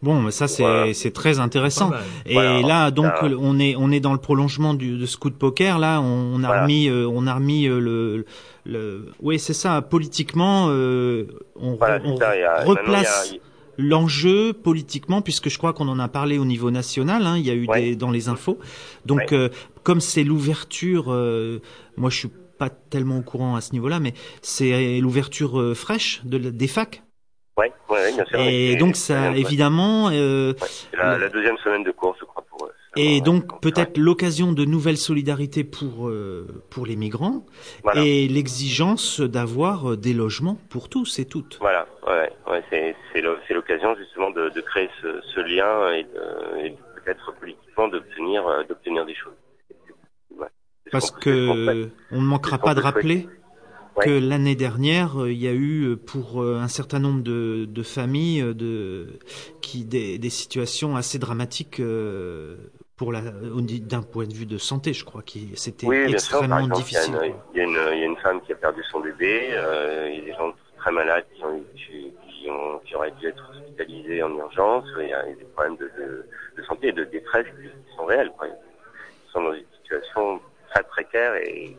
Bon, 0.00 0.30
ça 0.30 0.46
c'est 0.46 0.62
Voilà. 0.62 0.94
c'est 0.94 1.10
très 1.10 1.40
intéressant. 1.40 1.90
Et 2.24 2.34
Voilà. 2.34 2.60
là, 2.60 2.90
donc, 2.92 3.12
on 3.22 3.58
est 3.58 3.74
on 3.76 3.90
est 3.90 3.98
dans 4.00 4.12
le 4.12 4.20
prolongement 4.20 4.74
du 4.74 4.96
de 4.96 5.06
ce 5.06 5.16
coup 5.16 5.28
de 5.30 5.34
poker. 5.34 5.78
Là, 5.80 6.00
on, 6.00 6.34
on 6.36 6.44
a 6.44 6.62
remis 6.62 6.88
euh, 6.88 7.08
on 7.12 7.26
a 7.26 7.34
remis 7.34 7.66
euh, 7.66 7.80
le 7.80 8.24
le. 8.64 9.06
Oui, 9.20 9.38
c'est 9.40 9.54
ça. 9.54 9.82
Politiquement, 9.82 10.66
euh, 10.68 11.26
on, 11.56 11.76
ça. 11.78 11.94
a- 11.96 12.64
replace 12.64 13.34
l'enjeu 13.76 14.52
politiquement, 14.52 15.20
puisque 15.22 15.48
je 15.48 15.58
crois 15.58 15.72
qu'on 15.72 15.88
en 15.88 15.98
a 15.98 16.08
parlé 16.08 16.38
au 16.38 16.44
niveau 16.44 16.70
national. 16.70 17.26
Hein, 17.26 17.36
il 17.38 17.46
y 17.46 17.50
a 17.50 17.54
eu 17.54 17.66
Ouais. 17.66 17.80
des 17.82 17.96
dans 17.96 18.10
les 18.10 18.28
infos. 18.28 18.58
Donc, 19.06 19.18
Ouais. 19.18 19.26
euh, 19.32 19.48
comme 19.82 20.00
c'est 20.00 20.24
l'ouverture, 20.24 21.06
euh, 21.12 21.60
moi 21.96 22.10
je 22.10 22.18
suis 22.18 22.30
pas 22.58 22.70
tellement 22.70 23.18
au 23.18 23.22
courant 23.22 23.54
à 23.56 23.60
ce 23.60 23.72
niveau-là, 23.72 24.00
mais 24.00 24.14
c'est 24.42 24.98
l'ouverture 25.00 25.60
euh, 25.60 25.74
fraîche 25.74 26.20
de, 26.24 26.38
des 26.38 26.66
facs. 26.68 27.02
Ouais, 27.58 27.72
ouais, 27.90 28.12
bien 28.14 28.24
sûr. 28.24 28.38
Et 28.40 28.76
donc 28.76 28.94
ça, 28.96 29.32
évidemment. 29.36 30.08
Euh, 30.12 30.52
Ouais, 30.62 30.68
la, 30.98 31.18
la 31.18 31.28
deuxième 31.28 31.58
semaine 31.58 31.82
de 31.84 31.90
cours, 31.90 32.16
je 32.20 32.24
crois, 32.24 32.44
pour 32.48 32.66
eux. 32.66 32.72
et 32.96 33.20
donc 33.20 33.60
peut-être 33.60 33.98
l'occasion 33.98 34.52
de 34.52 34.64
nouvelles 34.64 34.96
solidarités 34.96 35.64
pour 35.64 36.08
euh, 36.08 36.46
pour 36.70 36.86
les 36.86 36.96
migrants 36.96 37.44
Voilà. 37.82 38.02
et 38.04 38.28
l'exigence 38.28 39.20
d'avoir 39.20 39.90
euh, 39.92 39.96
des 39.96 40.12
logements 40.14 40.58
pour 40.70 40.88
tous 40.88 41.18
et 41.18 41.24
toutes. 41.24 41.58
Voilà, 41.60 41.86
ouais, 42.06 42.30
ouais, 42.50 42.62
c'est 42.70 43.54
l'occasion 43.54 43.94
justement 43.96 44.30
de, 44.30 44.48
de 44.50 44.60
créer 44.60 44.88
ce, 45.02 45.20
ce 45.34 45.40
lien 45.40 45.92
et, 45.92 46.06
peut-être 47.04 47.32
politiquement 47.40 47.88
d'obtenir 47.88 48.46
euh, 48.46 48.62
d'obtenir 48.68 49.04
des 49.06 49.14
choses. 49.14 49.32
Ouais. 50.38 50.46
Parce 50.92 51.10
qu'on- 51.10 51.20
fait. 51.66 51.90
on 52.12 52.20
ne 52.20 52.26
manquera 52.26 52.58
pas 52.58 52.74
de 52.74 52.80
rappeler 52.80 53.26
Ouais. 53.98 54.04
que 54.04 54.10
l'année 54.10 54.54
dernière, 54.54 55.22
euh, 55.22 55.32
il 55.32 55.38
y 55.38 55.48
a 55.48 55.52
eu 55.52 55.84
euh, 55.84 55.96
pour 55.96 56.42
euh, 56.42 56.58
un 56.58 56.68
certain 56.68 56.98
nombre 56.98 57.22
de, 57.22 57.66
de 57.68 57.82
familles 57.82 58.42
de 58.54 59.18
qui 59.60 59.84
des, 59.84 60.18
des 60.18 60.30
situations 60.30 60.96
assez 60.96 61.18
dramatiques 61.18 61.80
pour 62.96 63.12
la 63.12 63.20
au- 63.54 63.60
d'un 63.60 64.02
point 64.02 64.26
de 64.26 64.34
vue 64.34 64.46
de 64.46 64.58
santé, 64.58 64.92
je 64.92 65.04
crois, 65.04 65.22
qui 65.22 65.50
c'était 65.54 65.86
Oui, 65.86 65.96
extrêmement 66.08 66.58
exemple, 66.58 66.76
difficile. 66.76 67.18
Il 67.54 67.60
y, 67.60 67.64
une, 67.64 67.70
il, 67.92 67.98
y 67.98 68.02
a 68.02 68.06
une, 68.06 68.16
femme 68.16 68.40
qui 68.42 68.52
a 68.52 68.56
perdu 68.56 68.82
son 68.90 69.00
bébé. 69.00 69.50
euh, 69.52 70.08
il 70.10 70.18
y 70.18 70.22
a 70.22 70.24
des 70.26 70.32
gens 70.32 70.52
très 70.78 70.90
malades 70.92 71.24
qui, 71.36 71.44
ont, 71.44 71.62
qui, 71.76 72.12
qui 72.28 72.50
ont, 72.50 72.78
qui 72.84 72.94
auraient 72.96 73.12
dû 73.20 73.28
être 73.28 73.42
hospitalisés 73.50 74.22
en 74.22 74.34
urgence. 74.36 74.84
Il 75.00 75.08
y 75.08 75.12
a, 75.12 75.22
des 75.24 75.44
problèmes 75.54 75.76
de, 75.76 75.90
de, 75.98 76.26
de 76.56 76.62
santé 76.64 76.88
et 76.88 76.92
de 76.92 77.04
détresse 77.04 77.46
qui, 77.46 77.68
qui 77.68 77.96
sont 77.96 78.04
réels. 78.04 78.32
Quoi. 78.36 78.48
Ils 78.48 79.32
sont 79.32 79.42
dans 79.42 79.52
une 79.54 79.64
situation 79.82 80.40
très 80.72 80.82
précaire 80.82 81.34
et, 81.36 81.76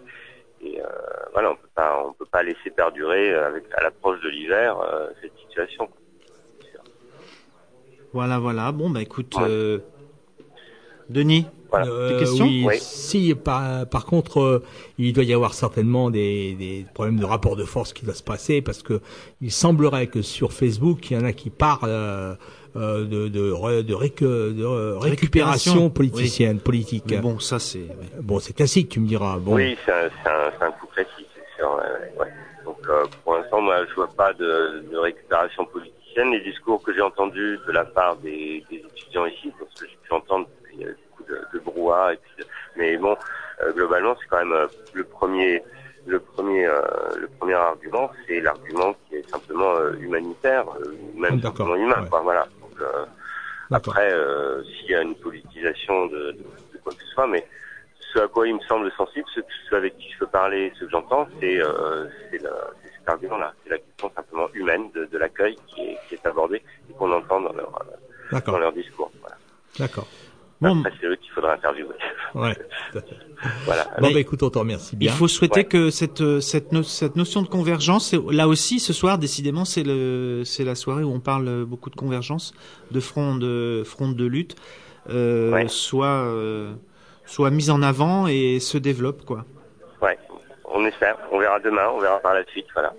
et 0.62 0.82
euh, 0.82 0.86
voilà, 1.34 1.52
on 1.52 1.56
peut 1.56 1.70
pas, 1.74 2.04
on 2.08 2.14
peut 2.14 2.26
pas 2.26 2.44
laisser 2.44 2.70
perdurer 2.76 3.32
euh, 3.34 3.48
avec 3.48 3.64
à 3.76 3.84
l'approche 3.84 4.20
de 4.22 4.30
l'hiver 4.30 4.78
euh, 4.80 5.08
cette 5.22 5.32
situation. 5.48 5.88
Voilà, 8.14 8.40
voilà. 8.40 8.72
Bon, 8.72 8.90
bah 8.90 9.02
écoute, 9.02 9.36
Ouais. 9.38 9.46
euh, 9.48 9.78
Denis, 11.10 11.46
Voilà. 11.70 11.88
Euh, 11.88 12.20
questions 12.20 12.46
oui, 12.46 12.66
Oui. 12.68 12.78
si 12.80 13.34
par, 13.36 13.88
par 13.88 14.06
contre 14.06 14.40
euh, 14.42 14.64
il 14.98 15.14
doit 15.14 15.24
y 15.24 15.34
avoir 15.34 15.54
certainement 15.54 16.10
des, 16.10 16.54
des 16.56 16.86
problèmes 16.94 17.20
de 17.20 17.26
rapport 17.26 17.56
de 17.56 17.64
force 17.66 17.94
qui 17.94 18.06
doivent 18.06 18.16
se 18.18 18.24
passer 18.24 18.62
parce 18.62 18.82
que 18.84 19.02
il 19.42 19.52
semblerait 19.52 20.08
que 20.08 20.22
sur 20.24 20.52
Facebook 20.54 21.10
il 21.12 21.18
y 21.18 21.20
en 21.20 21.24
a 21.26 21.34
qui 21.34 21.50
parlent 21.52 22.38
de 22.76 23.28
de, 23.28 23.52
ré- 23.52 23.84
de, 23.84 23.94
récu- 23.96 24.54
de, 24.56 24.64
euh, 24.64 24.98
récupération 25.00 25.90
politicienne 25.90 26.60
politique. 26.60 27.06
mais 27.10 27.18
bon, 27.18 27.40
ça 27.40 27.60
c'est. 27.60 27.88
Bon, 28.22 28.40
c'est 28.40 28.54
classique, 28.56 28.90
tu 28.90 29.00
me 29.00 29.08
diras. 29.08 29.38
Bon, 29.38 29.56
Oui, 29.56 29.78
c'est 29.86 29.92
un, 29.92 30.10
c'est 30.24 30.30
un, 30.30 30.52
c'est 30.58 30.66
un 30.66 30.72
coup 30.72 30.88
classique, 30.88 31.28
c'est 31.36 31.58
sûr. 31.58 31.82
ouais. 32.20 32.28
Donc 32.66 32.78
euh, 32.90 33.06
pour 33.24 33.36
l'instant, 33.36 33.62
moi, 33.62 33.86
je 33.90 33.96
vois 33.96 34.08
pas 34.16 34.34
de, 34.34 34.84
de 34.92 34.98
récupération 34.98 35.66
politicienne. 35.66 36.32
Les 36.32 36.42
discours 36.42 36.82
que 36.84 36.94
j'ai 36.94 37.02
entendus 37.02 37.60
de 37.66 37.72
la 37.72 37.86
part 37.86 38.16
des, 38.18 38.64
des 38.70 38.78
étudiants 38.94 39.26
ici, 39.26 39.52
parce 39.58 39.74
que 39.80 39.88
j'ai 39.88 39.98
pu 40.04 40.14
entendre 40.14 40.48
qu'il 40.70 40.82
y 40.82 40.84
a 40.84 40.88
beaucoup 40.88 41.24
de, 41.32 41.40
de 41.54 41.60
brouhaha, 41.64 42.14
et 42.14 42.18
puis 42.18 42.32
de- 42.44 42.50
mais 42.78 42.98
bon, 42.98 43.16
euh, 43.64 43.72
globalement, 43.74 44.16
c'est 44.20 44.28
quand 44.28 44.38
même 44.40 44.52
euh, 44.54 44.68
le 44.94 45.04
premier, 45.04 45.64
le 46.06 46.20
premier, 46.20 46.66
euh, 46.66 46.82
le 47.20 47.28
premier 47.40 47.54
argument, 47.54 48.12
c'est 48.28 48.42
l'argument 48.42 48.96
qui 49.08 49.16
est 49.16 49.30
simplement 49.30 49.76
euh, 49.78 49.94
humanitaire, 50.00 50.66
euh, 50.82 50.94
même 51.16 51.42
simplement 51.42 51.76
humain, 51.76 52.02
ouais. 52.04 52.10
quoi. 52.10 52.22
Voilà. 52.22 52.48
Après, 53.72 54.12
euh, 54.12 54.64
s'il 54.64 54.90
y 54.92 54.96
a 54.96 55.02
une 55.02 55.16
politisation 55.16 56.08
de, 56.08 56.32
de, 56.32 56.44
de 56.74 56.78
quoi 56.84 56.94
que 56.94 57.02
ce 57.04 57.08
soit, 57.14 57.28
mais 57.28 57.46
ce 58.14 58.20
à 58.20 58.28
quoi 58.28 58.48
il 58.48 58.56
me 58.56 58.60
semble 58.62 58.92
sensible, 58.94 59.26
ce, 59.36 59.42
ce 59.70 59.76
avec 59.76 59.98
qui 59.98 60.10
je 60.12 60.20
peux 60.20 60.28
parler, 60.28 60.72
ce 60.76 60.86
que 60.86 60.90
j'entends, 60.92 61.28
c'est 61.40 61.60
euh, 61.62 62.08
c'est 62.32 62.42
le- 62.42 62.50
c'est 62.82 62.90
cet 62.98 63.08
argument-là. 63.10 63.54
C'est 63.64 63.70
la 63.70 63.78
question 63.78 64.12
simplement 64.16 64.48
humaine 64.54 64.90
de, 64.96 65.06
de 65.06 65.18
l'accueil 65.18 65.58
qui 65.68 65.82
est, 65.84 66.00
qui 66.08 66.16
est 66.16 66.26
abordée 66.26 66.64
et 66.90 66.94
qu'on 66.94 67.12
entend 67.12 67.42
dans 67.42 67.54
leur, 67.54 67.70
euh, 68.32 68.40
dans 68.54 68.58
leur 68.60 68.74
discours. 68.74 69.12
Voilà. 69.22 69.36
D'accord. 69.78 70.08
Bon, 70.62 70.80
Après, 70.82 70.92
c'est 71.00 71.06
eux 71.08 71.16
qu'il 71.16 71.32
faudra 71.32 71.54
interviewer. 71.54 71.96
Ouais. 72.36 72.54
voilà. 73.70 73.84
Bon, 74.00 74.08
Mais- 74.08 74.14
bah, 74.14 74.20
écoute, 74.20 74.44
on 74.44 74.50
te 74.50 74.58
remercie 74.60 74.96
bien. 74.96 75.12
il 75.12 75.16
faut 75.16 75.28
souhaiter 75.28 75.62
Ouais. 75.62 75.66
que 75.66 75.90
cette 75.90 76.22
euh, 76.22 76.40
cette, 76.42 76.72
no- 76.72 76.84
cette 76.84 77.16
notion 77.16 77.42
de 77.42 77.48
convergence, 77.48 78.14
là 78.30 78.48
aussi 78.48 78.80
ce 78.80 78.94
soir, 78.94 79.18
décidément, 79.18 79.66
c'est 79.66 79.84
le 79.84 80.44
c'est 80.46 80.64
la 80.64 80.76
soirée 80.76 81.04
où 81.04 81.12
on 81.12 81.20
parle 81.20 81.66
beaucoup 81.66 81.90
de 81.90 81.96
convergence, 81.96 82.54
de 82.92 83.00
front 83.00 83.36
de 83.36 83.84
front 83.86 84.10
de 84.10 84.26
lutte, 84.26 84.56
euh, 85.10 85.52
Ouais. 85.54 85.68
soit 85.68 86.08
euh, 86.08 86.74
soit 87.26 87.50
mise 87.52 87.70
en 87.70 87.82
avant 87.82 88.28
et 88.28 88.60
se 88.60 88.78
développe 88.78 89.24
quoi. 89.26 89.46
Ouais. 90.02 90.18
On 90.72 90.86
espère. 90.86 91.18
On 91.32 91.40
verra 91.40 91.60
demain. 91.60 91.88
On 91.96 92.00
verra 92.00 92.20
par 92.20 92.34
la 92.34 92.44
suite. 92.46 92.66
Voilà. 92.74 92.94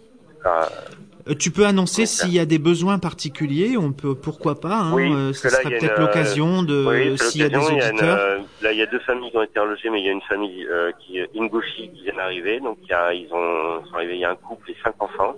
Tu 1.38 1.50
peux 1.50 1.66
annoncer 1.66 2.06
s'il 2.06 2.32
y 2.32 2.38
a 2.38 2.44
des 2.46 2.58
besoins 2.58 2.98
particuliers, 2.98 3.76
on 3.76 3.92
peut 3.92 4.14
pourquoi 4.14 4.58
pas. 4.60 4.74
Hein, 4.76 4.92
Oui, 4.94 5.12
euh, 5.12 5.28
là, 5.28 5.32
serait 5.34 5.62
peut-être 5.78 5.98
euh, 5.98 6.06
l'occasion 6.06 6.62
de 6.62 6.86
Oui, 6.88 7.16
c'est 7.18 7.24
s'il 7.30 7.40
y 7.42 7.44
a 7.44 7.48
des 7.48 7.54
l'occasion. 7.54 7.76
Il 7.76 7.78
y 7.78 7.82
a 7.82 7.88
une, 7.88 7.94
auditeurs. 7.96 8.18
euh, 8.18 8.38
là, 8.62 8.72
il 8.72 8.78
y 8.78 8.82
a 8.82 8.86
deux 8.86 8.98
familles 9.00 9.30
qui 9.30 9.36
ont 9.36 9.42
été 9.42 9.58
relogées, 9.60 9.90
mais 9.90 10.00
il 10.00 10.06
y 10.06 10.08
a 10.08 10.12
une 10.12 10.22
famille 10.22 10.66
euh, 10.70 10.92
qui 11.00 11.20
Ingouchi 11.38 11.90
qui 11.90 12.02
vient 12.04 12.14
d'arriver. 12.16 12.60
Donc, 12.60 12.78
il 12.82 12.88
y 12.88 12.92
a, 12.92 13.12
ils 13.14 13.28
ont, 13.32 13.84
sont 13.86 13.94
arrivés. 13.94 14.14
Il 14.14 14.20
y 14.20 14.24
a 14.24 14.30
un 14.30 14.36
couple 14.36 14.70
et 14.70 14.76
cinq 14.82 14.94
enfants. 15.00 15.34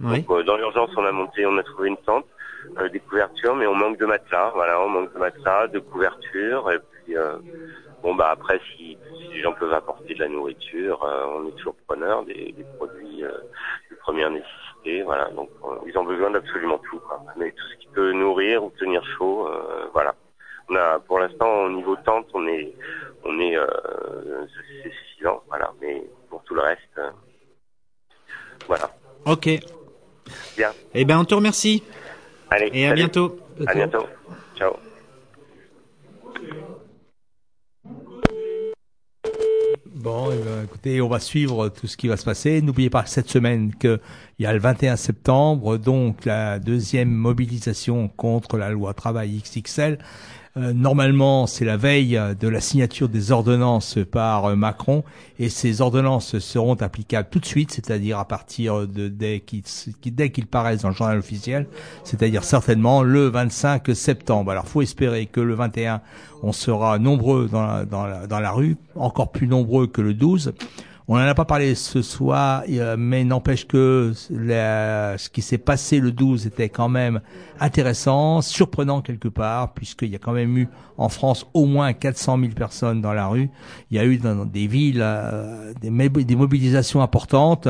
Oui. 0.00 0.22
Donc, 0.22 0.30
euh, 0.30 0.42
dans 0.42 0.56
l'urgence, 0.56 0.90
on 0.96 1.04
a 1.04 1.12
monté, 1.12 1.46
on 1.46 1.56
a 1.58 1.62
trouvé 1.62 1.88
une 1.88 1.96
tente, 1.98 2.26
euh, 2.78 2.88
des 2.88 3.00
couvertures, 3.00 3.54
mais 3.56 3.66
on 3.66 3.74
manque 3.74 3.98
de 3.98 4.06
matelas. 4.06 4.50
Voilà, 4.54 4.80
on 4.80 4.88
manque 4.88 5.12
de 5.14 5.18
matelas, 5.18 5.68
de 5.68 5.78
couvertures. 5.78 6.70
Et 6.72 6.78
puis, 7.04 7.16
euh, 7.16 7.36
bon, 8.02 8.14
bah 8.14 8.30
après, 8.32 8.60
si, 8.76 8.96
si 9.18 9.34
les 9.34 9.42
gens 9.42 9.52
peuvent 9.52 9.72
apporter 9.72 10.14
de 10.14 10.20
la 10.20 10.28
nourriture, 10.28 11.02
euh, 11.04 11.26
on 11.36 11.48
est 11.48 11.52
toujours 11.56 11.74
preneur 11.86 12.24
des, 12.24 12.54
des 12.56 12.64
produits 12.76 13.24
euh, 13.24 13.30
de 13.90 13.96
première 13.96 14.30
nécessité. 14.30 14.50
Voilà, 15.04 15.30
donc 15.30 15.48
euh, 15.64 15.76
ils 15.86 15.96
ont 15.98 16.04
besoin 16.04 16.30
d'absolument 16.30 16.78
tout. 16.90 16.98
Quoi. 17.00 17.20
Mais 17.36 17.50
tout 17.52 17.64
ce 17.72 17.76
qui 17.78 17.86
peut 17.88 18.12
nourrir 18.12 18.62
ou 18.64 18.70
tenir 18.70 19.02
chaud, 19.16 19.48
euh, 19.48 19.86
voilà. 19.92 20.14
On 20.68 20.76
a, 20.76 20.98
pour 21.00 21.18
l'instant, 21.18 21.64
au 21.64 21.70
niveau 21.70 21.96
tente, 21.96 22.26
on 22.34 22.46
est, 22.46 22.74
on 23.24 23.38
est, 23.38 23.56
euh, 23.56 24.46
c'est 24.82 24.90
suffisant. 24.90 25.42
Voilà, 25.48 25.72
mais 25.80 26.02
pour 26.28 26.42
tout 26.44 26.54
le 26.54 26.62
reste, 26.62 26.80
euh, 26.98 27.10
voilà. 28.66 28.90
Ok. 29.26 29.48
Bien. 30.56 30.72
Eh 30.94 31.04
ben, 31.04 31.18
on 31.18 31.24
te 31.24 31.34
remercie 31.34 31.82
Allez. 32.50 32.70
et 32.72 32.86
à 32.86 32.90
salut. 32.90 33.02
bientôt. 33.02 33.38
À 33.66 33.74
bientôt. 33.74 34.06
Ciao. 34.56 34.76
Bon, 40.04 40.30
eh 40.30 40.64
écoutez, 40.64 41.00
on 41.00 41.08
va 41.08 41.18
suivre 41.18 41.70
tout 41.70 41.86
ce 41.86 41.96
qui 41.96 42.08
va 42.08 42.18
se 42.18 42.26
passer. 42.26 42.60
N'oubliez 42.60 42.90
pas 42.90 43.06
cette 43.06 43.30
semaine 43.30 43.74
qu'il 43.74 43.98
y 44.38 44.44
a 44.44 44.52
le 44.52 44.58
21 44.58 44.96
septembre, 44.96 45.78
donc 45.78 46.26
la 46.26 46.58
deuxième 46.58 47.08
mobilisation 47.08 48.08
contre 48.08 48.58
la 48.58 48.68
loi 48.68 48.92
travail 48.92 49.40
XXL. 49.42 49.96
Euh, 50.56 50.72
normalement, 50.72 51.48
c'est 51.48 51.64
la 51.64 51.76
veille 51.76 52.20
de 52.38 52.48
la 52.48 52.60
signature 52.60 53.08
des 53.08 53.32
ordonnances 53.32 53.98
par 54.10 54.44
euh, 54.44 54.54
Macron, 54.54 55.02
et 55.40 55.48
ces 55.48 55.80
ordonnances 55.80 56.38
seront 56.38 56.74
applicables 56.74 57.28
tout 57.28 57.40
de 57.40 57.44
suite, 57.44 57.72
c'est-à-dire 57.72 58.20
à 58.20 58.24
partir 58.24 58.86
de 58.86 59.08
dès 59.08 59.40
qu'ils 59.40 60.46
paraissent 60.46 60.82
dans 60.82 60.90
le 60.90 60.94
journal 60.94 61.18
officiel, 61.18 61.66
c'est-à-dire 62.04 62.44
certainement 62.44 63.02
le 63.02 63.26
25 63.26 63.96
septembre. 63.96 64.52
Alors, 64.52 64.68
faut 64.68 64.82
espérer 64.82 65.26
que 65.26 65.40
le 65.40 65.54
21, 65.54 66.00
on 66.44 66.52
sera 66.52 67.00
nombreux 67.00 67.48
dans 67.50 67.66
la, 67.66 67.84
dans 67.84 68.06
la, 68.06 68.28
dans 68.28 68.38
la 68.38 68.52
rue, 68.52 68.76
encore 68.94 69.32
plus 69.32 69.48
nombreux 69.48 69.88
que 69.88 70.02
le 70.02 70.14
12. 70.14 70.52
On 71.06 71.16
n'en 71.16 71.26
a 71.26 71.34
pas 71.34 71.44
parlé 71.44 71.74
ce 71.74 72.00
soir, 72.00 72.62
euh, 72.66 72.96
mais 72.98 73.24
n'empêche 73.24 73.66
que 73.66 74.12
ce 74.14 75.28
qui 75.28 75.42
s'est 75.42 75.58
passé 75.58 76.00
le 76.00 76.12
12 76.12 76.46
était 76.46 76.70
quand 76.70 76.88
même 76.88 77.20
intéressant, 77.60 78.40
surprenant 78.40 79.02
quelque 79.02 79.28
part, 79.28 79.74
puisqu'il 79.74 80.08
y 80.08 80.14
a 80.14 80.18
quand 80.18 80.32
même 80.32 80.56
eu 80.56 80.68
en 80.96 81.10
France 81.10 81.46
au 81.52 81.66
moins 81.66 81.92
400 81.92 82.38
000 82.40 82.52
personnes 82.52 83.02
dans 83.02 83.12
la 83.12 83.26
rue. 83.26 83.50
Il 83.90 83.98
y 83.98 84.00
a 84.00 84.06
eu 84.06 84.16
dans 84.16 84.46
des 84.46 84.66
villes 84.66 85.02
euh, 85.02 85.74
des, 85.78 85.90
mob- 85.90 86.22
des 86.24 86.36
mobilisations 86.36 87.02
importantes. 87.02 87.68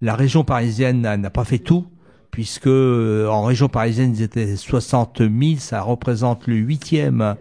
La 0.00 0.14
région 0.14 0.42
parisienne 0.42 1.02
n'a 1.02 1.18
n'a 1.18 1.30
pas 1.30 1.44
fait 1.44 1.58
tout, 1.58 1.84
puisque 2.30 2.66
euh, 2.66 3.26
en 3.28 3.42
région 3.42 3.68
parisienne 3.68 4.14
ils 4.16 4.22
étaient 4.22 4.56
60 4.56 5.18
000, 5.18 5.30
ça 5.58 5.82
représente 5.82 6.46
le 6.46 6.54
huitième 6.56 7.36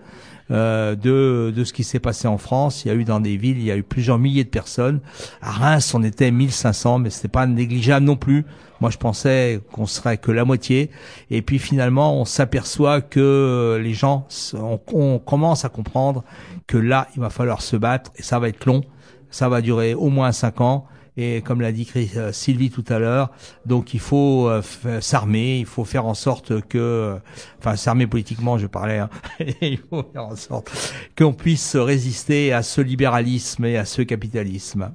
euh, 0.51 0.95
de, 0.95 1.53
de 1.55 1.63
ce 1.63 1.73
qui 1.73 1.83
s'est 1.83 1.99
passé 1.99 2.27
en 2.27 2.37
France. 2.37 2.83
Il 2.83 2.87
y 2.87 2.91
a 2.91 2.95
eu 2.95 3.03
dans 3.03 3.19
des 3.19 3.37
villes, 3.37 3.57
il 3.57 3.65
y 3.65 3.71
a 3.71 3.77
eu 3.77 3.83
plusieurs 3.83 4.19
milliers 4.19 4.43
de 4.43 4.49
personnes. 4.49 4.99
À 5.41 5.51
Reims, 5.51 5.93
on 5.93 6.03
était 6.03 6.31
1500, 6.31 6.99
mais 6.99 7.09
c'était 7.09 7.27
pas 7.27 7.45
négligeable 7.45 8.05
non 8.05 8.15
plus. 8.15 8.45
Moi, 8.81 8.89
je 8.89 8.97
pensais 8.97 9.61
qu'on 9.71 9.85
serait 9.85 10.17
que 10.17 10.31
la 10.31 10.45
moitié. 10.45 10.89
Et 11.29 11.41
puis 11.41 11.59
finalement, 11.59 12.19
on 12.19 12.25
s'aperçoit 12.25 13.01
que 13.01 13.79
les 13.81 13.93
gens, 13.93 14.27
on, 14.53 14.79
on 14.93 15.19
commence 15.19 15.65
à 15.65 15.69
comprendre 15.69 16.23
que 16.65 16.77
là, 16.77 17.07
il 17.15 17.21
va 17.21 17.29
falloir 17.29 17.61
se 17.61 17.75
battre 17.75 18.11
et 18.15 18.23
ça 18.23 18.39
va 18.39 18.49
être 18.49 18.65
long. 18.65 18.83
Ça 19.31 19.49
va 19.49 19.61
durer 19.61 19.93
au 19.93 20.09
moins 20.09 20.31
cinq 20.31 20.61
ans 20.61 20.87
et 21.19 21.41
comme 21.41 21.59
l'a 21.59 21.73
dit 21.73 21.85
euh, 22.15 22.31
Sylvie 22.31 22.69
tout 22.69 22.85
à 22.87 22.97
l'heure, 22.97 23.29
donc 23.65 23.93
il 23.93 23.99
faut 23.99 24.47
euh, 24.47 24.61
s'armer, 25.01 25.59
il 25.59 25.65
faut 25.65 25.83
faire 25.83 26.05
en 26.05 26.13
sorte 26.13 26.61
que, 26.61 27.17
enfin 27.59 27.75
s'armer 27.75 28.07
politiquement, 28.07 28.57
je 28.57 28.67
parlais, 28.67 28.99
hein, 28.99 29.09
il 29.61 29.79
faut 29.89 30.03
faire 30.13 30.25
en 30.25 30.37
sorte 30.37 30.71
qu'on 31.17 31.33
puisse 31.33 31.75
résister 31.75 32.53
à 32.53 32.63
ce 32.63 32.79
libéralisme 32.79 33.65
et 33.65 33.75
à 33.75 33.83
ce 33.83 34.01
capitalisme. 34.01 34.93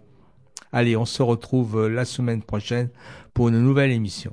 Allez, 0.73 0.97
on 0.97 1.05
se 1.05 1.23
retrouve 1.23 1.89
la 1.89 2.07
semaine 2.07 2.43
prochaine 2.43 2.89
pour 3.35 3.49
une 3.49 3.61
nouvelle 3.61 3.91
émission. 3.91 4.33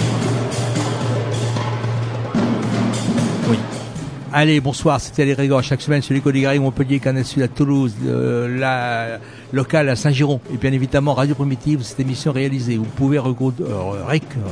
Allez, 4.33 4.61
bonsoir, 4.61 5.01
c'était 5.01 5.25
les 5.25 5.33
Régors. 5.33 5.61
Chaque 5.61 5.81
semaine 5.81 6.01
des 6.01 6.41
Garrigues, 6.41 6.61
Montpellier, 6.61 6.99
Canal 6.99 7.25
Sud 7.25 7.41
à 7.41 7.49
Toulouse, 7.49 7.93
la 8.01 9.19
locale 9.51 9.89
à 9.89 9.97
Saint-Giron. 9.97 10.39
Et 10.53 10.57
bien 10.57 10.71
évidemment, 10.71 11.13
Radio 11.13 11.35
Primitive, 11.35 11.83
cette 11.83 11.99
émission 11.99 12.31
réalisée. 12.31 12.77
Vous 12.77 12.85
pouvez 12.85 13.17
euh, 13.17 13.23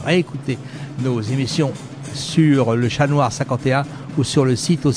réécouter 0.06 0.58
nos 1.02 1.22
émissions 1.22 1.72
sur 2.14 2.76
le 2.76 2.90
chat 2.90 3.08
noir 3.08 3.32
51 3.32 3.84
ou 4.18 4.26
sur 4.26 4.44
le 4.44 4.58
site 4.58 4.86
au 4.86 4.92